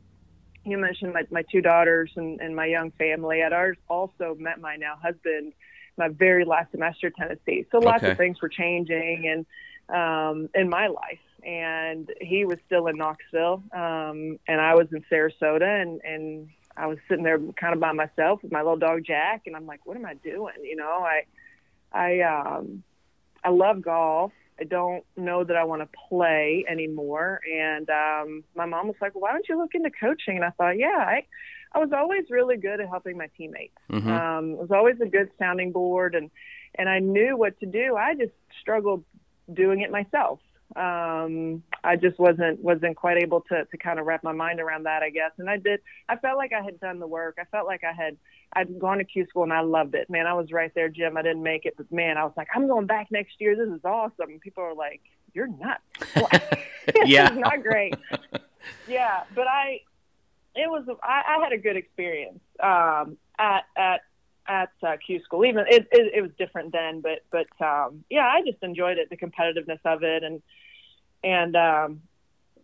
you 0.64 0.78
mentioned 0.78 1.14
my, 1.14 1.22
my 1.30 1.42
two 1.50 1.60
daughters 1.60 2.10
and, 2.16 2.40
and 2.40 2.54
my 2.54 2.66
young 2.66 2.90
family. 2.92 3.42
I'd 3.42 3.52
also 3.88 4.36
met 4.38 4.60
my 4.60 4.76
now 4.76 4.94
husband 5.00 5.52
my 5.96 6.08
very 6.08 6.44
last 6.44 6.70
semester 6.70 7.08
at 7.08 7.14
Tennessee. 7.16 7.66
So 7.70 7.78
lots 7.78 8.02
okay. 8.02 8.12
of 8.12 8.18
things 8.18 8.40
were 8.40 8.48
changing 8.48 9.28
and 9.28 9.46
um, 9.94 10.48
in 10.54 10.68
my 10.68 10.88
life. 10.88 11.18
And 11.44 12.10
he 12.20 12.44
was 12.44 12.58
still 12.66 12.86
in 12.88 12.96
Knoxville, 12.98 13.62
um, 13.72 14.38
and 14.46 14.60
I 14.60 14.74
was 14.74 14.88
in 14.92 15.02
Sarasota, 15.10 15.82
and, 15.82 16.00
and 16.04 16.50
I 16.80 16.86
was 16.86 16.98
sitting 17.08 17.24
there 17.24 17.38
kind 17.60 17.74
of 17.74 17.80
by 17.80 17.92
myself 17.92 18.42
with 18.42 18.52
my 18.52 18.62
little 18.62 18.78
dog 18.78 19.04
Jack, 19.06 19.42
and 19.46 19.54
I'm 19.54 19.66
like, 19.66 19.84
what 19.84 19.96
am 19.96 20.06
I 20.06 20.14
doing? 20.14 20.54
You 20.62 20.76
know, 20.76 21.04
I, 21.04 21.24
I, 21.92 22.20
um, 22.20 22.82
I 23.44 23.50
love 23.50 23.82
golf. 23.82 24.32
I 24.58 24.64
don't 24.64 25.04
know 25.16 25.44
that 25.44 25.56
I 25.56 25.64
want 25.64 25.82
to 25.82 25.88
play 26.08 26.64
anymore. 26.68 27.40
And 27.50 27.88
um, 27.90 28.44
my 28.54 28.66
mom 28.66 28.88
was 28.88 28.96
like, 29.00 29.14
well, 29.14 29.22
why 29.22 29.32
don't 29.32 29.48
you 29.48 29.58
look 29.58 29.74
into 29.74 29.90
coaching? 29.90 30.36
And 30.36 30.44
I 30.44 30.50
thought, 30.50 30.78
yeah, 30.78 30.98
I, 30.98 31.26
I 31.72 31.78
was 31.78 31.90
always 31.92 32.24
really 32.30 32.56
good 32.56 32.80
at 32.80 32.88
helping 32.88 33.16
my 33.16 33.28
teammates. 33.36 33.76
Mm-hmm. 33.90 34.10
Um, 34.10 34.50
it 34.52 34.58
was 34.58 34.70
always 34.70 34.96
a 35.00 35.06
good 35.06 35.30
sounding 35.38 35.72
board, 35.72 36.14
and 36.14 36.30
and 36.74 36.88
I 36.88 36.98
knew 36.98 37.36
what 37.36 37.58
to 37.60 37.66
do. 37.66 37.96
I 37.96 38.14
just 38.14 38.32
struggled 38.60 39.04
doing 39.52 39.80
it 39.80 39.90
myself. 39.90 40.40
Um, 40.76 41.62
I 41.82 41.96
just 41.96 42.18
wasn't 42.18 42.60
wasn't 42.60 42.96
quite 42.96 43.22
able 43.22 43.40
to 43.42 43.64
to 43.64 43.76
kind 43.76 43.98
of 43.98 44.06
wrap 44.06 44.22
my 44.22 44.32
mind 44.32 44.60
around 44.60 44.84
that, 44.84 45.02
I 45.02 45.10
guess. 45.10 45.32
And 45.38 45.50
I 45.50 45.56
did. 45.56 45.80
I 46.08 46.16
felt 46.16 46.36
like 46.36 46.52
I 46.52 46.62
had 46.62 46.78
done 46.78 47.00
the 47.00 47.06
work. 47.06 47.38
I 47.40 47.44
felt 47.44 47.66
like 47.66 47.82
I 47.82 47.92
had 47.92 48.16
I'd 48.52 48.78
gone 48.78 48.98
to 48.98 49.04
Q 49.04 49.26
school 49.28 49.42
and 49.42 49.52
I 49.52 49.60
loved 49.60 49.94
it. 49.94 50.08
Man, 50.08 50.26
I 50.26 50.34
was 50.34 50.52
right 50.52 50.72
there, 50.74 50.88
Jim. 50.88 51.16
I 51.16 51.22
didn't 51.22 51.42
make 51.42 51.66
it, 51.66 51.74
but 51.76 51.90
man, 51.90 52.18
I 52.18 52.24
was 52.24 52.32
like, 52.36 52.48
I'm 52.54 52.68
going 52.68 52.86
back 52.86 53.08
next 53.10 53.34
year. 53.40 53.56
This 53.56 53.68
is 53.68 53.84
awesome. 53.84 54.38
People 54.40 54.62
are 54.64 54.74
like, 54.74 55.00
You're 55.34 55.48
nuts. 55.48 55.82
yeah, 57.04 57.28
it's 57.28 57.36
not 57.36 57.62
great. 57.62 57.94
yeah, 58.88 59.24
but 59.34 59.48
I, 59.48 59.80
it 60.54 60.68
was. 60.70 60.84
I, 61.02 61.22
I 61.36 61.42
had 61.42 61.52
a 61.52 61.58
good 61.58 61.76
experience 61.76 62.40
um, 62.62 63.16
at 63.38 63.64
at 63.76 64.02
at 64.50 64.72
uh, 64.82 64.96
Q 65.04 65.22
school. 65.22 65.44
Even 65.44 65.64
it, 65.68 65.86
it, 65.92 66.12
it 66.16 66.22
was 66.22 66.32
different 66.36 66.72
then, 66.72 67.00
but 67.00 67.20
but 67.30 67.46
um, 67.64 68.04
yeah, 68.10 68.26
I 68.26 68.42
just 68.44 68.62
enjoyed 68.62 68.98
it, 68.98 69.08
the 69.08 69.16
competitiveness 69.16 69.78
of 69.84 70.02
it, 70.02 70.24
and 70.24 70.42
and 71.22 71.56
um, 71.56 72.02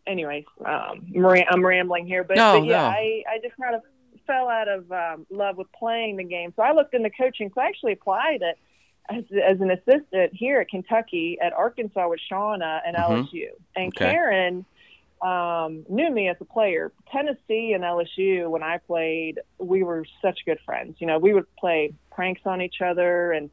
anyways, 0.07 0.45
um, 0.65 1.07
I'm 1.15 1.65
rambling 1.65 2.07
here, 2.07 2.25
but, 2.25 2.37
no, 2.37 2.61
but 2.61 2.67
yeah, 2.67 2.83
no. 2.83 2.89
I 2.89 3.23
I 3.31 3.39
just 3.43 3.57
kind 3.57 3.77
of 3.77 3.83
fell 4.27 4.49
out 4.49 4.69
of 4.69 4.91
um, 4.91 5.27
love 5.31 5.57
with 5.57 5.69
playing 5.79 6.17
the 6.17 6.25
game, 6.25 6.53
so 6.57 6.63
I 6.63 6.73
looked 6.73 6.93
into 6.93 7.11
coaching. 7.11 7.53
So 7.55 7.61
I 7.61 7.67
actually 7.67 7.93
applied 7.93 8.43
it 8.43 8.59
as, 9.09 9.25
as 9.45 9.61
an 9.61 9.71
assistant 9.71 10.33
here 10.33 10.61
at 10.61 10.69
Kentucky 10.69 11.39
at 11.41 11.53
Arkansas 11.53 12.09
with 12.09 12.21
Shauna 12.31 12.81
and 12.85 12.97
mm-hmm. 12.97 13.23
LSU, 13.23 13.47
and 13.77 13.89
okay. 13.89 14.11
Karen 14.11 14.67
um, 15.23 15.87
knew 15.89 16.11
me 16.11 16.29
as 16.29 16.37
a 16.41 16.45
player. 16.45 16.93
Tennessee 17.11 17.73
and 17.73 17.83
LSU, 17.83 18.49
when 18.51 18.63
I 18.63 18.79
played, 18.79 19.41
we 19.59 19.83
were 19.83 20.05
such 20.23 20.41
good 20.45 20.59
friends. 20.65 20.97
You 20.99 21.07
know, 21.07 21.19
we 21.19 21.33
would 21.33 21.47
play 21.57 21.95
pranks 22.11 22.43
on 22.45 22.61
each 22.61 22.81
other, 22.85 23.33
and 23.33 23.51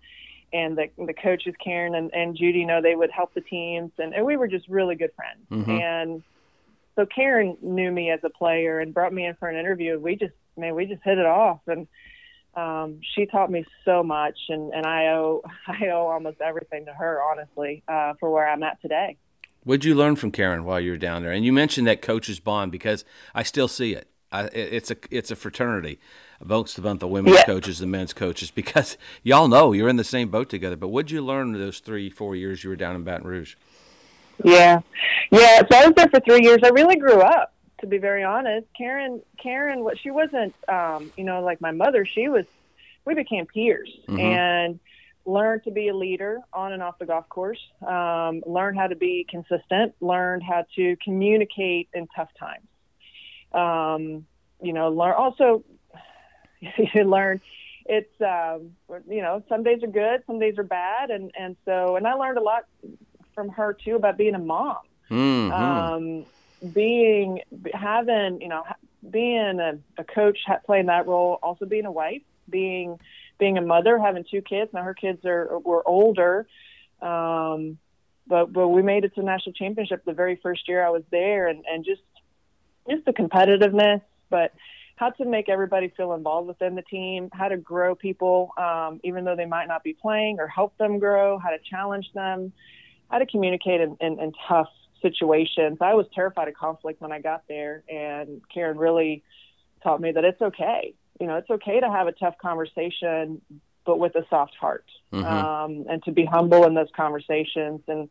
and 0.52 0.78
the 0.78 0.90
the 0.98 1.14
coaches, 1.14 1.56
Karen 1.64 1.96
and, 1.96 2.14
and 2.14 2.38
Judi, 2.38 2.60
you 2.60 2.66
know, 2.66 2.82
they 2.82 2.96
would 2.96 3.12
help 3.12 3.34
the 3.34 3.42
teams, 3.42 3.92
and, 3.98 4.14
and 4.14 4.26
we 4.26 4.38
were 4.38 4.48
just 4.48 4.68
really 4.68 4.96
good 4.96 5.12
friends. 5.16 5.46
Mm-hmm. 5.50 5.72
And 5.72 6.24
so 6.96 7.06
Karen 7.06 7.58
knew 7.62 7.92
me 7.92 8.12
as 8.12 8.20
a 8.24 8.30
player 8.30 8.80
and 8.80 8.94
brought 8.94 9.14
me 9.14 9.26
in 9.26 9.36
for 9.36 9.48
an 9.50 9.58
interview. 9.58 9.94
And 9.94 10.04
we 10.04 10.16
just, 10.16 10.34
man, 10.56 10.76
we 10.76 10.86
just 10.86 11.02
hit 11.04 11.18
it 11.18 11.26
off, 11.26 11.62
and 11.68 11.88
um, 12.56 13.00
she 13.16 13.26
taught 13.26 13.50
me 13.50 13.66
so 13.84 14.04
much, 14.04 14.38
and, 14.50 14.74
and 14.74 14.86
I 14.86 15.08
owe 15.08 15.42
I 15.68 15.88
owe 15.88 16.08
almost 16.08 16.42
everything 16.42 16.86
to 16.86 16.94
her, 16.94 17.22
honestly, 17.22 17.84
uh, 17.88 18.14
for 18.20 18.30
where 18.30 18.48
I'm 18.48 18.64
at 18.64 18.82
today. 18.82 19.18
What'd 19.64 19.86
you 19.86 19.96
learn 19.96 20.16
from 20.16 20.32
Karen 20.32 20.66
while 20.66 20.80
you 20.80 20.92
were 20.92 20.98
down 20.98 21.24
there? 21.24 21.32
And 21.32 21.46
you 21.46 21.54
mentioned 21.54 21.88
that 21.88 22.02
coaches 22.02 22.40
bond 22.40 22.72
because 22.72 23.06
I 23.34 23.44
still 23.44 23.68
see 23.68 23.94
it. 23.94 24.08
I, 24.32 24.46
it's 24.46 24.90
a 24.90 24.98
it's 25.12 25.30
a 25.30 25.36
fraternity 25.36 26.00
amongst 26.42 26.82
both 26.82 27.00
the 27.00 27.08
women's 27.08 27.38
yeah. 27.38 27.46
coaches 27.46 27.82
and 27.82 27.92
men's 27.92 28.14
coaches 28.14 28.50
because 28.50 28.98
y'all 29.24 29.48
know 29.48 29.72
you're 29.74 29.90
in 29.90 29.96
the 29.96 30.04
same 30.04 30.30
boat 30.30 30.50
together. 30.50 30.76
But 30.76 30.90
what'd 30.90 31.12
you 31.12 31.24
learn 31.24 31.54
those 31.54 31.80
three 31.80 32.10
four 32.10 32.36
years 32.36 32.64
you 32.64 32.70
were 32.70 32.76
down 32.76 32.96
in 32.96 33.04
Baton 33.04 33.28
Rouge? 33.28 33.56
Yeah, 34.44 34.82
yeah. 35.32 35.62
So 35.72 35.78
I 35.78 35.86
was 35.86 35.94
there 35.96 36.10
for 36.10 36.20
three 36.20 36.44
years. 36.44 36.60
I 36.64 36.70
really 36.70 36.96
grew 36.96 37.22
up, 37.22 37.54
to 37.82 37.88
be 37.88 38.00
very 38.00 38.24
honest. 38.24 38.66
Karen, 38.76 39.22
Karen, 39.38 39.84
what 39.84 40.00
she 40.00 40.10
wasn't, 40.10 40.56
um, 40.68 41.14
you 41.16 41.24
know, 41.24 41.42
like 41.44 41.62
my 41.62 41.72
mother. 41.72 42.06
She 42.06 42.28
was. 42.28 42.46
We 43.06 43.16
became 43.16 43.46
peers, 43.46 43.90
mm-hmm. 44.08 44.18
and 44.18 44.80
learn 45.26 45.62
to 45.62 45.72
be 45.72 45.88
a 45.88 45.96
leader 45.96 46.40
on 46.52 46.74
and 46.74 46.84
off 46.84 47.00
the 47.00 47.06
golf 47.06 47.28
course, 47.30 47.60
um, 47.86 48.42
learn 48.46 48.76
how 48.76 48.88
to 48.88 48.96
be 48.96 49.26
consistent, 49.30 49.96
learn 50.02 50.42
how 50.42 50.66
to 50.76 50.96
communicate 51.04 51.90
in 51.94 52.08
tough 52.16 52.30
times. 52.40 52.68
Um, 53.54 54.26
you 54.62 54.74
know, 54.74 54.90
learn 54.90 55.14
also 55.14 55.64
you 56.94 57.04
learn 57.04 57.42
it's 57.86 58.22
um, 58.22 58.72
you 59.10 59.22
know 59.22 59.44
some 59.50 59.64
days 59.64 59.84
are 59.84 59.88
good, 59.88 60.24
some 60.26 60.40
days 60.40 60.58
are 60.58 60.64
bad, 60.64 61.12
and 61.12 61.32
and 61.38 61.56
so 61.66 61.96
and 61.96 62.08
I 62.08 62.14
learned 62.14 62.38
a 62.38 62.42
lot 62.42 62.66
from 63.36 63.50
her 63.50 63.74
too 63.74 63.96
about 63.96 64.18
being 64.18 64.36
a 64.36 64.40
mom, 64.40 64.78
mm-hmm. 65.10 65.52
um, 65.52 66.26
being 66.72 67.42
having 67.74 68.42
you 68.42 68.48
know 68.48 68.64
being 69.10 69.60
a, 69.60 69.78
a 69.98 70.04
coach, 70.04 70.40
playing 70.66 70.86
that 70.86 71.08
role, 71.08 71.40
also 71.44 71.66
being 71.66 71.86
a 71.86 71.92
wife, 71.92 72.22
being 72.50 73.00
being 73.44 73.58
a 73.58 73.62
mother, 73.62 74.00
having 74.00 74.24
two 74.24 74.42
kids. 74.42 74.72
Now 74.74 74.84
her 74.84 74.94
kids 74.94 75.26
are 75.26 75.60
were 75.60 75.86
older, 75.86 76.48
um, 77.02 77.78
but 78.26 78.54
but 78.54 78.70
we 78.70 78.82
made 78.82 79.04
it 79.04 79.14
to 79.16 79.22
national 79.22 79.52
championship 79.52 80.06
the 80.06 80.14
very 80.14 80.40
first 80.42 80.66
year 80.70 80.82
I 80.82 80.92
was 80.92 81.04
there, 81.12 81.50
and 81.50 81.66
and 81.70 81.84
just 81.84 82.02
just 82.90 83.04
the 83.04 83.12
competitiveness, 83.12 84.02
but 84.30 84.54
how 84.96 85.10
to 85.10 85.26
make 85.26 85.50
everybody 85.50 85.92
feel 85.98 86.14
involved 86.14 86.48
within 86.48 86.76
the 86.76 86.84
team, 86.84 87.30
how 87.34 87.50
to 87.50 87.58
grow 87.58 87.96
people, 87.96 88.54
um, 88.58 89.02
even 89.04 89.26
though 89.26 89.36
they 89.36 89.46
might 89.46 89.68
not 89.68 89.84
be 89.84 89.94
playing, 89.94 90.40
or 90.40 90.48
help 90.48 90.78
them 90.78 90.98
grow, 90.98 91.38
how 91.38 91.50
to 91.50 91.58
challenge 91.70 92.10
them, 92.14 92.54
how 93.12 93.18
to 93.18 93.26
communicate 93.26 93.82
in, 93.82 93.98
in, 94.00 94.22
in 94.22 94.32
tough 94.48 94.70
situations. 95.02 95.80
I 95.82 95.96
was 95.96 96.06
terrified 96.16 96.48
of 96.48 96.54
conflict 96.54 97.02
when 97.02 97.12
I 97.12 97.20
got 97.20 97.44
there, 97.50 97.84
and 97.90 98.42
Karen 98.54 98.78
really 98.78 99.22
taught 99.84 100.00
me 100.00 100.14
that 100.14 100.24
it's 100.24 100.42
okay 100.42 100.94
you 101.20 101.28
know, 101.28 101.36
it's 101.38 101.50
okay 101.50 101.80
to 101.80 101.90
have 101.90 102.08
a 102.08 102.12
tough 102.12 102.36
conversation, 102.42 103.42
but 103.86 104.00
with 104.00 104.16
a 104.16 104.26
soft 104.30 104.56
heart, 104.56 104.86
mm-hmm. 105.12 105.26
um, 105.26 105.86
and 105.90 106.04
to 106.04 106.12
be 106.12 106.26
humble 106.26 106.66
in 106.66 106.74
those 106.74 106.90
conversations. 106.96 107.82
And 107.88 108.10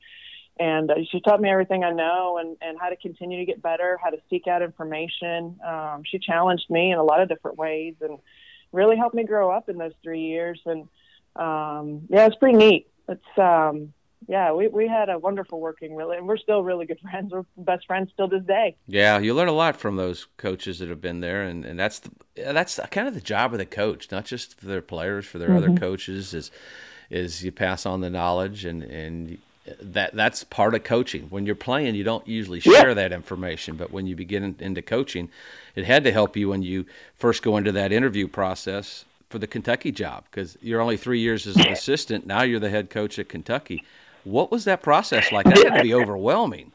and 0.59 0.91
uh, 0.91 0.95
she 1.11 1.21
taught 1.21 1.41
me 1.41 1.51
everything 1.51 1.83
I 1.83 1.91
know, 1.91 2.39
and 2.39 2.57
and 2.61 2.79
how 2.79 2.89
to 2.91 2.97
continue 2.97 3.39
to 3.39 3.45
get 3.45 3.63
better, 3.63 3.99
how 4.03 4.11
to 4.11 4.19
seek 4.29 4.47
out 4.47 4.63
information. 4.63 5.59
Um, 5.67 6.03
she 6.05 6.19
challenged 6.19 6.69
me 6.69 6.93
in 6.93 6.99
a 6.99 7.05
lot 7.05 7.21
of 7.21 7.29
different 7.29 7.59
ways, 7.59 7.95
and 8.01 8.19
really 8.73 8.97
helped 8.97 9.15
me 9.15 9.25
grow 9.25 9.51
up 9.51 9.69
in 9.69 9.79
those 9.79 9.93
three 10.03 10.21
years. 10.23 10.61
And 10.67 10.83
um, 11.37 12.03
yeah, 12.09 12.27
it's 12.27 12.37
pretty 12.37 12.57
neat. 12.57 12.89
It's 13.09 13.39
um, 13.39 13.93
yeah, 14.29 14.53
we, 14.53 14.69
we 14.69 14.89
had 14.89 15.09
a 15.09 15.19
wonderful 15.19 15.61
working 15.61 15.95
really, 15.95 16.17
and 16.17 16.27
we're 16.27 16.37
still 16.37 16.63
really 16.63 16.87
good 16.87 17.01
friends. 17.11 17.33
We're 17.33 17.45
best 17.57 17.87
friends 17.87 18.11
still 18.13 18.29
this 18.29 18.45
day. 18.45 18.77
Yeah, 18.87 19.19
you 19.19 19.35
learn 19.35 19.49
a 19.49 19.53
lot 19.53 19.77
from 19.77 19.97
those 19.97 20.27
coaches 20.37 20.79
that 20.79 20.89
have 20.89 21.01
been 21.01 21.21
there, 21.21 21.43
and, 21.43 21.65
and 21.65 21.79
that's 21.79 22.01
the, 22.01 22.11
that's 22.37 22.79
kind 22.91 23.09
of 23.09 23.15
the 23.15 23.21
job 23.21 23.53
of 23.53 23.59
the 23.59 23.67
coach, 23.67 24.11
not 24.11 24.25
just 24.25 24.59
for 24.59 24.67
their 24.67 24.83
players, 24.83 25.27
for 25.27 25.39
their 25.39 25.51
mm-hmm. 25.51 25.71
other 25.71 25.79
coaches, 25.79 26.35
is 26.35 26.51
is 27.11 27.45
you 27.45 27.53
pass 27.53 27.85
on 27.85 28.01
the 28.01 28.11
knowledge, 28.11 28.65
and 28.65 28.83
and 28.83 29.39
that 29.81 30.15
that's 30.15 30.45
part 30.45 30.75
of 30.75 30.85
coaching. 30.85 31.27
When 31.31 31.47
you're 31.47 31.55
playing, 31.55 31.95
you 31.95 32.05
don't 32.05 32.27
usually 32.27 32.61
share 32.61 32.89
yeah. 32.89 32.95
that 32.95 33.13
information, 33.13 33.77
but 33.77 33.91
when 33.91 34.07
you 34.07 34.17
begin 34.17 34.57
into 34.59 34.83
coaching, 34.83 35.31
it 35.75 35.85
had 35.85 36.05
to 36.05 36.13
help 36.13 36.37
you 36.37 36.49
when 36.49 36.63
you 36.63 36.87
first 37.17 37.43
go 37.43 37.57
into 37.57 37.73
that 37.73 37.93
interview 37.93 38.29
process 38.29 39.05
for 39.29 39.39
the 39.39 39.47
Kentucky 39.47 39.91
job 39.91 40.25
because 40.31 40.59
you're 40.61 40.81
only 40.81 40.97
three 40.97 41.21
years 41.21 41.47
as 41.47 41.57
an 41.57 41.69
assistant. 41.73 42.27
Now 42.27 42.43
you're 42.43 42.61
the 42.61 42.71
head 42.71 42.91
coach 42.91 43.19
at 43.19 43.29
Kentucky 43.29 43.85
what 44.25 44.51
was 44.51 44.65
that 44.65 44.83
process 44.83 45.33
like? 45.33 45.47
That 45.47 45.59
had 45.59 45.77
to 45.79 45.83
be 45.83 45.95
overwhelming. 46.03 46.73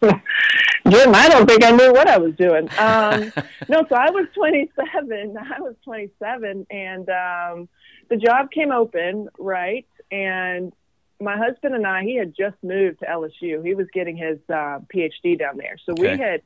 Jim, 0.00 1.14
I 1.14 1.28
don't 1.28 1.48
think 1.48 1.64
I 1.64 1.72
knew 1.72 1.92
what 1.92 2.08
I 2.08 2.18
was 2.18 2.34
doing. 2.36 2.68
Um, 2.78 3.32
no, 3.68 3.84
so 3.88 3.94
I 3.94 4.10
was 4.10 4.26
27. 4.34 5.36
I 5.56 5.60
was 5.60 5.74
27, 5.84 6.66
and 6.70 7.08
um, 7.08 7.68
the 8.08 8.16
job 8.16 8.50
came 8.50 8.70
open, 8.70 9.28
right? 9.38 9.86
And 10.12 10.72
my 11.20 11.36
husband 11.36 11.74
and 11.74 11.86
I, 11.86 12.02
he 12.02 12.16
had 12.16 12.34
just 12.36 12.56
moved 12.62 13.00
to 13.00 13.06
LSU. 13.06 13.64
He 13.64 13.74
was 13.74 13.86
getting 13.92 14.16
his 14.16 14.38
uh, 14.48 14.80
PhD 14.94 15.38
down 15.38 15.56
there. 15.56 15.76
So 15.84 15.92
okay. 15.92 16.12
we 16.12 16.22
had 16.22 16.42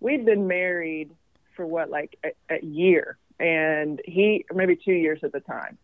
we'd 0.00 0.24
been 0.24 0.46
married 0.46 1.10
for 1.54 1.66
what, 1.66 1.90
like 1.90 2.18
a, 2.24 2.54
a 2.54 2.64
year, 2.64 3.18
and 3.38 4.00
he 4.04 4.46
maybe 4.54 4.76
two 4.76 4.92
years 4.92 5.20
at 5.22 5.32
the 5.32 5.40
time 5.40 5.76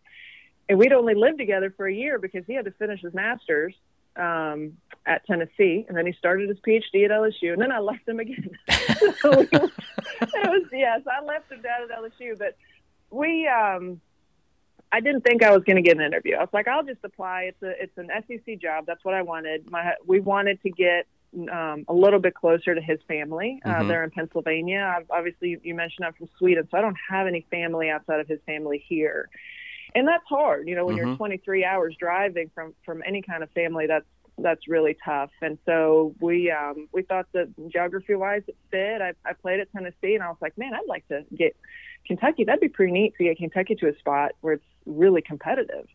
and 0.69 0.77
we'd 0.77 0.93
only 0.93 1.15
lived 1.15 1.39
together 1.39 1.73
for 1.75 1.87
a 1.87 1.93
year 1.93 2.19
because 2.19 2.45
he 2.45 2.53
had 2.53 2.65
to 2.65 2.71
finish 2.71 3.01
his 3.01 3.13
master's 3.13 3.73
um, 4.15 4.77
at 5.05 5.25
Tennessee, 5.25 5.85
and 5.87 5.97
then 5.97 6.05
he 6.05 6.13
started 6.13 6.47
his 6.47 6.59
PhD 6.59 7.05
at 7.05 7.11
LSU, 7.11 7.53
and 7.53 7.61
then 7.61 7.71
I 7.71 7.79
left 7.79 8.07
him 8.07 8.19
again. 8.19 8.51
so 9.19 9.31
it 9.31 9.51
was 9.51 10.67
yes, 10.71 11.01
I 11.07 11.23
left 11.25 11.51
him 11.51 11.61
down 11.61 11.83
at 11.83 11.97
LSU, 11.97 12.37
but 12.37 12.55
we. 13.09 13.47
Um, 13.47 13.99
I 14.91 15.01
didn't 15.01 15.21
think 15.21 15.43
I 15.43 15.51
was 15.51 15.63
going 15.65 15.75
to 15.75 15.83
get 15.83 15.97
an 15.97 16.03
interview. 16.03 16.35
I 16.35 16.39
was 16.39 16.49
like, 16.51 16.67
I'll 16.67 16.83
just 16.83 17.01
apply. 17.03 17.43
It's 17.43 17.61
a 17.61 17.83
it's 17.83 17.97
an 17.97 18.09
SEC 18.27 18.59
job. 18.59 18.85
That's 18.87 19.05
what 19.05 19.13
I 19.13 19.21
wanted. 19.21 19.69
My 19.69 19.93
we 20.07 20.19
wanted 20.19 20.59
to 20.63 20.71
get 20.71 21.05
um, 21.51 21.85
a 21.87 21.93
little 21.93 22.17
bit 22.17 22.33
closer 22.33 22.73
to 22.73 22.81
his 22.81 22.97
family. 23.07 23.61
Uh, 23.63 23.69
mm-hmm. 23.69 23.87
They're 23.87 24.03
in 24.03 24.09
Pennsylvania. 24.09 24.95
I've, 24.97 25.05
obviously, 25.11 25.59
you 25.61 25.75
mentioned 25.75 26.07
I'm 26.07 26.13
from 26.13 26.27
Sweden, 26.39 26.67
so 26.71 26.77
I 26.77 26.81
don't 26.81 26.97
have 27.07 27.27
any 27.27 27.45
family 27.51 27.91
outside 27.91 28.19
of 28.19 28.27
his 28.27 28.39
family 28.47 28.83
here 28.89 29.29
and 29.95 30.07
that's 30.07 30.23
hard. 30.27 30.67
You 30.67 30.75
know, 30.75 30.85
when 30.85 30.97
mm-hmm. 30.97 31.07
you're 31.09 31.17
23 31.17 31.65
hours 31.65 31.95
driving 31.99 32.51
from 32.53 32.73
from 32.85 33.01
any 33.05 33.21
kind 33.21 33.43
of 33.43 33.49
family, 33.51 33.87
that's 33.87 34.05
that's 34.41 34.67
really 34.67 34.97
tough. 35.03 35.31
And 35.41 35.57
so 35.65 36.15
we 36.19 36.51
um, 36.51 36.87
we 36.91 37.03
thought 37.03 37.27
that 37.33 37.49
geography 37.69 38.15
wise 38.15 38.43
it 38.47 38.57
fit. 38.71 39.01
I, 39.01 39.13
I 39.25 39.33
played 39.33 39.59
at 39.59 39.71
Tennessee, 39.71 40.15
and 40.15 40.23
I 40.23 40.29
was 40.29 40.37
like, 40.41 40.57
man, 40.57 40.73
I'd 40.73 40.87
like 40.87 41.07
to 41.09 41.25
get 41.35 41.55
Kentucky. 42.05 42.43
That'd 42.43 42.61
be 42.61 42.69
pretty 42.69 42.91
neat 42.91 43.15
to 43.17 43.23
get 43.23 43.37
Kentucky 43.37 43.75
to 43.75 43.89
a 43.89 43.97
spot 43.97 44.31
where 44.41 44.53
it's 44.53 44.65
really 44.85 45.21
competitive. 45.21 45.87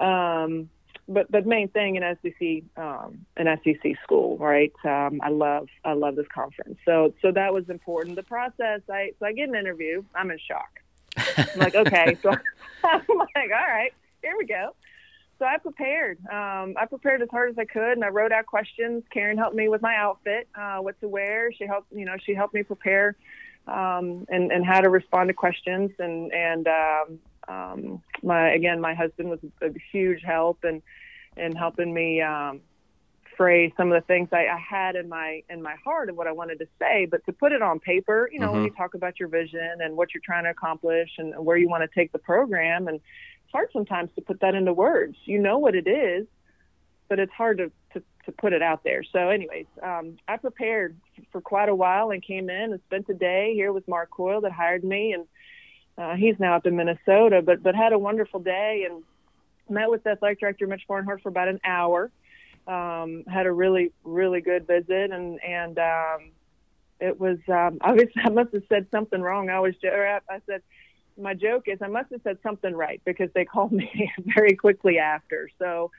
Um, 0.00 0.68
but 1.08 1.30
but 1.30 1.46
main 1.46 1.68
thing 1.68 1.96
in 1.96 2.02
SEC 2.22 2.82
um, 2.82 3.26
an 3.36 3.58
SEC 3.64 3.92
school, 4.02 4.36
right? 4.38 4.72
Um, 4.84 5.20
I 5.22 5.28
love 5.28 5.68
I 5.84 5.92
love 5.92 6.16
this 6.16 6.26
conference. 6.34 6.78
So 6.84 7.14
so 7.22 7.32
that 7.32 7.52
was 7.52 7.68
important. 7.68 8.16
The 8.16 8.22
process, 8.22 8.80
I 8.90 9.12
so 9.18 9.26
I 9.26 9.32
get 9.32 9.48
an 9.48 9.54
interview. 9.54 10.02
I'm 10.14 10.30
in 10.30 10.38
shock. 10.38 10.80
I'm 11.16 11.58
like, 11.58 11.74
okay. 11.74 12.16
So 12.22 12.30
I'm 12.84 13.02
like, 13.08 13.50
all 13.50 13.68
right, 13.68 13.92
here 14.22 14.34
we 14.38 14.46
go. 14.46 14.74
so 15.38 15.44
I 15.44 15.58
prepared. 15.58 16.18
Um, 16.26 16.74
I 16.78 16.86
prepared 16.88 17.22
as 17.22 17.28
hard 17.30 17.50
as 17.50 17.58
I 17.58 17.64
could, 17.64 17.92
and 17.92 18.04
I 18.04 18.08
wrote 18.08 18.32
out 18.32 18.46
questions. 18.46 19.04
Karen 19.10 19.36
helped 19.38 19.56
me 19.56 19.68
with 19.68 19.82
my 19.82 19.96
outfit, 19.96 20.48
uh, 20.54 20.78
what 20.78 20.98
to 21.00 21.08
wear. 21.08 21.52
She 21.52 21.66
helped, 21.66 21.92
you 21.92 22.04
know, 22.04 22.16
she 22.24 22.34
helped 22.34 22.54
me 22.54 22.62
prepare 22.62 23.16
um, 23.66 24.26
and 24.28 24.52
and 24.52 24.64
how 24.64 24.80
to 24.80 24.90
respond 24.90 25.28
to 25.28 25.34
questions. 25.34 25.90
And 25.98 26.32
and 26.32 26.68
um, 26.68 27.18
um, 27.48 28.02
my 28.22 28.50
again, 28.50 28.80
my 28.80 28.94
husband 28.94 29.30
was 29.30 29.40
a 29.62 29.70
huge 29.92 30.22
help 30.22 30.64
and 30.64 30.82
and 31.36 31.56
helping 31.56 31.92
me 31.92 32.20
um, 32.22 32.60
phrase 33.36 33.72
some 33.76 33.92
of 33.92 34.00
the 34.00 34.06
things 34.06 34.28
I, 34.32 34.46
I 34.46 34.58
had 34.58 34.96
in 34.96 35.08
my 35.08 35.42
in 35.50 35.62
my 35.62 35.74
heart 35.84 36.08
of 36.08 36.16
what 36.16 36.26
I 36.26 36.32
wanted 36.32 36.58
to 36.60 36.66
say. 36.78 37.06
But 37.10 37.24
to 37.26 37.32
put 37.32 37.52
it 37.52 37.62
on 37.62 37.80
paper, 37.80 38.28
you 38.32 38.40
know, 38.40 38.46
mm-hmm. 38.46 38.56
when 38.56 38.64
you 38.64 38.70
talk 38.70 38.94
about 38.94 39.20
your 39.20 39.28
vision 39.28 39.78
and 39.80 39.96
what 39.96 40.14
you're 40.14 40.22
trying 40.24 40.44
to 40.44 40.50
accomplish 40.50 41.10
and 41.18 41.34
where 41.44 41.56
you 41.56 41.68
want 41.68 41.88
to 41.88 42.00
take 42.00 42.12
the 42.12 42.18
program 42.18 42.88
and 42.88 43.00
it's 43.46 43.52
hard 43.52 43.68
sometimes 43.72 44.10
to 44.16 44.22
put 44.22 44.40
that 44.40 44.56
into 44.56 44.72
words. 44.72 45.16
You 45.24 45.38
know 45.38 45.58
what 45.58 45.76
it 45.76 45.86
is, 45.86 46.26
but 47.08 47.20
it's 47.20 47.32
hard 47.32 47.58
to, 47.58 47.70
to, 47.92 48.02
to 48.24 48.32
put 48.32 48.52
it 48.52 48.60
out 48.60 48.82
there. 48.82 49.04
So, 49.04 49.28
anyways, 49.28 49.66
um, 49.80 50.16
I 50.26 50.36
prepared 50.36 50.96
for 51.30 51.40
quite 51.40 51.68
a 51.68 51.74
while 51.74 52.10
and 52.10 52.20
came 52.20 52.50
in 52.50 52.72
and 52.72 52.80
spent 52.86 53.08
a 53.08 53.14
day 53.14 53.52
here 53.54 53.72
with 53.72 53.86
Mark 53.86 54.10
Coyle 54.10 54.40
that 54.40 54.50
hired 54.50 54.82
me, 54.82 55.12
and 55.12 55.26
uh, 55.96 56.16
he's 56.16 56.34
now 56.40 56.56
up 56.56 56.66
in 56.66 56.74
Minnesota. 56.74 57.40
But 57.40 57.62
but 57.62 57.76
had 57.76 57.92
a 57.92 57.98
wonderful 57.98 58.40
day 58.40 58.86
and 58.90 59.04
met 59.70 59.90
with 59.90 60.02
the 60.02 60.10
athletic 60.10 60.40
director 60.40 60.66
Mitch 60.66 60.82
Barnhart 60.88 61.22
for 61.22 61.28
about 61.28 61.46
an 61.46 61.60
hour. 61.64 62.10
Um, 62.66 63.22
had 63.28 63.46
a 63.46 63.52
really 63.52 63.92
really 64.02 64.40
good 64.40 64.66
visit 64.66 65.12
and 65.12 65.40
and 65.42 65.78
um, 65.78 66.30
it 67.00 67.18
was 67.18 67.38
um, 67.48 67.78
obviously 67.80 68.22
I 68.24 68.30
must 68.30 68.52
have 68.52 68.64
said 68.68 68.86
something 68.90 69.20
wrong. 69.20 69.50
I 69.50 69.60
was 69.60 69.74
I 69.84 70.40
said 70.46 70.62
my 71.18 71.34
joke 71.34 71.64
is 71.66 71.78
I 71.82 71.88
must 71.88 72.10
have 72.12 72.20
said 72.22 72.38
something 72.42 72.74
right 72.74 73.00
because 73.04 73.30
they 73.34 73.44
called 73.52 73.72
me 73.72 74.12
very 74.34 74.54
quickly 74.54 74.98
after. 74.98 75.48
So 75.58 75.90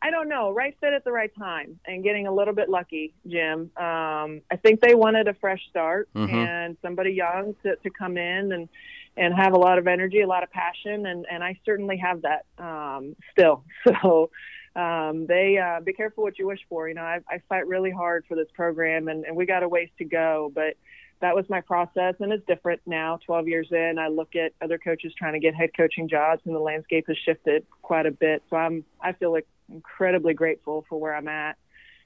I 0.00 0.10
don't 0.10 0.28
know, 0.28 0.52
right 0.52 0.76
fit 0.80 0.92
at 0.92 1.04
the 1.04 1.10
right 1.10 1.32
time 1.36 1.80
and 1.84 2.04
getting 2.04 2.28
a 2.28 2.32
little 2.32 2.54
bit 2.54 2.68
lucky, 2.68 3.14
Jim. 3.26 3.70
Um, 3.76 4.42
I 4.50 4.56
think 4.62 4.80
they 4.80 4.94
wanted 4.94 5.26
a 5.26 5.34
fresh 5.34 5.60
start 5.70 6.08
mm-hmm. 6.14 6.32
and 6.32 6.76
somebody 6.82 7.10
young 7.10 7.56
to, 7.64 7.74
to 7.76 7.90
come 7.90 8.16
in 8.16 8.52
and, 8.52 8.68
and 9.16 9.34
have 9.34 9.54
a 9.54 9.58
lot 9.58 9.76
of 9.76 9.88
energy, 9.88 10.20
a 10.20 10.26
lot 10.26 10.44
of 10.44 10.52
passion. 10.52 11.06
And, 11.06 11.26
and 11.28 11.42
I 11.42 11.58
certainly 11.66 11.96
have 11.96 12.22
that 12.22 12.46
um, 12.58 13.16
still. 13.32 13.64
So 14.02 14.30
um, 14.78 15.26
they 15.26 15.58
uh, 15.58 15.80
be 15.80 15.92
careful 15.92 16.22
what 16.22 16.38
you 16.38 16.46
wish 16.46 16.60
for. 16.68 16.88
You 16.88 16.94
know, 16.94 17.02
I, 17.02 17.18
I 17.28 17.42
fight 17.48 17.66
really 17.66 17.90
hard 17.90 18.24
for 18.28 18.36
this 18.36 18.48
program 18.54 19.08
and, 19.08 19.24
and 19.24 19.36
we 19.36 19.44
got 19.44 19.62
a 19.62 19.68
ways 19.68 19.88
to 19.98 20.04
go, 20.04 20.52
but 20.54 20.74
that 21.20 21.34
was 21.34 21.44
my 21.48 21.60
process 21.60 22.14
and 22.20 22.32
it's 22.32 22.46
different 22.46 22.80
now 22.86 23.18
12 23.26 23.48
years 23.48 23.68
in 23.72 23.96
i 23.98 24.06
look 24.06 24.36
at 24.36 24.52
other 24.62 24.78
coaches 24.78 25.12
trying 25.18 25.32
to 25.32 25.40
get 25.40 25.52
head 25.52 25.70
coaching 25.76 26.08
jobs 26.08 26.40
and 26.44 26.54
the 26.54 26.60
landscape 26.60 27.04
has 27.08 27.16
shifted 27.24 27.66
quite 27.82 28.06
a 28.06 28.10
bit 28.12 28.40
so 28.48 28.56
i'm 28.56 28.84
i 29.00 29.12
feel 29.12 29.32
like 29.32 29.46
incredibly 29.68 30.32
grateful 30.32 30.84
for 30.88 31.00
where 31.00 31.14
i'm 31.14 31.26
at 31.26 31.56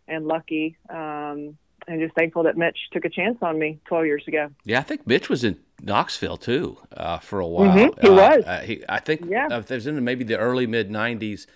and 0.08 0.26
lucky 0.26 0.76
um, 0.88 1.56
and 1.86 2.00
just 2.00 2.14
thankful 2.14 2.44
that 2.44 2.56
mitch 2.56 2.78
took 2.92 3.04
a 3.04 3.10
chance 3.10 3.36
on 3.42 3.58
me 3.58 3.78
12 3.84 4.06
years 4.06 4.24
ago 4.26 4.48
yeah 4.64 4.78
i 4.78 4.82
think 4.82 5.06
mitch 5.06 5.28
was 5.28 5.44
in 5.44 5.58
knoxville 5.82 6.36
too 6.38 6.78
uh, 6.96 7.18
for 7.18 7.40
a 7.40 7.46
while 7.46 7.76
mm-hmm, 7.76 8.00
he 8.00 8.08
uh, 8.08 8.14
was 8.14 8.44
uh, 8.46 8.60
he, 8.60 8.82
i 8.88 8.98
think 8.98 9.26
yeah. 9.28 9.48
uh, 9.50 9.60
there's 9.60 9.86
in 9.86 10.02
maybe 10.02 10.24
the 10.24 10.38
early 10.38 10.66
mid 10.66 10.88
90s 10.88 11.46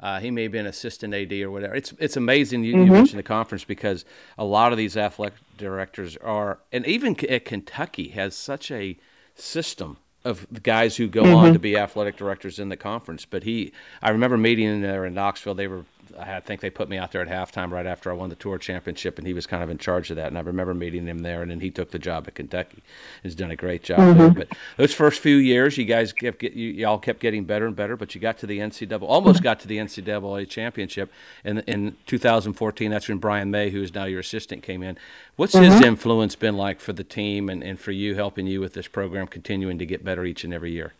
uh, 0.00 0.20
he 0.20 0.30
may 0.30 0.44
have 0.44 0.52
been 0.52 0.66
assistant 0.66 1.14
AD 1.14 1.32
or 1.32 1.50
whatever. 1.50 1.74
It's 1.74 1.92
it's 1.98 2.16
amazing 2.16 2.64
you, 2.64 2.74
mm-hmm. 2.74 2.86
you, 2.86 2.92
mentioned 2.92 3.18
the 3.18 3.24
conference 3.24 3.64
because 3.64 4.04
a 4.36 4.44
lot 4.44 4.72
of 4.72 4.78
these 4.78 4.96
athletic 4.96 5.38
directors 5.56 6.16
are, 6.18 6.58
and 6.72 6.86
even 6.86 7.16
at 7.28 7.44
Kentucky 7.44 8.08
has 8.08 8.34
such 8.34 8.70
a 8.70 8.96
system 9.34 9.98
of 10.24 10.62
guys 10.62 10.96
who 10.96 11.08
go 11.08 11.22
mm-hmm. 11.22 11.34
on 11.34 11.52
to 11.52 11.58
be 11.58 11.76
athletic 11.76 12.16
directors 12.16 12.58
in 12.58 12.68
the 12.68 12.76
conference. 12.76 13.24
But 13.24 13.44
he, 13.44 13.72
I 14.02 14.10
remember 14.10 14.36
meeting 14.36 14.82
there 14.82 15.04
in 15.04 15.14
Knoxville. 15.14 15.54
They 15.54 15.68
were 15.68 15.84
I 16.18 16.40
think 16.40 16.60
they 16.60 16.70
put 16.70 16.88
me 16.88 16.98
out 16.98 17.12
there 17.12 17.22
at 17.22 17.28
halftime 17.28 17.70
right 17.70 17.86
after 17.86 18.10
I 18.10 18.14
won 18.14 18.28
the 18.28 18.36
tour 18.36 18.58
championship, 18.58 19.18
and 19.18 19.26
he 19.26 19.32
was 19.32 19.46
kind 19.46 19.62
of 19.62 19.70
in 19.70 19.78
charge 19.78 20.10
of 20.10 20.16
that. 20.16 20.28
And 20.28 20.38
I 20.38 20.40
remember 20.40 20.74
meeting 20.74 21.06
him 21.06 21.20
there, 21.20 21.42
and 21.42 21.50
then 21.50 21.60
he 21.60 21.70
took 21.70 21.90
the 21.90 21.98
job 21.98 22.24
at 22.28 22.34
Kentucky. 22.34 22.82
He's 23.22 23.34
done 23.34 23.50
a 23.50 23.56
great 23.56 23.82
job 23.82 23.98
mm-hmm. 23.98 24.18
there. 24.18 24.30
But 24.30 24.48
those 24.76 24.94
first 24.94 25.20
few 25.20 25.36
years, 25.36 25.76
you 25.76 25.84
guys 25.84 26.12
kept 26.12 26.38
get, 26.38 26.52
you, 26.54 26.86
all 26.86 26.98
kept 26.98 27.20
getting 27.20 27.44
better 27.44 27.66
and 27.66 27.74
better. 27.74 27.96
But 27.96 28.14
you 28.14 28.20
got 28.20 28.38
to 28.38 28.46
the 28.46 28.58
NCAA, 28.58 29.02
almost 29.02 29.42
got 29.42 29.60
to 29.60 29.68
the 29.68 29.78
NCAA 29.78 30.48
championship, 30.48 31.12
and 31.44 31.60
in 31.66 31.96
2014, 32.06 32.90
that's 32.90 33.08
when 33.08 33.18
Brian 33.18 33.50
May, 33.50 33.70
who 33.70 33.82
is 33.82 33.94
now 33.94 34.04
your 34.04 34.20
assistant, 34.20 34.62
came 34.62 34.82
in. 34.82 34.96
What's 35.36 35.54
mm-hmm. 35.54 35.72
his 35.72 35.80
influence 35.82 36.36
been 36.36 36.56
like 36.56 36.80
for 36.80 36.92
the 36.92 37.04
team 37.04 37.48
and, 37.48 37.62
and 37.62 37.78
for 37.78 37.92
you, 37.92 38.14
helping 38.14 38.46
you 38.46 38.60
with 38.60 38.74
this 38.74 38.88
program, 38.88 39.26
continuing 39.26 39.78
to 39.78 39.86
get 39.86 40.04
better 40.04 40.24
each 40.24 40.44
and 40.44 40.54
every 40.54 40.72
year? 40.72 40.92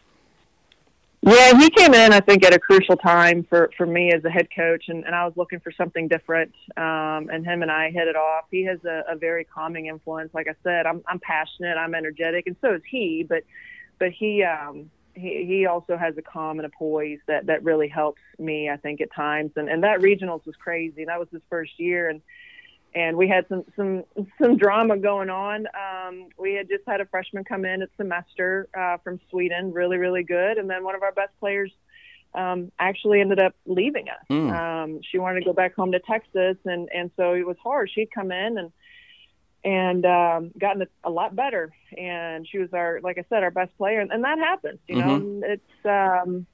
Yeah, 1.20 1.58
he 1.58 1.68
came 1.70 1.94
in, 1.94 2.12
I 2.12 2.20
think, 2.20 2.44
at 2.44 2.54
a 2.54 2.58
crucial 2.60 2.96
time 2.96 3.44
for, 3.48 3.70
for 3.76 3.86
me 3.86 4.12
as 4.12 4.24
a 4.24 4.30
head 4.30 4.48
coach, 4.54 4.84
and, 4.88 5.04
and 5.04 5.14
I 5.14 5.24
was 5.24 5.36
looking 5.36 5.58
for 5.58 5.72
something 5.72 6.06
different. 6.06 6.54
Um, 6.76 7.28
and 7.30 7.44
him 7.44 7.62
and 7.62 7.70
I 7.70 7.90
hit 7.90 8.06
it 8.06 8.14
off. 8.14 8.44
He 8.50 8.64
has 8.66 8.78
a, 8.84 9.02
a 9.08 9.16
very 9.16 9.44
calming 9.44 9.86
influence. 9.86 10.32
Like 10.32 10.46
I 10.48 10.54
said, 10.62 10.86
I'm, 10.86 11.02
I'm 11.08 11.18
passionate, 11.18 11.76
I'm 11.76 11.94
energetic, 11.94 12.46
and 12.46 12.56
so 12.60 12.74
is 12.74 12.82
he. 12.88 13.26
But 13.28 13.42
but 13.98 14.12
he 14.12 14.44
um, 14.44 14.90
he 15.14 15.44
he 15.44 15.66
also 15.66 15.96
has 15.96 16.16
a 16.16 16.22
calm 16.22 16.60
and 16.60 16.66
a 16.66 16.70
poise 16.70 17.18
that 17.26 17.46
that 17.46 17.64
really 17.64 17.88
helps 17.88 18.22
me, 18.38 18.70
I 18.70 18.76
think, 18.76 19.00
at 19.00 19.12
times. 19.12 19.50
And 19.56 19.68
and 19.68 19.82
that 19.82 19.98
regionals 19.98 20.46
was 20.46 20.54
crazy. 20.56 21.04
That 21.04 21.18
was 21.18 21.28
his 21.32 21.42
first 21.50 21.72
year, 21.78 22.08
and 22.08 22.22
and 22.98 23.16
we 23.16 23.28
had 23.28 23.46
some 23.48 23.64
some 23.76 24.04
some 24.42 24.56
drama 24.56 24.96
going 24.96 25.30
on. 25.30 25.66
Um, 25.68 26.28
we 26.38 26.54
had 26.54 26.68
just 26.68 26.82
had 26.86 27.00
a 27.00 27.06
freshman 27.06 27.44
come 27.44 27.64
in 27.64 27.82
at 27.82 27.90
semester 27.96 28.68
uh, 28.76 28.96
from 28.98 29.20
Sweden, 29.30 29.72
really 29.72 29.96
really 29.96 30.24
good, 30.24 30.58
and 30.58 30.68
then 30.68 30.84
one 30.84 30.94
of 30.94 31.02
our 31.02 31.12
best 31.12 31.32
players 31.38 31.72
um, 32.34 32.72
actually 32.78 33.20
ended 33.20 33.38
up 33.38 33.54
leaving 33.66 34.08
us. 34.08 34.24
Mm. 34.30 34.52
Um, 34.52 35.00
she 35.10 35.18
wanted 35.18 35.40
to 35.40 35.46
go 35.46 35.52
back 35.52 35.74
home 35.74 35.92
to 35.92 36.00
Texas, 36.00 36.56
and 36.64 36.88
and 36.94 37.10
so 37.16 37.34
it 37.34 37.46
was 37.46 37.56
hard. 37.62 37.90
She'd 37.94 38.10
come 38.12 38.32
in 38.32 38.58
and 38.58 38.72
and 39.64 40.04
um, 40.06 40.50
gotten 40.58 40.86
a, 41.04 41.10
lot 41.10 41.34
better, 41.34 41.72
and 41.96 42.46
she 42.48 42.58
was 42.58 42.72
our 42.72 43.00
like 43.02 43.18
I 43.18 43.24
said 43.28 43.42
our 43.42 43.50
best 43.50 43.76
player, 43.78 44.00
and, 44.00 44.10
and 44.10 44.24
that 44.24 44.38
happens. 44.38 44.80
You 44.88 44.96
mm-hmm. 44.96 45.40
know, 45.40 45.46
it's. 45.46 45.86
Um, 46.24 46.46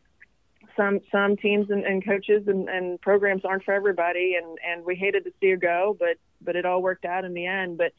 some 0.76 1.00
some 1.12 1.36
teams 1.36 1.70
and, 1.70 1.84
and 1.84 2.04
coaches 2.04 2.44
and, 2.46 2.68
and 2.68 3.00
programs 3.00 3.44
aren't 3.44 3.64
for 3.64 3.72
everybody 3.72 4.34
and 4.34 4.58
and 4.66 4.84
we 4.84 4.96
hated 4.96 5.24
to 5.24 5.32
see 5.40 5.50
her 5.50 5.56
go 5.56 5.96
but 5.98 6.16
but 6.44 6.56
it 6.56 6.66
all 6.66 6.82
worked 6.82 7.04
out 7.04 7.24
in 7.24 7.34
the 7.34 7.46
end. 7.46 7.78
But 7.78 7.92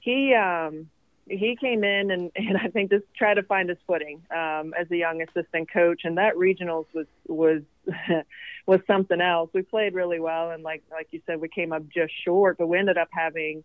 he 0.00 0.34
um 0.34 0.88
he 1.30 1.56
came 1.60 1.84
in 1.84 2.10
and, 2.10 2.30
and 2.36 2.56
I 2.56 2.68
think 2.68 2.90
just 2.90 3.04
tried 3.16 3.34
to 3.34 3.42
find 3.42 3.68
his 3.68 3.78
footing 3.86 4.22
um, 4.30 4.74
as 4.78 4.90
a 4.90 4.96
young 4.96 5.22
assistant 5.22 5.70
coach, 5.72 6.02
and 6.04 6.18
that 6.18 6.34
regionals 6.34 6.86
was 6.94 7.06
was 7.26 7.62
was 8.66 8.80
something 8.86 9.20
else. 9.20 9.50
We 9.52 9.62
played 9.62 9.94
really 9.94 10.20
well, 10.20 10.50
and 10.50 10.62
like 10.62 10.82
like 10.90 11.08
you 11.10 11.20
said, 11.26 11.40
we 11.40 11.48
came 11.48 11.72
up 11.72 11.82
just 11.88 12.12
short, 12.24 12.58
but 12.58 12.66
we 12.66 12.78
ended 12.78 12.98
up 12.98 13.08
having 13.10 13.64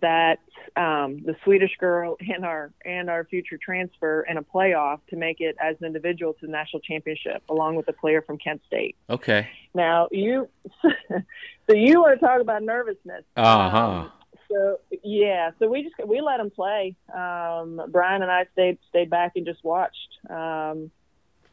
that 0.00 0.38
um, 0.76 1.22
the 1.24 1.34
Swedish 1.44 1.72
girl 1.78 2.16
and 2.20 2.44
our 2.44 2.72
and 2.84 3.10
our 3.10 3.24
future 3.24 3.58
transfer 3.62 4.22
in 4.22 4.36
a 4.36 4.42
playoff 4.42 5.00
to 5.10 5.16
make 5.16 5.40
it 5.40 5.56
as 5.60 5.76
an 5.80 5.86
individual 5.86 6.34
to 6.34 6.46
the 6.46 6.52
national 6.52 6.80
championship, 6.80 7.42
along 7.48 7.76
with 7.76 7.88
a 7.88 7.92
player 7.92 8.22
from 8.22 8.38
Kent 8.38 8.62
State. 8.66 8.96
Okay. 9.10 9.48
Now 9.74 10.08
you, 10.10 10.48
so 10.82 11.74
you 11.74 12.00
want 12.00 12.18
to 12.18 12.24
talk 12.24 12.40
about 12.40 12.62
nervousness? 12.62 13.24
Uh 13.36 13.70
huh. 13.70 13.78
Um, 13.78 14.12
so 14.48 14.78
yeah, 15.02 15.50
so 15.58 15.68
we 15.68 15.82
just 15.82 15.94
we 16.06 16.20
let 16.20 16.38
them 16.38 16.50
play. 16.50 16.94
Um, 17.12 17.80
Brian 17.88 18.22
and 18.22 18.30
I 18.30 18.46
stayed 18.52 18.78
stayed 18.88 19.10
back 19.10 19.32
and 19.36 19.46
just 19.46 19.64
watched. 19.64 20.18
Um, 20.30 20.90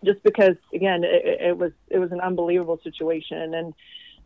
just 0.04 0.24
because 0.24 0.56
again 0.74 1.04
it, 1.04 1.42
it 1.42 1.58
was 1.58 1.72
it 1.90 2.00
was 2.00 2.12
an 2.12 2.22
unbelievable 2.22 2.80
situation 2.84 3.54
and 3.54 3.74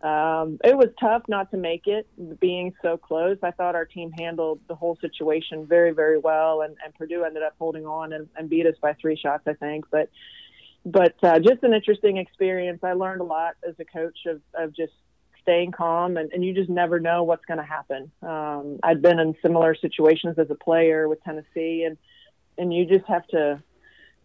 um, 0.03 0.59
it 0.65 0.75
was 0.75 0.89
tough 0.99 1.23
not 1.29 1.49
to 1.51 1.57
make 1.57 1.87
it, 1.87 2.05
being 2.41 2.73
so 2.81 2.97
close. 2.97 3.37
I 3.41 3.51
thought 3.51 3.73
our 3.73 3.85
team 3.85 4.11
handled 4.11 4.59
the 4.67 4.75
whole 4.75 4.97
situation 4.99 5.65
very, 5.65 5.91
very 5.91 6.17
well, 6.17 6.61
and, 6.61 6.75
and 6.83 6.93
Purdue 6.93 7.23
ended 7.23 7.41
up 7.41 7.55
holding 7.57 7.85
on 7.85 8.11
and, 8.11 8.27
and 8.35 8.49
beat 8.49 8.65
us 8.65 8.75
by 8.81 8.93
three 8.93 9.15
shots, 9.15 9.43
I 9.47 9.53
think. 9.53 9.85
But 9.89 10.09
but 10.85 11.15
uh, 11.23 11.39
just 11.39 11.63
an 11.63 11.73
interesting 11.73 12.17
experience. 12.17 12.81
I 12.83 12.91
learned 12.91 13.21
a 13.21 13.23
lot 13.23 13.55
as 13.65 13.75
a 13.79 13.85
coach 13.85 14.25
of, 14.25 14.41
of 14.53 14.75
just 14.75 14.91
staying 15.41 15.71
calm, 15.71 16.17
and, 16.17 16.33
and 16.33 16.43
you 16.43 16.53
just 16.53 16.69
never 16.69 16.99
know 16.99 17.23
what's 17.23 17.45
going 17.45 17.59
to 17.59 17.63
happen. 17.63 18.11
Um, 18.21 18.79
I'd 18.83 19.01
been 19.01 19.19
in 19.19 19.35
similar 19.41 19.73
situations 19.75 20.37
as 20.37 20.49
a 20.49 20.55
player 20.55 21.07
with 21.07 21.23
Tennessee, 21.23 21.85
and 21.85 21.97
and 22.57 22.73
you 22.73 22.85
just 22.85 23.05
have 23.05 23.25
to 23.27 23.63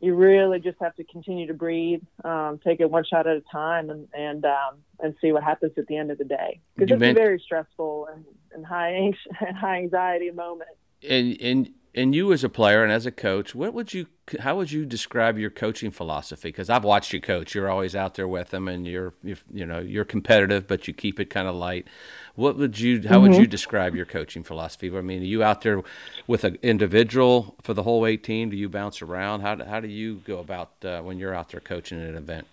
you 0.01 0.15
really 0.15 0.61
just 0.61 0.79
have 0.81 0.95
to 0.97 1.05
continue 1.05 1.47
to 1.47 1.55
breathe, 1.55 2.03
um, 2.25 2.61
take 2.63 2.81
it 2.81 2.91
one 2.91 3.05
shot 3.05 3.27
at 3.27 3.37
a 3.37 3.43
time, 3.53 3.91
and 3.91 4.09
and 4.15 4.45
um, 4.45 4.77
and 5.01 5.15
see 5.21 5.33
what 5.33 5.43
happens 5.43 5.73
at 5.77 5.87
the 5.87 5.97
end 5.97 6.11
of 6.11 6.19
the 6.19 6.25
day 6.25 6.61
because 6.77 6.93
it's 6.93 7.01
meant, 7.01 7.19
a 7.19 7.21
very 7.21 7.41
stressful 7.41 8.09
and, 8.13 8.25
and 8.53 8.65
high 8.65 8.91
and 8.91 9.15
high 9.57 9.79
anxiety 9.79 10.31
moment. 10.31 10.71
And 11.09 11.41
and 11.41 11.71
and 11.99 12.15
you 12.15 12.33
as 12.33 12.45
a 12.45 12.49
player 12.49 12.85
and 12.85 12.93
as 12.93 13.07
a 13.07 13.11
coach, 13.11 13.55
what 13.55 13.75
would 13.75 13.93
you 13.93 14.07
how 14.41 14.57
would 14.57 14.71
you 14.71 14.87
describe 14.87 15.39
your 15.39 15.51
coaching 15.51 15.91
philosophy? 15.91 16.49
Because 16.49 16.71
I've 16.71 16.85
watched 16.85 17.13
you 17.13 17.21
coach. 17.21 17.55
You're 17.55 17.69
always 17.69 17.97
out 17.97 18.15
there 18.15 18.29
with 18.29 18.51
them, 18.51 18.69
and 18.69 18.87
you're, 18.87 19.13
you're 19.23 19.39
you 19.53 19.67
know 19.67 19.81
you're 19.81 20.05
competitive, 20.05 20.69
but 20.69 20.87
you 20.87 20.95
keep 20.95 21.19
it 21.19 21.27
kind 21.27 21.49
of 21.49 21.57
light. 21.57 21.89
What 22.37 22.57
would 22.57 22.79
you 22.79 23.03
how 23.09 23.17
mm-hmm. 23.17 23.23
would 23.23 23.37
you 23.37 23.47
describe 23.47 23.97
your 23.97 24.07
coaching 24.07 24.45
philosophy? 24.45 24.97
I 24.97 25.01
mean, 25.01 25.23
are 25.23 25.25
you 25.25 25.43
out 25.43 25.63
there 25.63 25.83
with 26.27 26.45
an 26.45 26.59
individual 26.63 27.57
for 27.63 27.75
the 27.75 27.83
whole 27.83 28.07
18? 28.07 28.51
Do 28.51 28.57
you 28.57 28.69
bounce 28.69 29.03
around? 29.03 29.41
How 29.41 29.57
do, 29.57 29.65
how 29.65 29.81
do 29.81 29.89
you 29.89 30.23
go 30.25 30.39
about 30.39 30.73
uh, 30.85 31.01
when 31.01 31.19
you're 31.19 31.35
out 31.35 31.49
there 31.51 31.61
coaching 31.61 32.01
an 32.01 32.17
event? 32.17 32.47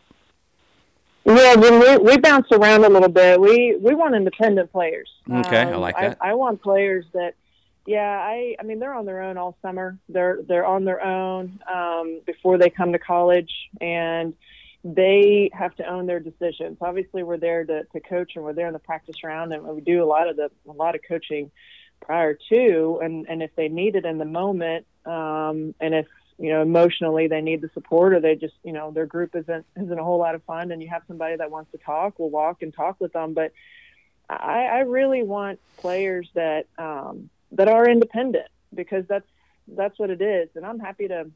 Yeah, 1.24 1.56
when 1.56 1.80
we 1.80 1.98
we 1.98 2.18
bounce 2.18 2.48
around 2.52 2.84
a 2.84 2.90
little 2.90 3.10
bit, 3.10 3.40
we 3.40 3.78
we 3.80 3.94
want 3.94 4.16
independent 4.16 4.72
players. 4.72 5.10
Okay, 5.30 5.62
um, 5.62 5.74
I 5.74 5.78
like 5.78 5.98
that. 6.00 6.18
I, 6.20 6.32
I 6.32 6.34
want 6.34 6.62
players 6.62 7.06
that 7.14 7.36
yeah, 7.86 8.18
I 8.20 8.56
I 8.60 8.64
mean 8.64 8.80
they're 8.80 8.94
on 8.94 9.06
their 9.06 9.22
own 9.22 9.38
all 9.38 9.58
summer. 9.62 9.98
They're 10.10 10.40
they're 10.48 10.66
on 10.66 10.86
their 10.86 11.04
own 11.04 11.60
um, 11.72 12.22
before 12.26 12.58
they 12.58 12.70
come 12.70 12.94
to 12.94 13.00
college, 13.00 13.52
and 13.80 14.34
they 14.84 15.50
have 15.54 15.76
to 15.76 15.88
own 15.88 16.06
their 16.06 16.20
decisions. 16.20 16.78
Obviously, 16.82 17.24
we're 17.24 17.38
there 17.38 17.64
to, 17.64 17.84
to 17.86 18.00
coach, 18.00 18.34
and 18.36 18.44
we're 18.44 18.54
there 18.54 18.68
in 18.68 18.74
the 18.74 18.80
practice 18.80 19.24
round, 19.24 19.54
and 19.54 19.64
we 19.64 19.82
do 19.82 20.04
a 20.04 20.06
lot 20.06 20.28
of 20.28 20.36
the 20.36 20.50
a 20.68 20.72
lot 20.72 20.96
of 20.96 21.02
coaching 21.08 21.52
prior 22.02 22.38
to, 22.50 23.00
and 23.04 23.28
and 23.30 23.44
if 23.44 23.56
they 23.56 23.68
need 23.68 23.96
it 23.96 24.06
in 24.06 24.18
the 24.18 24.26
moment, 24.26 24.88
um, 25.06 25.76
and 25.80 25.94
if 25.94 26.08
you 26.40 26.50
know 26.50 26.64
emotionally 26.64 27.28
they 27.28 27.42
need 27.42 27.62
the 27.62 27.70
support, 27.76 28.14
or 28.14 28.20
they 28.20 28.36
just 28.36 28.56
you 28.64 28.74
know 28.74 28.90
their 28.90 29.06
group 29.06 29.36
isn't 29.36 29.66
isn't 29.76 30.00
a 30.00 30.04
whole 30.04 30.18
lot 30.18 30.34
of 30.34 30.44
fun, 30.44 30.72
and 30.72 30.82
you 30.82 30.90
have 30.90 31.04
somebody 31.08 31.36
that 31.36 31.52
wants 31.52 31.72
to 31.72 31.78
talk, 31.78 32.18
we'll 32.18 32.30
walk 32.32 32.64
and 32.64 32.74
talk 32.74 33.00
with 33.00 33.14
them, 33.14 33.34
but. 33.34 33.52
I, 34.28 34.66
I 34.66 34.80
really 34.80 35.22
want 35.22 35.60
players 35.78 36.28
that 36.34 36.66
um, 36.80 37.30
that 37.56 37.68
are 37.68 37.90
independent 37.90 38.48
because 38.74 39.06
that's 39.08 39.28
that's 39.68 39.98
what 39.98 40.10
it 40.10 40.22
is, 40.22 40.50
and 40.56 40.66
I'm 40.66 40.80
happy 40.80 41.08
to 41.08 41.30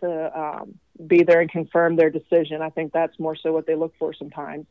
to 0.00 0.40
um, 0.40 0.78
be 1.06 1.22
there 1.22 1.40
and 1.40 1.50
confirm 1.50 1.96
their 1.96 2.10
decision. 2.10 2.62
I 2.62 2.70
think 2.70 2.92
that's 2.92 3.18
more 3.18 3.36
so 3.36 3.52
what 3.52 3.66
they 3.66 3.74
look 3.74 3.94
for 3.98 4.14
sometimes, 4.14 4.66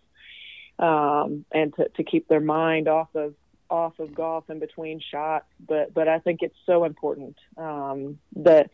um, 0.79 1.45
and 1.51 1.73
to, 1.75 1.89
to 1.89 2.03
keep 2.03 2.27
their 2.27 2.41
mind 2.41 2.87
off 2.87 3.13
of 3.15 3.33
off 3.69 3.99
of 3.99 4.13
golf 4.13 4.49
in 4.49 4.59
between 4.59 4.99
shots. 4.99 5.45
But 5.65 5.93
but 5.93 6.07
I 6.07 6.19
think 6.19 6.41
it's 6.41 6.57
so 6.65 6.83
important 6.83 7.37
um, 7.57 8.19
that 8.37 8.69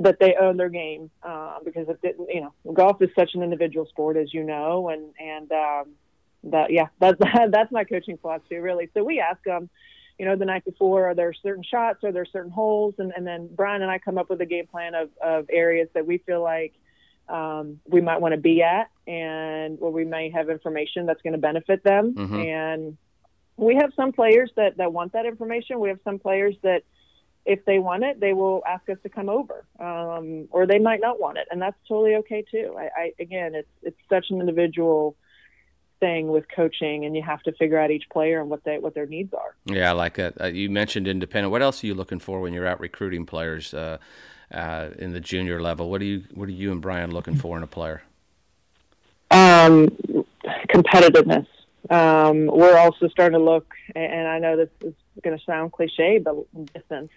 that 0.00 0.18
they 0.20 0.34
own 0.40 0.56
their 0.56 0.68
game 0.68 1.10
uh, 1.22 1.58
because 1.64 1.88
it, 2.02 2.16
you 2.28 2.40
know 2.40 2.72
golf 2.72 3.00
is 3.00 3.10
such 3.16 3.34
an 3.34 3.42
individual 3.42 3.86
sport 3.86 4.16
as 4.16 4.32
you 4.32 4.44
know, 4.44 4.88
and 4.88 5.14
and 5.20 5.52
um, 5.52 5.94
that 6.44 6.70
yeah 6.70 6.88
that's 7.00 7.18
that's 7.50 7.72
my 7.72 7.84
coaching 7.84 8.18
philosophy 8.18 8.56
really. 8.56 8.90
So 8.94 9.02
we 9.04 9.20
ask 9.20 9.42
them 9.44 9.70
you 10.18 10.26
know, 10.26 10.36
the 10.36 10.44
night 10.44 10.64
before, 10.64 11.10
are 11.10 11.14
there 11.14 11.32
certain 11.32 11.64
shots, 11.64 12.04
are 12.04 12.12
there 12.12 12.24
certain 12.24 12.50
holes? 12.50 12.94
And, 12.98 13.12
and 13.16 13.26
then 13.26 13.48
Brian 13.54 13.82
and 13.82 13.90
I 13.90 13.98
come 13.98 14.18
up 14.18 14.30
with 14.30 14.40
a 14.40 14.46
game 14.46 14.66
plan 14.66 14.94
of, 14.94 15.10
of 15.22 15.46
areas 15.50 15.88
that 15.94 16.06
we 16.06 16.18
feel 16.18 16.42
like 16.42 16.74
um, 17.28 17.80
we 17.88 18.00
might 18.00 18.20
want 18.20 18.34
to 18.34 18.40
be 18.40 18.62
at 18.62 18.90
and 19.06 19.78
where 19.80 19.90
we 19.90 20.04
may 20.04 20.30
have 20.30 20.50
information 20.50 21.06
that's 21.06 21.22
going 21.22 21.32
to 21.32 21.38
benefit 21.38 21.82
them. 21.84 22.14
Mm-hmm. 22.14 22.40
And 22.40 22.96
we 23.56 23.74
have 23.76 23.92
some 23.94 24.12
players 24.12 24.50
that, 24.56 24.76
that 24.76 24.92
want 24.92 25.12
that 25.12 25.26
information. 25.26 25.80
We 25.80 25.88
have 25.88 26.00
some 26.04 26.18
players 26.18 26.54
that, 26.62 26.82
if 27.44 27.64
they 27.64 27.80
want 27.80 28.04
it, 28.04 28.20
they 28.20 28.34
will 28.34 28.62
ask 28.68 28.88
us 28.88 28.98
to 29.02 29.08
come 29.08 29.28
over, 29.28 29.64
um, 29.80 30.46
or 30.52 30.64
they 30.64 30.78
might 30.78 31.00
not 31.00 31.18
want 31.18 31.38
it, 31.38 31.48
and 31.50 31.60
that's 31.60 31.76
totally 31.88 32.14
okay 32.14 32.44
too. 32.48 32.76
I, 32.78 32.84
I 32.96 33.12
again, 33.18 33.56
it's 33.56 33.68
it's 33.82 33.98
such 34.08 34.26
an 34.30 34.38
individual 34.38 35.16
thing 36.02 36.26
with 36.26 36.44
coaching, 36.54 37.04
and 37.04 37.14
you 37.14 37.22
have 37.22 37.40
to 37.44 37.52
figure 37.52 37.78
out 37.78 37.92
each 37.92 38.10
player 38.10 38.40
and 38.40 38.50
what 38.50 38.64
they 38.64 38.78
what 38.78 38.92
their 38.92 39.06
needs 39.06 39.32
are. 39.32 39.54
Yeah, 39.64 39.90
I 39.90 39.92
like 39.92 40.14
that. 40.14 40.40
Uh, 40.40 40.46
you 40.46 40.68
mentioned 40.68 41.06
independent. 41.06 41.52
What 41.52 41.62
else 41.62 41.82
are 41.82 41.86
you 41.86 41.94
looking 41.94 42.18
for 42.18 42.40
when 42.40 42.52
you're 42.52 42.66
out 42.66 42.80
recruiting 42.80 43.24
players 43.24 43.72
uh, 43.72 43.98
uh, 44.52 44.88
in 44.98 45.12
the 45.12 45.20
junior 45.20 45.62
level? 45.62 45.88
What 45.88 46.00
are 46.00 46.04
you 46.04 46.24
What 46.34 46.48
are 46.48 46.52
you 46.52 46.72
and 46.72 46.82
Brian 46.82 47.12
looking 47.12 47.36
for 47.36 47.56
in 47.56 47.62
a 47.62 47.68
player? 47.68 48.02
Um, 49.30 49.88
competitiveness. 50.68 51.46
Um, 51.88 52.46
we're 52.46 52.78
also 52.78 53.08
starting 53.08 53.38
to 53.38 53.44
look, 53.44 53.72
and 53.94 54.26
I 54.28 54.40
know 54.40 54.56
this 54.56 54.70
is 54.80 54.94
going 55.22 55.38
to 55.38 55.44
sound 55.44 55.72
cliche, 55.72 56.18
but 56.18 56.34
distance. 56.74 57.10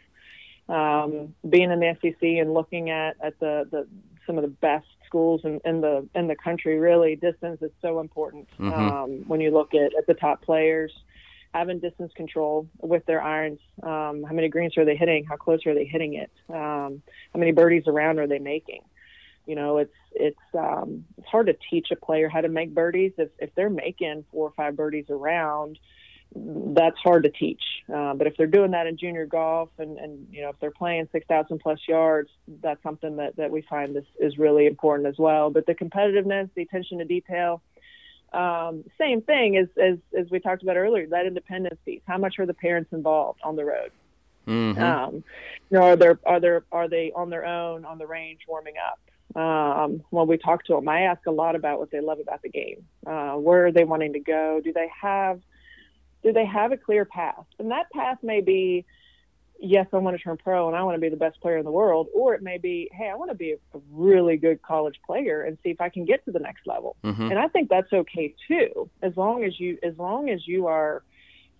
Um, 0.69 1.35
being 1.47 1.71
in 1.71 1.79
the 1.79 1.95
SEC 2.01 2.21
and 2.21 2.53
looking 2.53 2.89
at, 2.89 3.17
at 3.21 3.39
the, 3.39 3.67
the 3.69 3.87
some 4.25 4.37
of 4.37 4.41
the 4.41 4.49
best 4.49 4.87
schools 5.15 5.41
in, 5.45 5.61
in 5.63 5.79
the 5.79 6.07
in 6.13 6.27
the 6.27 6.35
country. 6.35 6.77
Really, 6.77 7.15
distance 7.15 7.61
is 7.61 7.71
so 7.81 7.99
important 7.99 8.49
mm-hmm. 8.59 8.73
um, 8.73 9.23
when 9.27 9.39
you 9.39 9.51
look 9.51 9.73
at, 9.73 9.95
at 9.97 10.07
the 10.07 10.13
top 10.13 10.41
players. 10.41 10.91
Having 11.53 11.79
distance 11.79 12.11
control 12.17 12.67
with 12.81 13.05
their 13.05 13.21
irons. 13.21 13.59
Um, 13.81 14.23
how 14.27 14.33
many 14.33 14.49
greens 14.49 14.77
are 14.77 14.83
they 14.83 14.97
hitting? 14.97 15.23
How 15.23 15.37
close 15.37 15.65
are 15.65 15.73
they 15.73 15.85
hitting 15.85 16.15
it? 16.15 16.29
Um, 16.49 17.01
how 17.33 17.39
many 17.39 17.53
birdies 17.53 17.83
around 17.87 18.19
are 18.19 18.27
they 18.27 18.39
making? 18.39 18.81
You 19.45 19.55
know, 19.55 19.77
it's 19.77 19.93
it's 20.11 20.37
um, 20.53 21.05
it's 21.17 21.27
hard 21.27 21.47
to 21.47 21.55
teach 21.69 21.91
a 21.91 21.95
player 21.95 22.27
how 22.27 22.41
to 22.41 22.49
make 22.49 22.73
birdies 22.73 23.13
if 23.17 23.29
if 23.39 23.55
they're 23.55 23.69
making 23.69 24.25
four 24.33 24.47
or 24.47 24.53
five 24.57 24.75
birdies 24.75 25.05
around 25.09 25.79
that's 26.35 26.97
hard 26.99 27.23
to 27.23 27.29
teach. 27.29 27.61
Uh, 27.93 28.13
but 28.13 28.27
if 28.27 28.35
they're 28.37 28.47
doing 28.47 28.71
that 28.71 28.87
in 28.87 28.97
junior 28.97 29.25
golf 29.25 29.69
and, 29.77 29.97
and 29.97 30.27
you 30.31 30.41
know, 30.41 30.49
if 30.49 30.59
they're 30.59 30.71
playing 30.71 31.07
6,000 31.11 31.59
plus 31.59 31.79
yards, 31.87 32.29
that's 32.61 32.81
something 32.83 33.17
that, 33.17 33.35
that 33.37 33.51
we 33.51 33.61
find 33.61 33.95
is, 33.95 34.03
is 34.19 34.37
really 34.37 34.65
important 34.65 35.07
as 35.07 35.15
well. 35.17 35.49
But 35.49 35.65
the 35.65 35.75
competitiveness, 35.75 36.49
the 36.55 36.63
attention 36.63 36.97
to 36.97 37.05
detail, 37.05 37.61
um, 38.33 38.83
same 38.97 39.21
thing 39.21 39.55
as, 39.55 39.67
as, 39.81 39.97
as 40.17 40.29
we 40.29 40.39
talked 40.39 40.61
about 40.61 40.75
earlier, 40.75 41.07
that 41.07 41.25
independence 41.25 41.79
piece. 41.85 42.01
How 42.05 42.17
much 42.17 42.37
are 42.39 42.45
the 42.45 42.53
parents 42.53 42.91
involved 42.91 43.39
on 43.43 43.55
the 43.55 43.63
road? 43.63 43.91
Mm-hmm. 44.45 44.81
Um, 44.81 45.23
you 45.69 45.79
know, 45.79 45.83
are 45.83 45.95
there, 45.95 46.19
are 46.25 46.39
there, 46.39 46.63
are 46.71 46.89
they 46.89 47.11
on 47.15 47.29
their 47.29 47.45
own 47.45 47.85
on 47.85 47.97
the 47.97 48.05
range 48.05 48.41
warming 48.47 48.75
up? 48.77 48.99
Um, 49.41 50.03
when 50.11 50.27
we 50.27 50.37
talk 50.37 50.65
to 50.65 50.73
them, 50.73 50.87
I 50.87 51.01
ask 51.01 51.25
a 51.25 51.31
lot 51.31 51.55
about 51.55 51.79
what 51.79 51.91
they 51.91 51.99
love 51.99 52.19
about 52.19 52.41
the 52.41 52.49
game. 52.49 52.85
Uh, 53.05 53.33
where 53.33 53.67
are 53.67 53.71
they 53.71 53.83
wanting 53.83 54.13
to 54.13 54.19
go? 54.19 54.61
Do 54.63 54.71
they 54.71 54.89
have 55.01 55.41
do 56.25 56.33
they 56.33 56.45
have 56.45 56.71
a 56.71 56.77
clear 56.77 57.05
path? 57.05 57.45
And 57.59 57.69
that 57.69 57.91
path 57.91 58.17
may 58.23 58.41
be, 58.41 58.83
yes, 59.59 59.85
I 59.93 59.97
want 59.97 60.17
to 60.17 60.23
turn 60.23 60.37
pro 60.37 60.67
and 60.67 60.75
I 60.75 60.81
want 60.81 60.95
to 60.95 60.99
be 60.99 61.09
the 61.09 61.15
best 61.15 61.39
player 61.39 61.57
in 61.57 61.63
the 61.63 61.71
world, 61.71 62.07
or 62.15 62.33
it 62.33 62.41
may 62.41 62.57
be, 62.57 62.89
hey, 62.91 63.09
I 63.11 63.15
want 63.15 63.29
to 63.29 63.37
be 63.37 63.51
a, 63.51 63.79
really 63.91 64.35
good 64.35 64.59
college 64.63 64.95
player 65.05 65.43
and 65.43 65.59
see 65.63 65.69
if 65.69 65.79
I 65.79 65.89
can 65.89 66.03
get 66.03 66.25
to 66.25 66.31
the 66.31 66.39
next 66.39 66.65
level. 66.65 66.95
Mm-hmm. 67.03 67.29
And 67.29 67.37
I 67.37 67.47
think 67.47 67.69
that's 67.69 67.93
okay 67.93 68.33
too, 68.47 68.89
as 69.03 69.15
long 69.15 69.43
as 69.43 69.59
you 69.59 69.77
as 69.83 69.95
long 69.99 70.29
as 70.29 70.47
you 70.47 70.65
are 70.65 71.03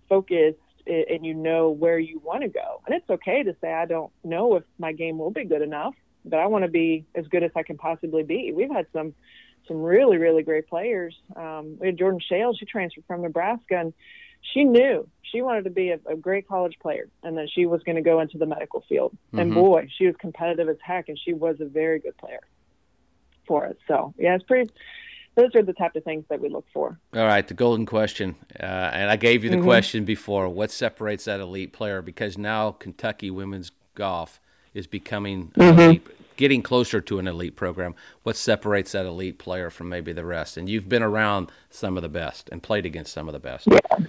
focused 0.08 0.58
and 0.86 1.24
you 1.24 1.34
know 1.34 1.70
where 1.70 1.98
you 1.98 2.20
want 2.24 2.42
to 2.42 2.48
go. 2.48 2.82
And 2.86 2.94
it's 2.94 3.08
okay 3.08 3.44
to 3.44 3.54
say 3.60 3.72
I 3.72 3.86
don't 3.86 4.12
know 4.24 4.56
if 4.56 4.64
my 4.78 4.92
game 4.92 5.18
will 5.18 5.30
be 5.30 5.44
good 5.44 5.62
enough, 5.62 5.94
but 6.24 6.40
I 6.40 6.46
want 6.46 6.64
to 6.64 6.70
be 6.70 7.06
as 7.14 7.26
good 7.28 7.44
as 7.44 7.52
I 7.54 7.62
can 7.62 7.78
possibly 7.78 8.24
be. 8.24 8.52
We've 8.52 8.70
had 8.70 8.86
some 8.92 9.14
some 9.68 9.80
really 9.80 10.16
really 10.16 10.42
great 10.42 10.68
players. 10.68 11.14
Um, 11.36 11.76
we 11.78 11.86
had 11.86 11.98
Jordan 11.98 12.20
Shales, 12.20 12.56
she 12.58 12.66
transferred 12.66 13.04
from 13.06 13.22
Nebraska, 13.22 13.78
and 13.78 13.94
she 14.52 14.64
knew 14.64 15.06
she 15.22 15.42
wanted 15.42 15.64
to 15.64 15.70
be 15.70 15.90
a, 15.90 15.98
a 16.06 16.16
great 16.16 16.48
college 16.48 16.78
player 16.80 17.08
and 17.22 17.36
that 17.36 17.48
she 17.50 17.66
was 17.66 17.82
going 17.82 17.96
to 17.96 18.02
go 18.02 18.20
into 18.20 18.38
the 18.38 18.46
medical 18.46 18.84
field. 18.88 19.12
Mm-hmm. 19.28 19.38
And 19.38 19.54
boy, 19.54 19.88
she 19.96 20.06
was 20.06 20.14
competitive 20.18 20.68
as 20.68 20.76
heck, 20.82 21.08
and 21.08 21.18
she 21.18 21.32
was 21.32 21.56
a 21.60 21.64
very 21.64 21.98
good 21.98 22.16
player 22.16 22.40
for 23.46 23.66
us. 23.66 23.76
So 23.88 24.14
yeah, 24.18 24.34
it's 24.34 24.44
pretty. 24.44 24.70
Those 25.34 25.54
are 25.54 25.62
the 25.62 25.74
type 25.74 25.94
of 25.96 26.04
things 26.04 26.24
that 26.30 26.40
we 26.40 26.48
look 26.48 26.64
for. 26.72 26.98
All 27.14 27.26
right, 27.26 27.46
the 27.46 27.52
golden 27.52 27.84
question, 27.84 28.36
uh, 28.58 28.62
and 28.62 29.10
I 29.10 29.16
gave 29.16 29.44
you 29.44 29.50
the 29.50 29.56
mm-hmm. 29.56 29.66
question 29.66 30.04
before. 30.06 30.48
What 30.48 30.70
separates 30.70 31.26
that 31.26 31.40
elite 31.40 31.74
player? 31.74 32.00
Because 32.00 32.38
now 32.38 32.70
Kentucky 32.70 33.30
women's 33.30 33.70
golf 33.94 34.40
is 34.72 34.86
becoming 34.86 35.48
mm-hmm. 35.48 35.78
elite, 35.78 36.06
getting 36.36 36.62
closer 36.62 37.02
to 37.02 37.18
an 37.18 37.28
elite 37.28 37.54
program. 37.54 37.94
What 38.22 38.36
separates 38.36 38.92
that 38.92 39.04
elite 39.04 39.38
player 39.38 39.68
from 39.68 39.90
maybe 39.90 40.14
the 40.14 40.24
rest? 40.24 40.56
And 40.56 40.70
you've 40.70 40.88
been 40.88 41.02
around 41.02 41.52
some 41.68 41.98
of 41.98 42.02
the 42.02 42.08
best 42.08 42.48
and 42.50 42.62
played 42.62 42.86
against 42.86 43.12
some 43.12 43.28
of 43.28 43.34
the 43.34 43.38
best. 43.38 43.66
Yeah. 43.66 44.06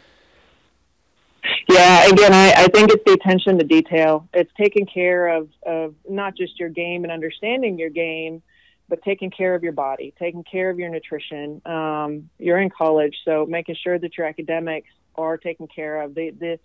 Yeah, 1.77 2.07
again, 2.07 2.33
I, 2.33 2.53
I 2.63 2.67
think 2.67 2.91
it's 2.91 3.03
the 3.05 3.13
attention 3.13 3.59
to 3.59 3.63
detail. 3.63 4.27
It's 4.33 4.51
taking 4.57 4.87
care 4.87 5.27
of, 5.27 5.49
of 5.65 5.93
not 6.09 6.35
just 6.35 6.59
your 6.59 6.69
game 6.69 7.03
and 7.03 7.11
understanding 7.11 7.77
your 7.77 7.91
game, 7.91 8.41
but 8.89 9.03
taking 9.03 9.29
care 9.29 9.53
of 9.53 9.63
your 9.63 9.73
body, 9.73 10.13
taking 10.17 10.43
care 10.43 10.69
of 10.69 10.79
your 10.79 10.89
nutrition. 10.89 11.61
Um, 11.65 12.29
you're 12.39 12.57
in 12.57 12.69
college, 12.69 13.15
so 13.25 13.45
making 13.45 13.75
sure 13.83 13.99
that 13.99 14.17
your 14.17 14.25
academics 14.25 14.89
are 15.15 15.37
taken 15.37 15.67
care 15.67 16.01
of. 16.01 16.15
The 16.15 16.31
the 16.31 16.59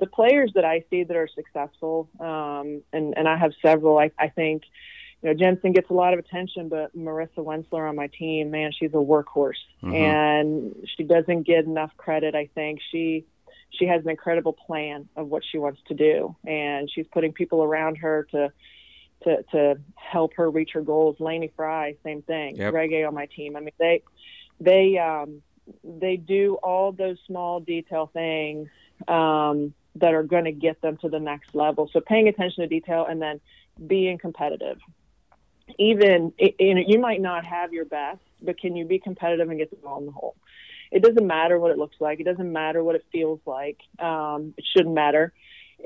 the 0.00 0.06
players 0.06 0.52
that 0.54 0.64
I 0.64 0.84
see 0.90 1.04
that 1.04 1.16
are 1.16 1.28
successful, 1.34 2.08
um, 2.20 2.82
and 2.92 3.16
and 3.16 3.26
I 3.26 3.36
have 3.36 3.52
several. 3.62 3.98
I, 3.98 4.10
I 4.18 4.28
think, 4.28 4.64
you 5.22 5.28
know, 5.28 5.34
Jensen 5.34 5.72
gets 5.72 5.88
a 5.88 5.94
lot 5.94 6.12
of 6.12 6.18
attention, 6.18 6.68
but 6.68 6.96
Marissa 6.96 7.38
Wenzler 7.38 7.88
on 7.88 7.96
my 7.96 8.08
team, 8.08 8.50
man, 8.50 8.72
she's 8.78 8.92
a 8.92 8.96
workhorse, 8.96 9.62
mm-hmm. 9.82 9.94
and 9.94 10.88
she 10.96 11.04
doesn't 11.04 11.44
get 11.44 11.64
enough 11.64 11.92
credit. 11.96 12.34
I 12.34 12.50
think 12.54 12.80
she 12.90 13.24
she 13.70 13.86
has 13.86 14.02
an 14.04 14.10
incredible 14.10 14.52
plan 14.52 15.08
of 15.16 15.28
what 15.28 15.42
she 15.50 15.58
wants 15.58 15.80
to 15.88 15.94
do, 15.94 16.34
and 16.46 16.90
she's 16.90 17.06
putting 17.12 17.32
people 17.32 17.62
around 17.62 17.96
her 17.96 18.26
to 18.30 18.52
to 19.24 19.42
to 19.52 19.80
help 19.94 20.34
her 20.34 20.50
reach 20.50 20.70
her 20.74 20.80
goals. 20.80 21.16
Laney 21.18 21.52
Frye, 21.56 21.96
same 22.04 22.22
thing. 22.22 22.56
Yep. 22.56 22.72
Reggie 22.72 23.04
on 23.04 23.14
my 23.14 23.26
team. 23.26 23.56
I 23.56 23.60
mean, 23.60 23.72
they 23.78 24.02
they 24.60 24.98
um, 24.98 25.42
they 25.84 26.16
do 26.16 26.58
all 26.62 26.92
those 26.92 27.18
small 27.26 27.60
detail 27.60 28.10
things 28.12 28.68
um, 29.06 29.74
that 29.96 30.14
are 30.14 30.22
going 30.22 30.44
to 30.44 30.52
get 30.52 30.80
them 30.80 30.96
to 30.98 31.08
the 31.08 31.20
next 31.20 31.54
level. 31.54 31.90
So 31.92 32.00
paying 32.00 32.28
attention 32.28 32.62
to 32.62 32.68
detail 32.68 33.06
and 33.08 33.20
then 33.20 33.40
being 33.86 34.18
competitive. 34.18 34.78
Even 35.78 36.32
you 36.38 36.74
know, 36.74 36.82
you 36.86 36.98
might 36.98 37.20
not 37.20 37.44
have 37.44 37.72
your 37.72 37.84
best, 37.84 38.20
but 38.40 38.58
can 38.58 38.74
you 38.74 38.86
be 38.86 38.98
competitive 38.98 39.48
and 39.50 39.58
get 39.58 39.70
the 39.70 39.76
ball 39.76 39.98
in 40.00 40.06
the 40.06 40.12
hole? 40.12 40.34
It 40.90 41.02
doesn't 41.02 41.26
matter 41.26 41.58
what 41.58 41.70
it 41.70 41.78
looks 41.78 41.96
like. 42.00 42.20
It 42.20 42.24
doesn't 42.24 42.52
matter 42.52 42.82
what 42.82 42.94
it 42.94 43.04
feels 43.12 43.40
like. 43.46 43.78
Um, 43.98 44.54
it 44.56 44.64
shouldn't 44.72 44.94
matter. 44.94 45.32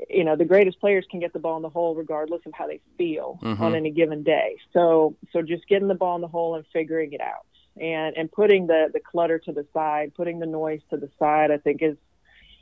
You 0.09 0.23
know, 0.23 0.35
the 0.35 0.45
greatest 0.45 0.79
players 0.79 1.05
can 1.11 1.19
get 1.19 1.33
the 1.33 1.39
ball 1.39 1.57
in 1.57 1.61
the 1.61 1.69
hole 1.69 1.93
regardless 1.95 2.41
of 2.45 2.53
how 2.53 2.67
they 2.67 2.81
feel 2.97 3.39
mm-hmm. 3.43 3.63
on 3.63 3.75
any 3.75 3.91
given 3.91 4.23
day. 4.23 4.57
So, 4.73 5.15
so 5.31 5.41
just 5.41 5.67
getting 5.67 5.87
the 5.87 5.93
ball 5.95 6.15
in 6.15 6.21
the 6.21 6.27
hole 6.27 6.55
and 6.55 6.65
figuring 6.73 7.13
it 7.13 7.21
out. 7.21 7.45
and 7.79 8.15
and 8.17 8.31
putting 8.31 8.67
the 8.67 8.89
the 8.93 8.99
clutter 8.99 9.39
to 9.39 9.51
the 9.51 9.65
side, 9.73 10.13
putting 10.15 10.39
the 10.39 10.45
noise 10.45 10.81
to 10.89 10.97
the 10.97 11.09
side. 11.19 11.51
I 11.51 11.57
think 11.57 11.81
is 11.81 11.97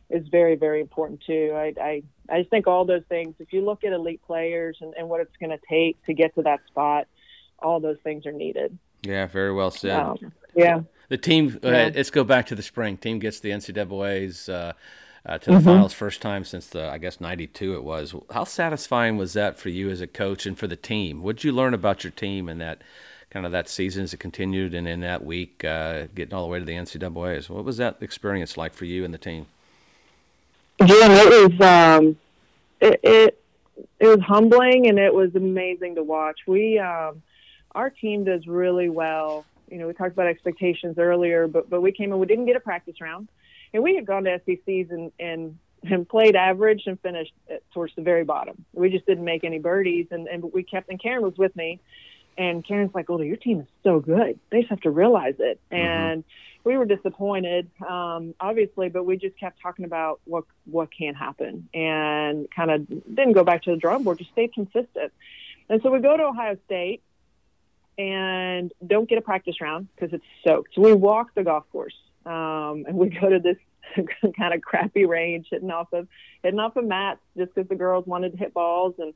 is 0.09 0.27
very 0.29 0.55
very 0.55 0.81
important 0.81 1.21
too. 1.25 1.51
I 1.55 1.73
I, 1.81 2.03
I 2.29 2.39
just 2.39 2.49
think 2.49 2.67
all 2.67 2.85
those 2.85 3.03
things. 3.09 3.35
If 3.39 3.53
you 3.53 3.63
look 3.63 3.83
at 3.83 3.93
elite 3.93 4.21
players 4.25 4.77
and, 4.81 4.93
and 4.97 5.09
what 5.09 5.21
it's 5.21 5.35
going 5.39 5.51
to 5.51 5.59
take 5.69 6.03
to 6.05 6.13
get 6.13 6.35
to 6.35 6.43
that 6.43 6.59
spot, 6.67 7.07
all 7.59 7.79
those 7.79 7.97
things 8.03 8.25
are 8.25 8.31
needed. 8.31 8.77
Yeah, 9.03 9.25
very 9.27 9.53
well 9.53 9.71
said. 9.71 9.91
Um, 9.91 10.17
yeah. 10.55 10.81
The 11.11 11.17
team. 11.17 11.59
Uh, 11.61 11.91
let's 11.93 12.09
go 12.09 12.23
back 12.23 12.45
to 12.45 12.55
the 12.55 12.63
spring. 12.63 12.95
Team 12.95 13.19
gets 13.19 13.41
the 13.41 13.49
NCAA's. 13.49 14.47
Uh, 14.47 14.71
uh, 15.25 15.37
to 15.37 15.51
the 15.51 15.57
mm-hmm. 15.57 15.65
finals 15.65 15.93
first 15.93 16.21
time 16.21 16.45
since 16.45 16.67
the 16.67 16.89
I 16.89 16.97
guess 16.99 17.19
'92 17.19 17.75
it 17.75 17.83
was. 17.83 18.15
How 18.31 18.45
satisfying 18.45 19.17
was 19.17 19.33
that 19.33 19.59
for 19.59 19.67
you 19.67 19.89
as 19.89 19.99
a 19.99 20.07
coach 20.07 20.45
and 20.45 20.57
for 20.57 20.67
the 20.67 20.77
team? 20.77 21.21
What 21.21 21.35
did 21.35 21.43
you 21.43 21.51
learn 21.51 21.73
about 21.73 22.05
your 22.05 22.11
team 22.11 22.47
in 22.47 22.59
that 22.59 22.81
kind 23.29 23.45
of 23.45 23.51
that 23.51 23.67
season 23.67 24.05
as 24.05 24.13
it 24.13 24.21
continued 24.21 24.73
and 24.73 24.87
in 24.87 25.01
that 25.01 25.23
week 25.25 25.65
uh, 25.65 26.07
getting 26.15 26.33
all 26.33 26.43
the 26.43 26.49
way 26.49 26.59
to 26.59 26.65
the 26.65 26.71
NCAA's? 26.71 27.49
What 27.49 27.65
was 27.65 27.75
that 27.75 27.97
experience 27.99 28.55
like 28.55 28.73
for 28.73 28.85
you 28.85 29.03
and 29.03 29.13
the 29.13 29.19
team? 29.19 29.47
Yeah, 30.79 30.87
it 30.89 31.51
was 31.51 31.61
um, 31.67 32.17
it, 32.79 32.99
it 33.03 33.43
it 33.99 34.07
was 34.07 34.21
humbling 34.21 34.87
and 34.87 34.97
it 34.97 35.13
was 35.13 35.35
amazing 35.35 35.95
to 35.95 36.03
watch. 36.03 36.39
We 36.47 36.79
um, 36.79 37.21
our 37.75 37.89
team 37.89 38.23
does 38.23 38.47
really 38.47 38.89
well. 38.89 39.45
You 39.71 39.77
know, 39.77 39.87
we 39.87 39.93
talked 39.93 40.11
about 40.11 40.27
expectations 40.27 40.97
earlier, 40.97 41.47
but 41.47 41.69
but 41.69 41.81
we 41.81 41.91
came 41.91 42.11
in. 42.11 42.19
We 42.19 42.27
didn't 42.27 42.45
get 42.45 42.55
a 42.55 42.59
practice 42.59 42.99
round, 42.99 43.29
and 43.73 43.81
we 43.81 43.95
had 43.95 44.05
gone 44.05 44.25
to 44.25 44.39
SECs 44.45 44.91
and 44.91 45.11
and 45.19 45.57
and 45.83 46.07
played 46.07 46.35
average 46.35 46.83
and 46.85 46.99
finished 46.99 47.33
towards 47.73 47.95
the 47.95 48.01
very 48.01 48.23
bottom. 48.23 48.65
We 48.73 48.89
just 48.89 49.05
didn't 49.05 49.25
make 49.25 49.43
any 49.43 49.59
birdies, 49.59 50.07
and 50.11 50.27
and 50.27 50.51
we 50.53 50.63
kept. 50.63 50.89
And 50.89 51.01
Karen 51.01 51.23
was 51.23 51.37
with 51.37 51.55
me, 51.55 51.79
and 52.37 52.65
Karen's 52.65 52.93
like, 52.93 53.09
"Oh, 53.09 53.21
your 53.21 53.37
team 53.37 53.61
is 53.61 53.67
so 53.83 53.99
good. 53.99 54.39
They 54.51 54.59
just 54.59 54.69
have 54.69 54.81
to 54.81 54.91
realize 54.91 55.35
it." 55.39 55.59
Mm-hmm. 55.71 55.75
And 55.75 56.23
we 56.63 56.77
were 56.77 56.85
disappointed, 56.85 57.69
um, 57.87 58.35
obviously, 58.39 58.89
but 58.89 59.03
we 59.03 59.17
just 59.17 59.37
kept 59.39 59.61
talking 59.61 59.85
about 59.85 60.19
what 60.25 60.43
what 60.65 60.89
can 60.91 61.15
happen, 61.15 61.69
and 61.73 62.47
kind 62.55 62.71
of 62.71 62.87
didn't 62.87 63.33
go 63.33 63.43
back 63.43 63.63
to 63.63 63.71
the 63.71 63.77
drawing 63.77 64.03
board. 64.03 64.19
Just 64.19 64.31
stayed 64.31 64.53
consistent. 64.53 65.11
And 65.69 65.81
so 65.81 65.89
we 65.89 65.99
go 65.99 66.17
to 66.17 66.23
Ohio 66.23 66.57
State 66.65 67.01
and 67.97 68.71
don't 68.85 69.09
get 69.09 69.17
a 69.17 69.21
practice 69.21 69.61
round 69.61 69.87
because 69.95 70.13
it's 70.13 70.25
soaked. 70.43 70.75
So 70.75 70.81
we 70.81 70.93
walk 70.93 71.33
the 71.35 71.43
golf 71.43 71.65
course, 71.71 71.95
um, 72.25 72.85
and 72.87 72.95
we 72.95 73.09
go 73.09 73.29
to 73.29 73.39
this 73.39 73.57
kind 74.37 74.53
of 74.53 74.61
crappy 74.61 75.05
range, 75.05 75.47
hitting 75.51 75.71
off 75.71 75.91
of 75.93 76.07
hitting 76.43 76.59
off 76.59 76.75
of 76.75 76.85
mats 76.85 77.19
just 77.37 77.53
because 77.53 77.69
the 77.69 77.75
girls 77.75 78.05
wanted 78.05 78.31
to 78.31 78.37
hit 78.37 78.53
balls, 78.53 78.95
and 78.97 79.13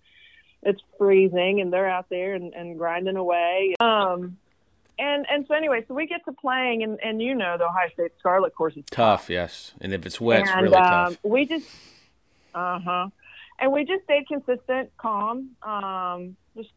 it's 0.64 0.82
freezing, 0.98 1.62
and 1.62 1.72
they're 1.72 1.90
out 1.90 2.08
there 2.10 2.34
and, 2.34 2.54
and 2.54 2.78
grinding 2.78 3.18
away. 3.18 3.76
Um, 3.80 4.38
and 4.98 5.26
and 5.30 5.46
so 5.48 5.54
anyway, 5.54 5.84
so 5.88 5.94
we 5.94 6.08
get 6.08 6.24
to 6.26 6.32
playing, 6.34 6.84
and 6.84 7.00
and 7.02 7.22
you 7.22 7.36
know 7.36 7.58
the 7.58 7.66
Ohio 7.66 7.90
State 7.94 8.12
Scarlet 8.20 8.56
course 8.56 8.76
is 8.76 8.84
tough, 8.92 9.22
tough. 9.22 9.30
yes, 9.30 9.74
and 9.82 9.94
if 9.94 10.06
it's 10.06 10.22
wet, 10.22 10.42
and, 10.42 10.50
it's 10.50 10.62
really 10.62 10.76
um, 10.76 10.84
tough. 10.84 11.18
We 11.24 11.46
just, 11.46 11.68
uh 12.54 12.80
huh, 12.80 13.10
and 13.60 13.72
we 13.72 13.86
just 13.86 14.04
stayed 14.04 14.28
consistent, 14.28 14.92
calm, 14.98 15.52
um, 15.64 16.36
just 16.56 16.70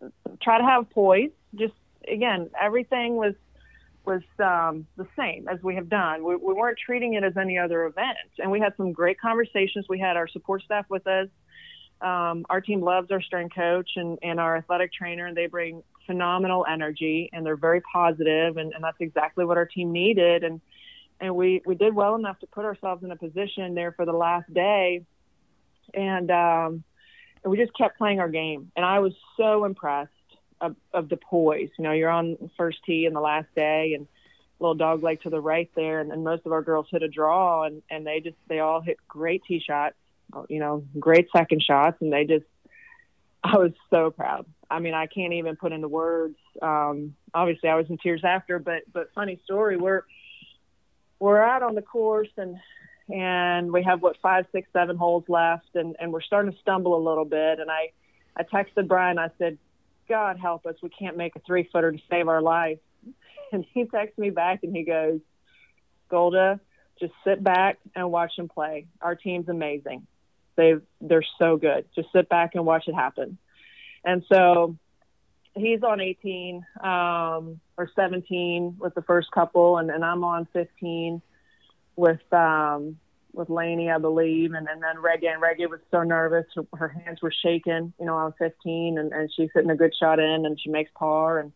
try 0.43 0.59
to 0.59 0.65
have 0.65 0.91
poise. 0.91 1.31
Just 1.55 1.75
again, 2.11 2.51
everything 2.61 3.17
was 3.17 3.35
was 4.05 4.23
um, 4.39 4.87
the 4.97 5.07
same 5.17 5.49
as 5.49 5.63
we 5.63 5.75
have 5.75 5.89
done. 5.91 6.25
We, 6.25 6.37
we 6.37 6.55
weren't 6.55 6.79
treating 6.79 7.15
it 7.15 7.25
as 7.25 7.37
any 7.37 7.59
other 7.59 7.85
event, 7.85 8.17
and 8.39 8.51
we 8.51 8.59
had 8.59 8.73
some 8.77 8.93
great 8.93 9.21
conversations. 9.21 9.85
We 9.89 9.99
had 9.99 10.17
our 10.17 10.27
support 10.29 10.63
staff 10.63 10.87
with 10.89 11.07
us. 11.07 11.29
Um, 12.01 12.47
our 12.49 12.61
team 12.61 12.81
loves 12.81 13.11
our 13.11 13.21
strength 13.21 13.55
coach 13.55 13.91
and, 13.97 14.19
and 14.23 14.41
our 14.41 14.57
athletic 14.57 14.93
trainer, 14.93 15.27
and 15.27 15.37
they 15.37 15.47
bring 15.47 15.83
phenomenal 16.07 16.65
energy 16.69 17.29
and 17.33 17.45
they're 17.45 17.57
very 17.57 17.83
positive, 17.83 18.57
and, 18.57 18.73
and 18.73 18.83
that's 18.83 18.97
exactly 19.01 19.45
what 19.45 19.57
our 19.57 19.67
team 19.67 19.93
needed. 19.93 20.43
And 20.43 20.61
and 21.21 21.35
we 21.37 21.61
we 21.67 21.75
did 21.75 21.95
well 21.95 22.15
enough 22.15 22.39
to 22.41 22.47
put 22.47 22.65
ourselves 22.65 23.05
in 23.05 23.11
a 23.11 23.17
position 23.17 23.75
there 23.75 23.93
for 23.93 24.07
the 24.07 24.13
last 24.13 24.53
day, 24.53 25.05
and 25.93 26.31
um, 26.31 26.85
and 27.43 27.51
we 27.51 27.57
just 27.57 27.77
kept 27.77 27.99
playing 27.99 28.21
our 28.21 28.29
game. 28.29 28.73
And 28.75 28.85
I 28.85 29.01
was 29.01 29.13
so 29.37 29.65
impressed 29.65 30.13
of, 30.61 30.77
of 30.93 31.09
the 31.09 31.17
poise. 31.17 31.71
You 31.79 31.85
know, 31.85 31.93
you're 31.93 32.11
on 32.11 32.51
first 32.57 32.79
tee 32.85 33.07
in 33.07 33.13
the 33.13 33.21
last 33.21 33.49
day, 33.55 33.95
and 33.95 34.07
little 34.61 34.75
dog 34.75 35.03
leg 35.03 35.23
to 35.23 35.31
the 35.31 35.41
right 35.41 35.71
there, 35.77 36.01
and, 36.01 36.13
and 36.13 36.25
most 36.25 36.45
of 36.47 36.53
our 36.53 36.63
girls 36.63 36.87
hit 36.91 37.03
a 37.03 37.09
draw, 37.09 37.65
and 37.65 37.83
and 37.91 38.07
they 38.07 38.21
just 38.21 38.37
they 38.49 38.61
all 38.61 38.81
hit 38.81 38.99
great 39.09 39.43
tee 39.47 39.63
shots, 39.65 39.97
you 40.49 40.59
know, 40.59 40.85
great 40.99 41.29
second 41.35 41.63
shots, 41.63 41.99
and 42.01 42.13
they 42.13 42.25
just 42.25 42.47
I 43.43 43.57
was 43.57 43.73
so 43.91 44.11
proud. 44.11 44.47
I 44.71 44.81
mean, 44.81 44.95
I 44.95 45.07
can't 45.07 45.33
even 45.33 45.57
put 45.57 45.73
into 45.73 45.89
words. 45.89 46.37
Um, 46.61 47.15
obviously, 47.33 47.69
I 47.69 47.77
was 47.77 47.87
in 47.89 47.99
tears 47.99 48.23
after, 48.25 48.59
but 48.59 48.83
but 48.93 49.11
funny 49.15 49.41
story. 49.45 49.77
We're 49.77 50.03
we're 51.21 51.43
out 51.43 51.63
on 51.63 51.75
the 51.75 51.83
course 51.83 52.29
and 52.37 52.59
and 53.11 53.73
we 53.73 53.83
have 53.83 54.03
what 54.03 54.17
five, 54.21 54.47
six, 54.53 54.69
seven 54.73 54.97
holes 54.97 55.25
left, 55.29 55.75
and 55.75 55.97
and 55.99 56.13
we're 56.13 56.21
starting 56.21 56.53
to 56.53 56.59
stumble 56.59 56.97
a 56.97 57.03
little 57.03 57.25
bit. 57.25 57.59
And 57.59 57.71
I 57.71 57.93
I 58.37 58.43
texted 58.43 58.87
Brian. 58.87 59.19
I 59.19 59.31
said, 59.39 59.59
God 60.09 60.39
help 60.39 60.67
us, 60.67 60.77
we 60.83 60.89
can't 60.89 61.17
make 61.17 61.37
a 61.37 61.41
three 61.41 61.69
footer 61.73 61.93
to 61.93 61.99
save 62.11 62.29
our 62.29 62.43
life. 62.43 62.79
And 63.51 63.65
he 63.73 63.87
texts 63.87 64.19
me 64.19 64.29
back 64.29 64.63
and 64.63 64.77
he 64.77 64.83
goes, 64.83 65.21
Golda, 66.11 66.61
just 67.01 67.15
sit 67.25 67.43
back 67.43 67.79
and 67.95 68.11
watch 68.13 68.37
them 68.37 68.47
play. 68.47 68.87
Our 69.01 69.15
team's 69.15 69.49
amazing. 69.49 70.07
They 70.57 70.75
they're 71.01 71.25
so 71.39 71.57
good. 71.57 71.87
Just 71.95 72.09
sit 72.13 72.29
back 72.29 72.55
and 72.55 72.67
watch 72.67 72.89
it 72.89 72.95
happen. 72.95 73.39
And 74.05 74.23
so 74.31 74.77
he's 75.55 75.83
on 75.83 76.01
18 76.01 76.65
um, 76.83 77.61
or 77.77 77.91
17 77.95 78.77
with 78.79 78.95
the 78.95 79.03
first 79.03 79.31
couple, 79.31 79.79
and, 79.79 79.91
and 79.91 80.05
I'm 80.05 80.25
on 80.25 80.47
15 80.53 81.23
with 81.97 82.21
um, 82.33 82.99
with 83.33 83.51
Laney, 83.51 83.91
I 83.91 83.99
believe, 83.99 84.53
and, 84.55 84.69
and 84.69 84.83
then 84.83 84.99
Reggie. 85.01 85.27
And 85.27 85.41
Reggie 85.41 85.67
was 85.67 85.81
so 85.91 86.03
nervous; 86.03 86.47
her, 86.55 86.67
her 86.77 86.89
hands 86.89 87.21
were 87.23 87.33
shaking. 87.33 87.93
You 87.99 88.07
know, 88.07 88.17
I 88.17 88.25
was 88.25 88.35
15, 88.39 88.99
and, 88.99 89.13
and 89.13 89.31
she's 89.35 89.51
hitting 89.55 89.71
a 89.71 89.77
good 89.77 89.95
shot 89.95 90.19
in, 90.19 90.47
and 90.47 90.59
she 90.61 90.71
makes 90.71 90.91
par, 90.95 91.41
and 91.41 91.53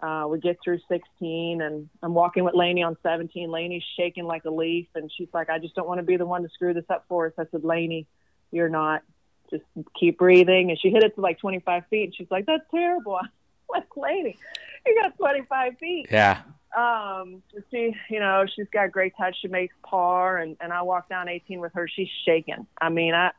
uh, 0.00 0.26
we 0.28 0.38
get 0.38 0.58
through 0.62 0.78
16, 0.88 1.60
and 1.60 1.88
I'm 2.02 2.14
walking 2.14 2.44
with 2.44 2.54
Laney 2.54 2.82
on 2.82 2.96
17. 3.02 3.50
Laney's 3.50 3.82
shaking 3.96 4.24
like 4.24 4.44
a 4.44 4.50
leaf, 4.50 4.86
and 4.94 5.10
she's 5.16 5.28
like, 5.32 5.50
"I 5.50 5.58
just 5.58 5.74
don't 5.74 5.88
want 5.88 5.98
to 5.98 6.04
be 6.04 6.16
the 6.16 6.26
one 6.26 6.42
to 6.42 6.48
screw 6.50 6.72
this 6.72 6.88
up 6.88 7.04
for 7.08 7.26
us." 7.26 7.32
I 7.38 7.44
said, 7.50 7.64
"Laney, 7.64 8.06
you're 8.52 8.68
not. 8.68 9.02
Just 9.50 9.64
keep 9.98 10.18
breathing." 10.18 10.70
And 10.70 10.78
she 10.78 10.90
hit 10.90 11.02
it 11.02 11.14
to 11.16 11.20
like 11.20 11.38
25 11.40 11.84
feet, 11.90 12.04
and 12.04 12.14
she's 12.14 12.30
like, 12.30 12.46
"That's 12.46 12.64
terrible." 12.70 13.16
I'm 13.20 13.28
like, 13.68 13.96
"Laney, 13.96 14.38
you 14.86 15.00
got 15.02 15.16
25 15.16 15.78
feet." 15.78 16.06
Yeah. 16.10 16.42
Um, 16.76 17.42
she, 17.70 17.94
you 18.10 18.20
know, 18.20 18.44
she's 18.54 18.68
got 18.72 18.92
great 18.92 19.14
touch. 19.16 19.36
She 19.40 19.48
makes 19.48 19.74
par, 19.82 20.38
and 20.38 20.56
and 20.60 20.72
I 20.72 20.82
walk 20.82 21.08
down 21.08 21.28
18 21.28 21.60
with 21.60 21.72
her. 21.74 21.88
She's 21.88 22.08
shaking. 22.24 22.66
I 22.80 22.88
mean, 22.90 23.14
I, 23.14 23.30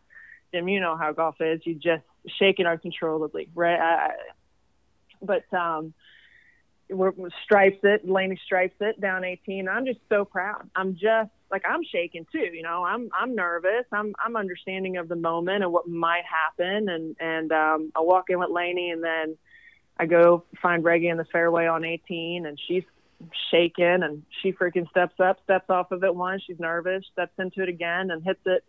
Jim, 0.53 0.67
you 0.67 0.80
know 0.80 0.97
how 0.97 1.11
golf 1.13 1.36
is. 1.39 1.61
You 1.63 1.75
just 1.75 2.03
shaking 2.39 2.65
uncontrollably, 2.65 3.49
right? 3.53 3.80
I, 3.80 4.11
but 5.21 5.51
um, 5.53 5.93
we're, 6.89 7.11
we're 7.11 7.30
stripes 7.43 7.80
it. 7.84 8.09
Laney 8.09 8.39
stripes 8.45 8.75
it 8.80 8.99
down 8.99 9.23
18. 9.23 9.67
I'm 9.69 9.86
just 9.86 9.99
so 10.09 10.25
proud. 10.25 10.69
I'm 10.75 10.93
just 10.93 11.30
like 11.51 11.63
I'm 11.67 11.84
shaking 11.84 12.25
too. 12.32 12.49
You 12.53 12.63
know, 12.63 12.84
I'm 12.84 13.09
I'm 13.17 13.36
nervous. 13.36 13.86
I'm 13.91 14.15
I'm 14.23 14.36
understanding 14.36 14.97
of 14.97 15.07
the 15.07 15.15
moment 15.15 15.63
and 15.63 15.71
what 15.71 15.88
might 15.88 16.23
happen. 16.25 16.89
And 16.89 17.15
and 17.19 17.51
um, 17.51 17.91
I 17.95 18.01
walk 18.01 18.30
in 18.30 18.39
with 18.39 18.49
Laney, 18.49 18.91
and 18.91 19.03
then 19.03 19.38
I 19.97 20.05
go 20.05 20.43
find 20.61 20.84
Reggie 20.84 21.09
in 21.09 21.17
the 21.17 21.25
fairway 21.25 21.67
on 21.67 21.84
18, 21.86 22.45
and 22.45 22.59
she's 22.67 22.84
shaken 23.51 24.03
and 24.03 24.24
she 24.41 24.51
freaking 24.51 24.89
steps 24.89 25.20
up, 25.20 25.39
steps 25.43 25.70
off 25.70 25.91
of 25.91 26.03
it 26.03 26.15
once. 26.15 26.43
She's 26.45 26.59
nervous, 26.59 27.03
steps 27.11 27.34
into 27.38 27.61
it 27.63 27.70
again 27.70 28.11
and 28.11 28.24
hits 28.24 28.41
it. 28.45 28.63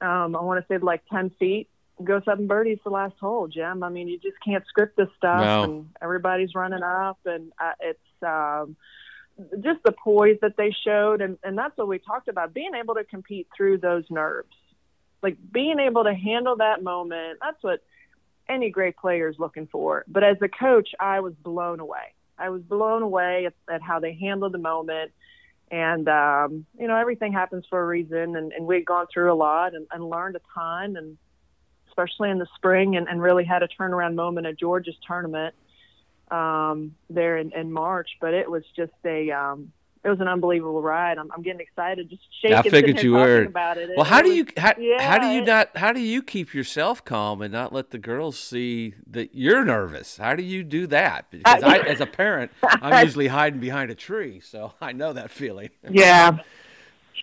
Um, 0.00 0.36
I 0.36 0.42
want 0.42 0.60
to 0.60 0.66
say 0.72 0.78
like 0.78 1.02
10 1.12 1.30
feet, 1.38 1.68
goes 2.02 2.22
up 2.28 2.38
and 2.38 2.48
birdies 2.48 2.78
the 2.84 2.90
last 2.90 3.14
hole, 3.20 3.48
Jim. 3.48 3.82
I 3.82 3.88
mean, 3.88 4.08
you 4.08 4.18
just 4.18 4.36
can't 4.44 4.64
script 4.68 4.96
this 4.96 5.08
stuff 5.16 5.40
no. 5.40 5.62
and 5.64 5.90
everybody's 6.00 6.54
running 6.54 6.82
up 6.82 7.18
and 7.24 7.52
uh, 7.60 7.72
it's, 7.80 8.22
um, 8.22 8.76
just 9.60 9.80
the 9.84 9.92
poise 9.92 10.38
that 10.42 10.56
they 10.56 10.74
showed. 10.84 11.20
And, 11.20 11.38
and 11.42 11.56
that's 11.56 11.76
what 11.76 11.88
we 11.88 11.98
talked 11.98 12.28
about 12.28 12.52
being 12.52 12.74
able 12.74 12.94
to 12.94 13.04
compete 13.04 13.48
through 13.56 13.78
those 13.78 14.04
nerves, 14.10 14.54
like 15.22 15.36
being 15.52 15.78
able 15.78 16.04
to 16.04 16.14
handle 16.14 16.56
that 16.56 16.82
moment. 16.82 17.38
That's 17.40 17.62
what 17.62 17.80
any 18.48 18.70
great 18.70 18.96
player 18.96 19.28
is 19.28 19.36
looking 19.38 19.66
for. 19.66 20.04
But 20.08 20.24
as 20.24 20.36
a 20.42 20.48
coach, 20.48 20.90
I 20.98 21.20
was 21.20 21.34
blown 21.34 21.80
away 21.80 22.14
I 22.38 22.50
was 22.50 22.62
blown 22.62 23.02
away 23.02 23.46
at, 23.46 23.54
at 23.72 23.82
how 23.82 24.00
they 24.00 24.14
handled 24.14 24.52
the 24.52 24.58
moment. 24.58 25.12
And, 25.70 26.08
um, 26.08 26.66
you 26.78 26.86
know, 26.88 26.96
everything 26.96 27.32
happens 27.32 27.64
for 27.68 27.80
a 27.80 27.86
reason. 27.86 28.36
And, 28.36 28.52
and 28.52 28.66
we 28.66 28.76
had 28.76 28.86
gone 28.86 29.06
through 29.12 29.32
a 29.32 29.34
lot 29.34 29.74
and, 29.74 29.86
and 29.90 30.08
learned 30.08 30.36
a 30.36 30.40
ton, 30.54 30.96
and 30.96 31.18
especially 31.88 32.30
in 32.30 32.38
the 32.38 32.46
spring, 32.54 32.96
and, 32.96 33.08
and 33.08 33.20
really 33.20 33.44
had 33.44 33.62
a 33.62 33.68
turnaround 33.68 34.14
moment 34.14 34.46
at 34.46 34.58
Georgia's 34.58 34.96
tournament 35.06 35.54
um, 36.30 36.94
there 37.10 37.36
in, 37.36 37.52
in 37.52 37.72
March. 37.72 38.10
But 38.20 38.34
it 38.34 38.50
was 38.50 38.62
just 38.74 38.92
a, 39.04 39.30
um, 39.30 39.72
it 40.04 40.08
was 40.08 40.20
an 40.20 40.28
unbelievable 40.28 40.82
ride. 40.82 41.18
I'm, 41.18 41.30
I'm 41.32 41.42
getting 41.42 41.60
excited, 41.60 42.08
just 42.08 42.22
shaking. 42.40 42.56
I 42.56 42.62
figured 42.62 43.02
you 43.02 43.12
were. 43.12 43.44
About 43.44 43.78
it. 43.78 43.90
Well, 43.96 44.04
how 44.04 44.22
do 44.22 44.30
you 44.30 44.46
how, 44.56 44.74
yeah, 44.78 45.02
how 45.02 45.18
do 45.18 45.26
you 45.28 45.42
not 45.42 45.76
how 45.76 45.92
do 45.92 46.00
you 46.00 46.22
keep 46.22 46.54
yourself 46.54 47.04
calm 47.04 47.42
and 47.42 47.52
not 47.52 47.72
let 47.72 47.90
the 47.90 47.98
girls 47.98 48.38
see 48.38 48.94
that 49.10 49.34
you're 49.34 49.64
nervous? 49.64 50.16
How 50.16 50.34
do 50.34 50.42
you 50.42 50.62
do 50.62 50.86
that? 50.88 51.30
Because 51.30 51.62
I, 51.62 51.78
as 51.78 52.00
a 52.00 52.06
parent, 52.06 52.52
I'm 52.62 53.04
usually 53.04 53.28
hiding 53.28 53.60
behind 53.60 53.90
a 53.90 53.94
tree, 53.94 54.40
so 54.40 54.72
I 54.80 54.92
know 54.92 55.12
that 55.12 55.30
feeling. 55.30 55.70
Yeah. 55.88 56.38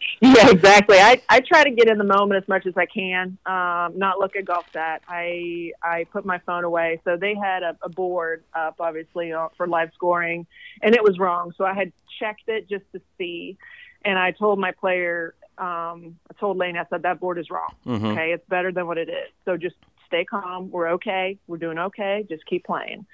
Yeah, 0.21 0.49
exactly. 0.49 0.97
I, 0.97 1.21
I 1.29 1.41
try 1.41 1.63
to 1.63 1.71
get 1.71 1.87
in 1.89 1.97
the 1.97 2.05
moment 2.05 2.41
as 2.41 2.47
much 2.47 2.65
as 2.65 2.73
I 2.77 2.85
can, 2.85 3.37
um, 3.45 3.97
not 3.99 4.17
look 4.17 4.35
at 4.35 4.45
GolfStat. 4.45 4.99
I 5.07 5.71
I 5.83 6.05
put 6.05 6.25
my 6.25 6.39
phone 6.39 6.63
away. 6.63 7.01
So 7.03 7.17
they 7.17 7.35
had 7.35 7.63
a, 7.63 7.77
a 7.81 7.89
board 7.89 8.43
up, 8.53 8.75
obviously, 8.79 9.33
uh, 9.33 9.49
for 9.57 9.67
live 9.67 9.91
scoring, 9.93 10.47
and 10.81 10.95
it 10.95 11.03
was 11.03 11.19
wrong. 11.19 11.53
So 11.57 11.65
I 11.65 11.73
had 11.73 11.91
checked 12.19 12.47
it 12.47 12.69
just 12.69 12.85
to 12.93 13.01
see, 13.17 13.57
and 14.03 14.17
I 14.17 14.31
told 14.31 14.57
my 14.57 14.71
player, 14.71 15.35
um, 15.57 16.17
I 16.29 16.33
told 16.39 16.57
Lane, 16.57 16.77
I 16.77 16.85
said 16.89 17.03
that 17.03 17.19
board 17.19 17.37
is 17.37 17.49
wrong. 17.49 17.73
Mm-hmm. 17.85 18.05
Okay, 18.05 18.31
it's 18.31 18.47
better 18.47 18.71
than 18.71 18.87
what 18.87 18.97
it 18.97 19.09
is. 19.09 19.29
So 19.43 19.57
just 19.57 19.75
stay 20.07 20.25
calm. 20.25 20.71
We're 20.71 20.89
okay. 20.93 21.37
We're 21.47 21.57
doing 21.57 21.77
okay. 21.77 22.25
Just 22.29 22.45
keep 22.45 22.65
playing. 22.65 23.05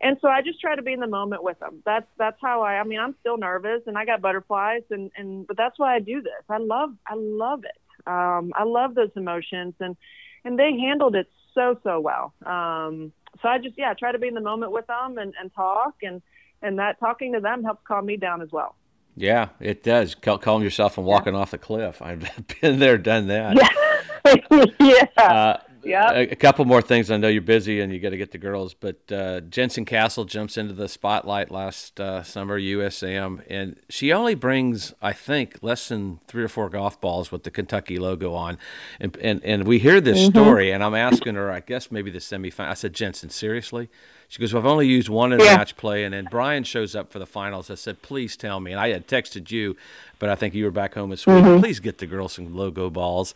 And 0.00 0.16
so 0.20 0.28
I 0.28 0.42
just 0.42 0.60
try 0.60 0.74
to 0.74 0.82
be 0.82 0.92
in 0.92 1.00
the 1.00 1.06
moment 1.06 1.42
with 1.42 1.58
them. 1.60 1.82
That's 1.84 2.06
that's 2.18 2.38
how 2.40 2.62
I. 2.62 2.74
I 2.74 2.84
mean, 2.84 2.98
I'm 2.98 3.14
still 3.20 3.36
nervous 3.36 3.82
and 3.86 3.96
I 3.98 4.04
got 4.04 4.20
butterflies, 4.20 4.82
and 4.90 5.10
and 5.16 5.46
but 5.46 5.56
that's 5.56 5.78
why 5.78 5.94
I 5.94 6.00
do 6.00 6.22
this. 6.22 6.32
I 6.48 6.58
love 6.58 6.94
I 7.06 7.14
love 7.14 7.64
it. 7.64 8.06
Um, 8.06 8.52
I 8.56 8.64
love 8.64 8.94
those 8.94 9.10
emotions, 9.16 9.74
and 9.80 9.96
and 10.44 10.58
they 10.58 10.76
handled 10.78 11.14
it 11.14 11.28
so 11.54 11.78
so 11.82 12.00
well. 12.00 12.32
Um, 12.44 13.12
so 13.40 13.48
I 13.48 13.58
just 13.58 13.76
yeah 13.76 13.94
try 13.94 14.12
to 14.12 14.18
be 14.18 14.28
in 14.28 14.34
the 14.34 14.40
moment 14.40 14.72
with 14.72 14.86
them 14.86 15.18
and 15.18 15.34
and 15.40 15.52
talk, 15.54 15.94
and 16.02 16.22
and 16.62 16.78
that 16.78 16.98
talking 17.00 17.32
to 17.34 17.40
them 17.40 17.64
helps 17.64 17.86
calm 17.86 18.06
me 18.06 18.16
down 18.16 18.42
as 18.42 18.50
well. 18.50 18.76
Yeah, 19.16 19.48
it 19.60 19.82
does. 19.82 20.14
Calm 20.14 20.62
yourself 20.62 20.94
from 20.94 21.04
walking 21.04 21.34
yeah. 21.34 21.40
off 21.40 21.50
the 21.50 21.58
cliff. 21.58 22.00
I've 22.02 22.26
been 22.60 22.78
there, 22.78 22.98
done 22.98 23.26
that. 23.28 23.56
Yeah. 23.56 24.66
yeah. 24.80 25.22
Uh, 25.22 25.56
yeah. 25.84 26.10
A, 26.12 26.20
a, 26.30 26.36
couple 26.36 26.64
more 26.64 26.82
things. 26.82 27.10
I 27.10 27.16
know 27.16 27.28
you're 27.28 27.42
busy 27.42 27.80
and 27.80 27.92
you 27.92 27.98
got 27.98 28.10
to 28.10 28.16
get 28.16 28.30
the 28.30 28.38
girls, 28.38 28.74
but 28.74 29.00
uh, 29.10 29.40
Jensen 29.40 29.84
Castle 29.84 30.24
jumps 30.24 30.56
into 30.56 30.74
the 30.74 30.88
spotlight 30.88 31.50
last 31.50 32.00
uh, 32.00 32.22
summer, 32.22 32.58
USAM, 32.58 33.42
and 33.48 33.76
she 33.88 34.12
only 34.12 34.34
brings, 34.34 34.94
I 35.02 35.12
think, 35.12 35.58
less 35.62 35.88
than 35.88 36.20
three 36.28 36.44
or 36.44 36.48
four 36.48 36.68
golf 36.68 37.00
balls 37.00 37.32
with 37.32 37.44
the 37.44 37.50
Kentucky 37.50 37.98
logo 37.98 38.34
on, 38.34 38.58
and 39.00 39.16
and, 39.18 39.42
and 39.44 39.66
we 39.66 39.78
hear 39.78 40.00
this 40.00 40.18
mm-hmm. 40.18 40.30
story, 40.30 40.70
and 40.70 40.82
I'm 40.82 40.94
asking 40.94 41.34
her, 41.34 41.50
I 41.50 41.60
guess 41.60 41.90
maybe 41.90 42.10
the 42.10 42.18
semifinal. 42.18 42.68
I 42.68 42.74
said, 42.74 42.94
Jensen, 42.94 43.30
seriously? 43.30 43.88
She 44.32 44.40
goes, 44.40 44.54
well, 44.54 44.62
I've 44.62 44.66
only 44.66 44.88
used 44.88 45.10
one 45.10 45.34
in 45.34 45.40
yeah. 45.40 45.56
match 45.56 45.76
play, 45.76 46.04
and 46.04 46.14
then 46.14 46.26
Brian 46.30 46.64
shows 46.64 46.96
up 46.96 47.12
for 47.12 47.18
the 47.18 47.26
finals. 47.26 47.70
I 47.70 47.74
said, 47.74 48.00
please 48.00 48.34
tell 48.34 48.60
me, 48.60 48.72
and 48.72 48.80
I 48.80 48.88
had 48.88 49.06
texted 49.06 49.50
you, 49.50 49.76
but 50.18 50.30
I 50.30 50.36
think 50.36 50.54
you 50.54 50.64
were 50.64 50.70
back 50.70 50.94
home 50.94 51.10
in 51.10 51.18
Sweden. 51.18 51.44
Mm-hmm. 51.44 51.60
Please 51.60 51.80
get 51.80 51.98
the 51.98 52.06
girls 52.06 52.32
some 52.32 52.56
logo 52.56 52.88
balls. 52.88 53.34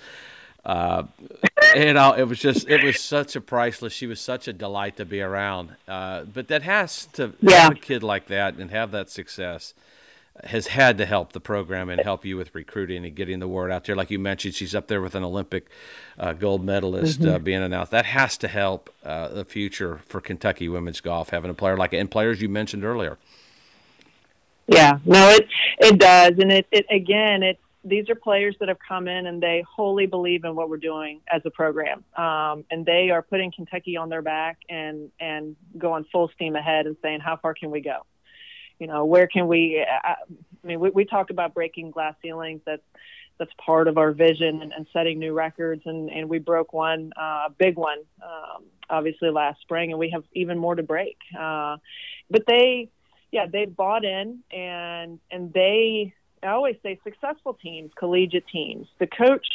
Uh, 0.64 1.02
you 1.74 1.92
know, 1.92 2.12
it 2.12 2.24
was 2.24 2.38
just 2.38 2.68
it 2.68 2.84
was 2.84 3.00
such 3.00 3.36
a 3.36 3.40
priceless. 3.40 3.92
She 3.92 4.06
was 4.06 4.20
such 4.20 4.48
a 4.48 4.52
delight 4.52 4.96
to 4.96 5.04
be 5.04 5.20
around. 5.20 5.76
Uh, 5.88 6.24
but 6.24 6.48
that 6.48 6.62
has 6.62 7.06
to 7.14 7.34
yeah. 7.40 7.62
have 7.62 7.72
a 7.72 7.76
kid 7.76 8.02
like 8.02 8.26
that 8.26 8.54
and 8.56 8.70
have 8.70 8.90
that 8.92 9.10
success 9.10 9.74
has 10.44 10.68
had 10.68 10.98
to 10.98 11.06
help 11.06 11.32
the 11.32 11.40
program 11.40 11.88
and 11.88 12.00
help 12.00 12.24
you 12.24 12.36
with 12.36 12.54
recruiting 12.54 13.04
and 13.04 13.14
getting 13.14 13.38
the 13.38 13.48
word 13.48 13.70
out 13.70 13.84
there. 13.84 13.96
Like 13.96 14.10
you 14.10 14.18
mentioned, 14.18 14.54
she's 14.54 14.74
up 14.74 14.86
there 14.88 15.00
with 15.00 15.14
an 15.14 15.24
Olympic 15.24 15.68
uh, 16.18 16.32
gold 16.32 16.64
medalist 16.64 17.20
mm-hmm. 17.20 17.34
uh, 17.34 17.38
being 17.38 17.62
announced. 17.62 17.90
That 17.92 18.06
has 18.06 18.36
to 18.38 18.48
help 18.48 18.92
uh, 19.04 19.28
the 19.28 19.44
future 19.44 20.00
for 20.06 20.20
Kentucky 20.20 20.68
women's 20.68 21.00
golf 21.00 21.30
having 21.30 21.50
a 21.50 21.54
player 21.54 21.76
like 21.76 21.92
it 21.92 21.98
and 21.98 22.10
players 22.10 22.40
you 22.42 22.48
mentioned 22.48 22.84
earlier. 22.84 23.18
Yeah, 24.66 24.98
no, 25.04 25.28
it 25.30 25.46
it 25.78 25.98
does, 25.98 26.32
and 26.38 26.50
it, 26.50 26.66
it 26.72 26.86
again, 26.90 27.44
it's 27.44 27.60
these 27.86 28.10
are 28.10 28.16
players 28.16 28.56
that 28.58 28.68
have 28.68 28.78
come 28.86 29.06
in 29.06 29.26
and 29.26 29.40
they 29.40 29.64
wholly 29.68 30.06
believe 30.06 30.44
in 30.44 30.56
what 30.56 30.68
we're 30.68 30.76
doing 30.76 31.20
as 31.32 31.40
a 31.44 31.50
program, 31.50 32.04
um, 32.16 32.64
and 32.70 32.84
they 32.84 33.10
are 33.10 33.22
putting 33.22 33.52
Kentucky 33.52 33.96
on 33.96 34.08
their 34.08 34.22
back 34.22 34.58
and 34.68 35.10
and 35.20 35.56
going 35.78 36.04
full 36.10 36.28
steam 36.34 36.56
ahead 36.56 36.86
and 36.86 36.96
saying 37.00 37.20
how 37.20 37.36
far 37.36 37.54
can 37.54 37.70
we 37.70 37.80
go, 37.80 38.04
you 38.78 38.86
know 38.86 39.04
where 39.04 39.28
can 39.28 39.46
we? 39.46 39.80
I, 39.80 40.08
I 40.08 40.66
mean, 40.66 40.80
we, 40.80 40.90
we 40.90 41.04
talk 41.04 41.30
about 41.30 41.54
breaking 41.54 41.92
glass 41.92 42.14
ceilings. 42.22 42.60
That's 42.66 42.82
that's 43.38 43.52
part 43.64 43.86
of 43.86 43.98
our 43.98 44.12
vision 44.12 44.62
and, 44.62 44.72
and 44.72 44.86
setting 44.92 45.18
new 45.18 45.32
records, 45.32 45.82
and 45.86 46.10
and 46.10 46.28
we 46.28 46.38
broke 46.38 46.72
one, 46.72 47.12
uh, 47.16 47.22
a 47.22 47.46
uh, 47.46 47.48
big 47.56 47.76
one, 47.76 47.98
um, 48.22 48.64
obviously 48.90 49.30
last 49.30 49.60
spring, 49.60 49.90
and 49.90 49.98
we 49.98 50.10
have 50.10 50.24
even 50.32 50.58
more 50.58 50.74
to 50.74 50.82
break. 50.82 51.18
Uh, 51.38 51.76
but 52.30 52.42
they, 52.46 52.90
yeah, 53.30 53.46
they 53.46 53.66
bought 53.66 54.04
in 54.04 54.40
and 54.50 55.20
and 55.30 55.52
they 55.52 56.14
I 56.42 56.48
always 56.48 56.76
say 56.82 56.98
successful 57.04 57.54
teams, 57.54 57.90
collegiate 57.96 58.46
teams. 58.48 58.86
The 58.98 59.06
coach, 59.06 59.46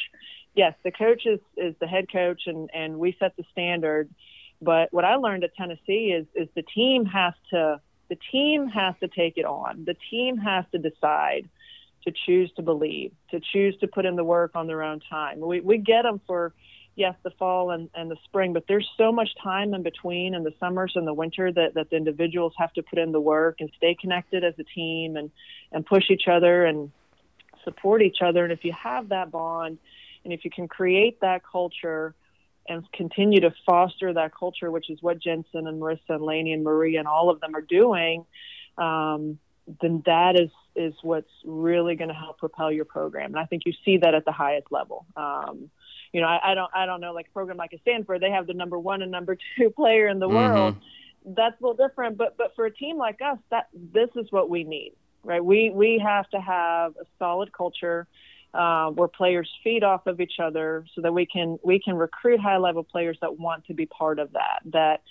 yes, 0.56 0.74
the 0.84 0.92
coach 0.92 1.26
is, 1.26 1.40
is 1.58 1.76
the 1.80 1.88
head 1.88 2.06
coach 2.12 2.44
and, 2.48 2.70
and 2.74 2.98
we 2.98 3.16
set 3.20 3.36
the 3.38 3.44
standard. 3.52 4.10
But 4.62 4.92
what 4.92 5.06
I 5.06 5.16
learned 5.16 5.44
at 5.44 5.56
Tennessee 5.56 6.14
is, 6.16 6.26
is 6.36 6.48
the 6.56 6.64
team 6.64 7.06
has 7.06 7.34
to 7.52 7.82
the 8.10 8.18
team 8.30 8.68
has 8.68 8.94
to 9.00 9.08
take 9.08 9.38
it 9.38 9.46
on. 9.46 9.86
The 9.86 9.96
team 10.10 10.36
has 10.38 10.66
to 10.74 10.78
decide 10.78 11.50
to 12.04 12.12
choose 12.26 12.52
to 12.58 12.62
believe, 12.62 13.14
to 13.30 13.40
choose 13.40 13.78
to 13.78 13.88
put 13.88 14.06
in 14.06 14.18
the 14.18 14.24
work 14.24 14.52
on 14.54 14.68
their 14.68 14.84
own 14.84 15.00
time. 15.10 15.40
We 15.40 15.62
we 15.62 15.78
get 15.78 16.02
them 16.02 16.20
for 16.28 16.54
yes, 16.96 17.16
the 17.24 17.32
fall 17.32 17.72
and, 17.72 17.90
and 17.96 18.12
the 18.12 18.18
spring, 18.26 18.54
but 18.54 18.66
there's 18.68 18.90
so 18.98 19.12
much 19.12 19.30
time 19.42 19.74
in 19.74 19.84
between 19.84 20.34
in 20.34 20.44
the 20.44 20.54
summers 20.60 20.94
and 20.96 21.08
the 21.08 21.14
winter 21.14 21.52
that, 21.52 21.74
that 21.76 21.90
the 21.90 21.96
individuals 21.96 22.54
have 22.58 22.74
to 22.74 22.84
put 22.84 23.00
in 23.00 23.12
the 23.12 23.20
work 23.20 23.58
and 23.60 23.72
stay 23.78 23.96
connected 24.00 24.44
as 24.44 24.54
a 24.60 24.64
team 24.64 25.16
and, 25.16 25.32
and 25.72 25.86
push 25.86 26.10
each 26.10 26.28
other 26.28 26.66
and 26.66 26.92
support 27.64 28.02
each 28.02 28.18
other. 28.22 28.44
And 28.44 28.52
if 28.52 28.66
you 28.66 28.74
have 28.74 29.10
that 29.10 29.32
bond 29.32 29.78
and 30.24 30.34
if 30.34 30.44
you 30.44 30.52
can 30.52 30.68
create 30.68 31.22
that 31.22 31.42
culture 31.50 32.14
and 32.68 32.90
continue 32.92 33.42
to 33.42 33.54
foster 33.66 34.14
that 34.14 34.36
culture, 34.36 34.70
which 34.70 34.90
is 34.90 35.02
what 35.02 35.20
Jensen 35.20 35.68
and 35.68 35.82
Marissa 35.82 36.00
and 36.10 36.24
Laney 36.24 36.54
and 36.54 36.64
Maria 36.64 37.00
and 37.00 37.08
all 37.08 37.30
of 37.30 37.40
them 37.40 37.56
are 37.56 37.62
doing, 37.62 38.26
um, 38.78 39.40
then 39.82 40.04
that 40.06 40.40
is 40.40 40.50
is 40.76 40.94
what's 41.02 41.32
really 41.44 41.96
going 41.96 42.08
to 42.08 42.14
help 42.14 42.38
propel 42.38 42.72
your 42.72 42.86
program. 42.86 43.32
And 43.32 43.40
I 43.40 43.46
think 43.46 43.64
you 43.66 43.74
see 43.84 43.98
that 43.98 44.14
at 44.16 44.24
the 44.24 44.32
highest 44.32 44.68
level. 44.72 45.06
Um, 45.18 45.70
you 46.14 46.22
know, 46.22 46.28
I, 46.28 46.52
I 46.52 46.56
don't 46.56 46.72
I 46.74 46.86
don't 46.86 47.02
know 47.02 47.14
like 47.14 47.28
a 47.28 47.32
program 47.32 47.58
like 47.58 47.74
a 47.74 47.80
Stanford, 47.80 48.22
they 48.22 48.32
have 48.32 48.48
the 48.48 48.54
number 48.54 48.78
one 48.78 49.02
and 49.02 49.12
number 49.12 49.38
two 49.58 49.70
player 49.70 50.08
in 50.08 50.20
the 50.20 50.28
mm-hmm. 50.28 50.36
world. 50.36 50.76
That's 51.26 51.60
a 51.60 51.64
little 51.64 51.88
different, 51.88 52.18
but 52.18 52.38
but 52.38 52.56
for 52.56 52.66
a 52.66 52.74
team 52.74 52.98
like 52.98 53.20
us, 53.22 53.38
that 53.52 53.68
this 53.74 54.10
is 54.16 54.32
what 54.32 54.50
we 54.50 54.64
need, 54.64 54.94
right? 55.24 55.44
We 55.44 55.70
we 55.70 56.02
have 56.04 56.30
to 56.32 56.42
have 56.42 56.94
a 56.98 57.06
solid 57.20 57.54
culture 57.54 58.08
uh, 58.54 58.90
where 58.90 59.08
players 59.08 59.50
feed 59.64 59.84
off 59.84 60.08
of 60.08 60.20
each 60.20 60.40
other, 60.42 60.86
so 60.96 61.02
that 61.02 61.14
we 61.14 61.26
can 61.26 61.60
we 61.64 61.80
can 61.80 61.96
recruit 61.96 62.40
high 62.40 62.58
level 62.58 62.84
players 62.84 63.18
that 63.22 63.38
want 63.38 63.66
to 63.66 63.74
be 63.74 63.86
part 63.86 64.20
of 64.20 64.34
that 64.34 64.62
that 64.66 65.02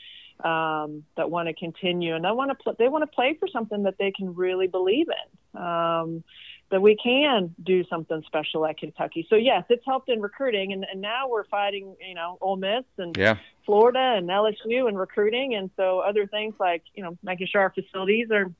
um, 0.46 1.04
that 1.16 1.30
want 1.30 1.48
to 1.48 1.54
continue 1.54 2.14
and 2.14 2.24
they 2.24 2.30
want 2.30 2.50
to 2.50 2.54
pl- 2.56 2.76
they 2.78 2.88
want 2.88 3.02
to 3.02 3.14
play 3.14 3.36
for 3.38 3.46
something 3.48 3.84
that 3.84 3.96
they 3.98 4.10
can 4.10 4.34
really 4.34 4.66
believe 4.66 5.06
in. 5.08 5.60
Um, 5.60 6.24
that 6.70 6.80
we 6.80 6.96
can 6.96 7.54
do 7.62 7.84
something 7.84 8.22
special 8.26 8.64
at 8.64 8.78
Kentucky. 8.78 9.26
So 9.28 9.36
yes, 9.36 9.64
it's 9.68 9.84
helped 9.84 10.08
in 10.08 10.20
recruiting, 10.20 10.72
and, 10.72 10.86
and 10.90 11.00
now 11.00 11.28
we're 11.28 11.44
fighting, 11.44 11.96
you 12.06 12.14
know, 12.14 12.38
Ole 12.40 12.56
Miss 12.56 12.84
and 12.96 13.16
yeah. 13.16 13.36
Florida 13.66 14.14
and 14.16 14.28
LSU 14.28 14.88
and 14.88 14.98
recruiting, 14.98 15.54
and 15.54 15.70
so 15.76 15.98
other 15.98 16.26
things 16.26 16.54
like 16.60 16.82
you 16.94 17.02
know 17.02 17.18
making 17.22 17.48
sure 17.48 17.60
our 17.60 17.72
facilities 17.72 18.30
are 18.30 18.52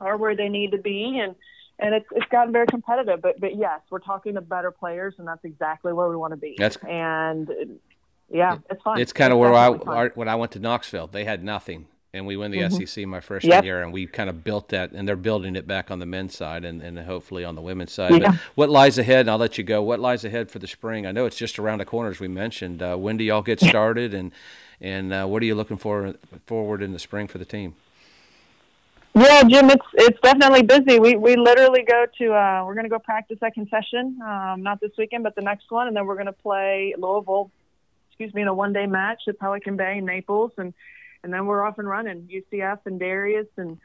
are 0.00 0.16
where 0.16 0.36
they 0.36 0.48
need 0.48 0.72
to 0.72 0.78
be, 0.78 1.18
and 1.18 1.34
and 1.78 1.94
it's 1.94 2.06
it's 2.12 2.28
gotten 2.30 2.52
very 2.52 2.66
competitive. 2.66 3.22
But 3.22 3.40
but 3.40 3.56
yes, 3.56 3.80
we're 3.90 3.98
talking 3.98 4.34
to 4.34 4.42
better 4.42 4.70
players, 4.70 5.14
and 5.18 5.26
that's 5.26 5.44
exactly 5.44 5.92
where 5.92 6.08
we 6.08 6.16
want 6.16 6.32
to 6.32 6.38
be. 6.38 6.54
That's 6.58 6.76
and 6.86 7.80
yeah, 8.30 8.58
it's 8.70 8.82
fun. 8.82 9.00
It's 9.00 9.12
kind 9.12 9.32
of 9.32 9.38
where 9.38 9.54
I 9.54 10.08
when 10.08 10.28
I 10.28 10.34
went 10.34 10.52
to 10.52 10.58
Knoxville, 10.58 11.06
they 11.06 11.24
had 11.24 11.42
nothing 11.42 11.86
and 12.14 12.26
we 12.26 12.36
win 12.36 12.50
the 12.50 12.60
mm-hmm. 12.60 12.84
SEC 12.84 13.06
my 13.06 13.20
freshman 13.20 13.52
yep. 13.52 13.64
year, 13.64 13.82
and 13.82 13.92
we 13.92 14.06
kind 14.06 14.30
of 14.30 14.42
built 14.42 14.68
that, 14.70 14.92
and 14.92 15.06
they're 15.06 15.16
building 15.16 15.56
it 15.56 15.66
back 15.66 15.90
on 15.90 15.98
the 15.98 16.06
men's 16.06 16.36
side, 16.36 16.64
and, 16.64 16.82
and 16.82 16.98
hopefully 17.00 17.44
on 17.44 17.54
the 17.54 17.60
women's 17.60 17.92
side. 17.92 18.12
Yeah. 18.12 18.30
But 18.30 18.34
what 18.54 18.70
lies 18.70 18.98
ahead? 18.98 19.20
And 19.20 19.30
I'll 19.30 19.38
let 19.38 19.58
you 19.58 19.64
go. 19.64 19.82
What 19.82 20.00
lies 20.00 20.24
ahead 20.24 20.50
for 20.50 20.58
the 20.58 20.66
spring? 20.66 21.06
I 21.06 21.12
know 21.12 21.26
it's 21.26 21.36
just 21.36 21.58
around 21.58 21.78
the 21.78 21.84
corner, 21.84 22.10
as 22.10 22.20
we 22.20 22.28
mentioned. 22.28 22.82
Uh, 22.82 22.96
when 22.96 23.16
do 23.16 23.24
y'all 23.24 23.42
get 23.42 23.60
started, 23.60 24.14
and 24.14 24.32
and 24.80 25.12
uh, 25.12 25.26
what 25.26 25.42
are 25.42 25.46
you 25.46 25.54
looking 25.54 25.76
for 25.76 26.14
forward 26.46 26.82
in 26.82 26.92
the 26.92 26.98
spring 26.98 27.26
for 27.26 27.38
the 27.38 27.44
team? 27.44 27.74
Yeah, 29.14 29.42
Jim, 29.42 29.68
it's 29.70 29.86
it's 29.94 30.20
definitely 30.22 30.62
busy. 30.62 31.00
We 31.00 31.16
we 31.16 31.36
literally 31.36 31.82
go 31.82 32.06
to 32.18 32.34
uh, 32.34 32.64
we're 32.64 32.74
going 32.74 32.84
to 32.84 32.90
go 32.90 32.98
practice 32.98 33.38
at 33.42 33.52
concession, 33.52 34.18
um, 34.22 34.62
not 34.62 34.80
this 34.80 34.92
weekend, 34.96 35.24
but 35.24 35.34
the 35.34 35.42
next 35.42 35.70
one, 35.70 35.88
and 35.88 35.96
then 35.96 36.06
we're 36.06 36.14
going 36.14 36.26
to 36.26 36.32
play 36.32 36.94
Louisville. 36.96 37.50
Excuse 38.10 38.34
me, 38.34 38.42
in 38.42 38.48
a 38.48 38.54
one 38.54 38.72
day 38.72 38.86
match 38.86 39.22
at 39.28 39.38
Pelican 39.38 39.76
Bay, 39.76 40.00
Naples, 40.00 40.52
and 40.56 40.72
and 41.22 41.32
then 41.32 41.46
we're 41.46 41.62
off 41.62 41.78
and 41.78 41.88
running. 41.88 42.28
UCF 42.28 42.80
and 42.86 42.98
Darius 42.98 43.46
and 43.56 43.78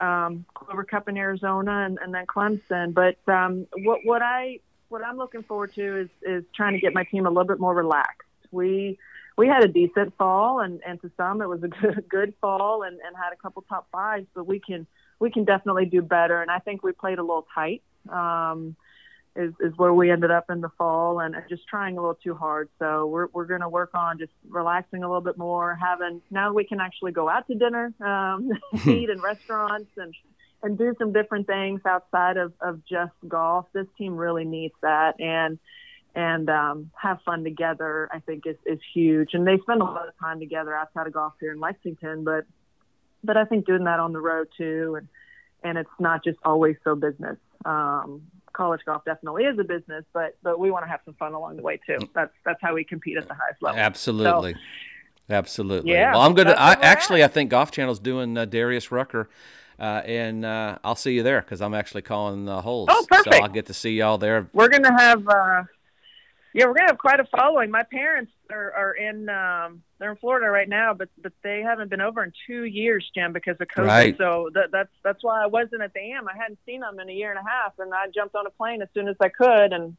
um, 0.00 0.44
Clover 0.54 0.84
Cup 0.84 1.08
in 1.08 1.16
Arizona, 1.16 1.84
and, 1.86 1.98
and 2.02 2.14
then 2.14 2.26
Clemson. 2.26 2.94
But 2.94 3.16
um, 3.32 3.66
what 3.78 4.00
what 4.04 4.22
I 4.22 4.60
what 4.88 5.04
I'm 5.04 5.16
looking 5.16 5.42
forward 5.42 5.74
to 5.74 6.00
is 6.02 6.08
is 6.22 6.44
trying 6.54 6.74
to 6.74 6.80
get 6.80 6.94
my 6.94 7.04
team 7.04 7.26
a 7.26 7.30
little 7.30 7.44
bit 7.44 7.60
more 7.60 7.74
relaxed. 7.74 8.28
We 8.50 8.98
we 9.36 9.46
had 9.46 9.64
a 9.64 9.68
decent 9.68 10.16
fall, 10.16 10.60
and 10.60 10.80
and 10.86 11.00
to 11.02 11.10
some 11.16 11.42
it 11.42 11.48
was 11.48 11.62
a 11.62 11.68
good 11.82 12.04
good 12.08 12.34
fall, 12.40 12.82
and 12.82 12.98
and 13.06 13.16
had 13.16 13.32
a 13.32 13.36
couple 13.36 13.62
top 13.62 13.88
fives. 13.92 14.26
But 14.34 14.46
we 14.46 14.58
can 14.60 14.86
we 15.18 15.30
can 15.30 15.44
definitely 15.44 15.86
do 15.86 16.02
better. 16.02 16.42
And 16.42 16.50
I 16.50 16.58
think 16.58 16.82
we 16.82 16.92
played 16.92 17.18
a 17.18 17.22
little 17.22 17.46
tight. 17.54 17.82
Um, 18.08 18.76
is, 19.36 19.52
is 19.60 19.72
where 19.76 19.92
we 19.92 20.10
ended 20.10 20.30
up 20.30 20.46
in 20.50 20.60
the 20.60 20.70
fall 20.76 21.20
and 21.20 21.34
just 21.48 21.66
trying 21.68 21.96
a 21.96 22.00
little 22.00 22.16
too 22.16 22.34
hard. 22.34 22.68
So 22.78 23.06
we're, 23.06 23.28
we're 23.32 23.44
going 23.44 23.60
to 23.60 23.68
work 23.68 23.90
on 23.94 24.18
just 24.18 24.32
relaxing 24.48 25.02
a 25.02 25.06
little 25.06 25.22
bit 25.22 25.38
more, 25.38 25.78
having, 25.80 26.20
now 26.30 26.52
we 26.52 26.64
can 26.64 26.80
actually 26.80 27.12
go 27.12 27.28
out 27.28 27.46
to 27.46 27.54
dinner, 27.54 27.92
um, 28.00 28.50
eat 28.86 29.08
in 29.08 29.20
restaurants 29.20 29.90
and, 29.96 30.14
and 30.62 30.76
do 30.76 30.94
some 30.98 31.12
different 31.12 31.46
things 31.46 31.80
outside 31.86 32.36
of, 32.36 32.52
of 32.60 32.84
just 32.86 33.12
golf. 33.28 33.66
This 33.72 33.86
team 33.96 34.16
really 34.16 34.44
needs 34.44 34.74
that. 34.82 35.20
And, 35.20 35.58
and 36.14 36.50
um, 36.50 36.90
have 37.00 37.20
fun 37.24 37.44
together, 37.44 38.08
I 38.12 38.18
think 38.18 38.44
is, 38.46 38.56
is 38.66 38.80
huge. 38.92 39.30
And 39.32 39.46
they 39.46 39.58
spend 39.58 39.80
a 39.80 39.84
lot 39.84 40.08
of 40.08 40.18
time 40.18 40.40
together 40.40 40.74
outside 40.74 41.06
of 41.06 41.12
golf 41.12 41.34
here 41.38 41.52
in 41.52 41.60
Lexington, 41.60 42.24
but, 42.24 42.46
but 43.22 43.36
I 43.36 43.44
think 43.44 43.64
doing 43.64 43.84
that 43.84 44.00
on 44.00 44.12
the 44.12 44.20
road 44.20 44.48
too. 44.58 44.96
And, 44.98 45.08
and 45.62 45.78
it's 45.78 45.90
not 46.00 46.24
just 46.24 46.38
always 46.44 46.76
so 46.82 46.96
business. 46.96 47.36
Um, 47.64 48.22
college 48.60 48.82
golf 48.84 49.02
definitely 49.06 49.44
is 49.44 49.58
a 49.58 49.64
business, 49.64 50.04
but 50.12 50.36
but 50.42 50.60
we 50.60 50.70
want 50.70 50.84
to 50.84 50.88
have 50.90 51.00
some 51.06 51.14
fun 51.14 51.32
along 51.32 51.56
the 51.56 51.62
way 51.62 51.80
too. 51.86 51.98
That's 52.14 52.32
that's 52.44 52.60
how 52.60 52.74
we 52.74 52.84
compete 52.84 53.16
at 53.16 53.26
the 53.26 53.32
highest 53.32 53.62
level. 53.62 53.80
Absolutely. 53.80 54.52
So, 54.52 54.58
Absolutely. 55.30 55.92
Yeah, 55.92 56.12
well, 56.12 56.22
I'm 56.22 56.34
gonna. 56.34 56.56
I 56.58 56.72
actually, 56.72 57.24
I 57.24 57.28
think 57.28 57.50
Golf 57.50 57.70
Channel's 57.70 58.00
doing 58.00 58.36
uh, 58.36 58.44
Darius 58.44 58.90
Rucker, 58.90 59.30
uh, 59.78 60.02
and 60.04 60.44
uh, 60.44 60.78
I'll 60.82 60.96
see 60.96 61.12
you 61.12 61.22
there 61.22 61.40
because 61.40 61.62
I'm 61.62 61.72
actually 61.72 62.02
calling 62.02 62.44
the 62.44 62.60
holes. 62.60 62.88
Oh, 62.90 63.06
perfect. 63.08 63.34
So 63.34 63.40
I'll 63.40 63.48
get 63.48 63.66
to 63.66 63.74
see 63.74 63.92
y'all 63.92 64.18
there. 64.18 64.48
We're 64.52 64.68
gonna 64.68 65.00
have 65.00 65.26
uh, 65.26 65.62
yeah, 66.52 66.66
we're 66.66 66.74
gonna 66.74 66.88
have 66.88 66.98
quite 66.98 67.20
a 67.20 67.24
following. 67.24 67.70
My 67.70 67.84
parents 67.84 68.32
are, 68.50 68.72
are 68.72 68.92
in 68.92 69.28
um, 69.28 69.82
they're 70.00 70.10
in 70.10 70.16
Florida 70.16 70.50
right 70.50 70.68
now, 70.68 70.94
but 70.94 71.10
but 71.22 71.32
they 71.44 71.60
haven't 71.60 71.90
been 71.90 72.00
over 72.00 72.24
in 72.24 72.32
two 72.46 72.64
years, 72.64 73.08
Jim, 73.14 73.32
because 73.32 73.56
of 73.60 73.68
COVID. 73.68 73.86
Right. 73.86 74.16
So 74.18 74.50
that, 74.54 74.70
that's 74.72 74.90
that's 75.04 75.22
why 75.22 75.44
I 75.44 75.46
wasn't 75.46 75.82
at 75.82 75.92
the 75.92 76.00
AM. 76.00 76.26
I 76.26 76.36
hadn't 76.36 76.58
seen 76.66 76.80
them 76.80 76.98
in 76.98 77.08
a 77.08 77.12
year 77.12 77.30
and 77.30 77.38
a 77.38 77.48
half, 77.48 77.74
and 77.78 77.92
I 77.94 78.06
jumped 78.12 78.34
on 78.34 78.46
a 78.46 78.50
plane 78.50 78.80
as 78.82 78.88
soon 78.94 79.08
as 79.08 79.16
I 79.20 79.28
could, 79.28 79.72
and 79.72 79.96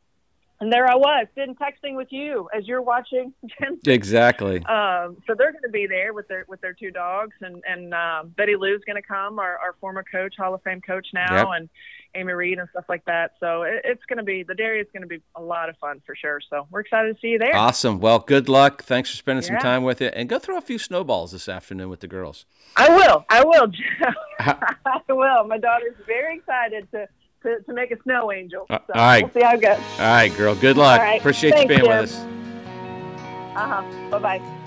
and 0.60 0.72
there 0.72 0.88
I 0.88 0.96
was, 0.96 1.28
sitting 1.36 1.56
texting 1.56 1.96
with 1.96 2.12
you 2.12 2.50
as 2.56 2.68
you're 2.68 2.82
watching. 2.82 3.34
Jim. 3.60 3.80
Exactly. 3.86 4.64
Um, 4.66 5.18
so 5.28 5.36
they're 5.36 5.52
going 5.52 5.64
to 5.64 5.72
be 5.72 5.88
there 5.88 6.14
with 6.14 6.28
their 6.28 6.46
with 6.48 6.62
their 6.62 6.74
two 6.74 6.92
dogs, 6.92 7.36
and 7.42 7.64
and 7.68 7.94
uh, 7.94 8.24
Betty 8.26 8.56
Lou's 8.56 8.82
going 8.86 9.02
to 9.02 9.08
come, 9.08 9.40
our, 9.40 9.58
our 9.58 9.76
former 9.80 10.04
coach, 10.04 10.36
Hall 10.38 10.54
of 10.54 10.64
Fame 10.64 10.82
coach 10.82 11.08
now, 11.14 11.36
yep. 11.36 11.48
and 11.56 11.70
Amy 12.16 12.34
Reed 12.34 12.60
and 12.60 12.68
stuff 12.70 12.86
like 12.90 13.06
that. 13.06 13.34
So 13.40 13.64
it, 13.64 13.82
it's 13.84 14.04
going 14.06 14.18
to 14.18 14.24
be 14.24 14.44
the 14.44 14.54
dairy 14.54 14.80
is 14.80 14.88
going 14.94 15.02
to 15.02 15.08
be 15.08 15.22
a 15.36 15.42
lot 15.42 15.70
of 15.70 15.78
fun 15.78 16.02
for 16.06 16.16
sure. 16.16 16.42
So 16.50 16.68
we're 16.70 16.82
excited 16.82 17.16
to 17.16 17.20
see 17.20 17.30
you 17.30 17.40
there. 17.40 17.56
Awesome. 17.56 18.00
Well, 18.00 18.20
good 18.20 18.50
luck. 18.50 18.84
Thanks 18.84 19.10
for 19.10 19.18
spending 19.18 19.44
yeah. 19.44 19.60
some 19.60 19.60
time 19.60 19.84
with 19.84 20.02
it, 20.02 20.14
and 20.16 20.28
go 20.30 20.40
throw 20.40 20.58
a 20.58 20.62
few 20.62 20.80
snowballs 20.80 21.32
this 21.32 21.48
afternoon 21.48 21.90
with 21.90 22.02
the 22.02 22.08
girls. 22.08 22.46
I 22.76 22.90
will. 22.90 23.26
I 23.30 23.44
will. 23.44 23.72
I 24.40 25.02
will. 25.10 25.46
My 25.46 25.58
daughter's 25.58 25.96
very 26.06 26.38
excited 26.38 26.90
to. 26.92 27.08
To, 27.44 27.60
to 27.62 27.74
make 27.74 27.90
a 27.90 28.00
snow 28.04 28.32
angel. 28.32 28.68
Uh, 28.70 28.78
so 28.86 28.94
All 28.94 29.02
right. 29.02 29.24
We'll 29.24 29.34
see 29.34 29.42
how 29.42 29.56
it 29.56 29.62
goes. 29.64 29.80
All 29.98 30.06
right, 30.06 30.38
girl. 30.38 30.54
Good 30.54 30.78
luck. 30.78 31.02
Appreciate 31.18 31.56
Thanks, 31.56 31.64
you 31.64 31.68
being 31.70 31.80
Jim. 31.80 31.90
with 31.90 32.12
us. 32.12 32.16
Uh 33.56 33.82
huh. 33.82 34.10
Bye 34.12 34.20
bye. 34.38 34.61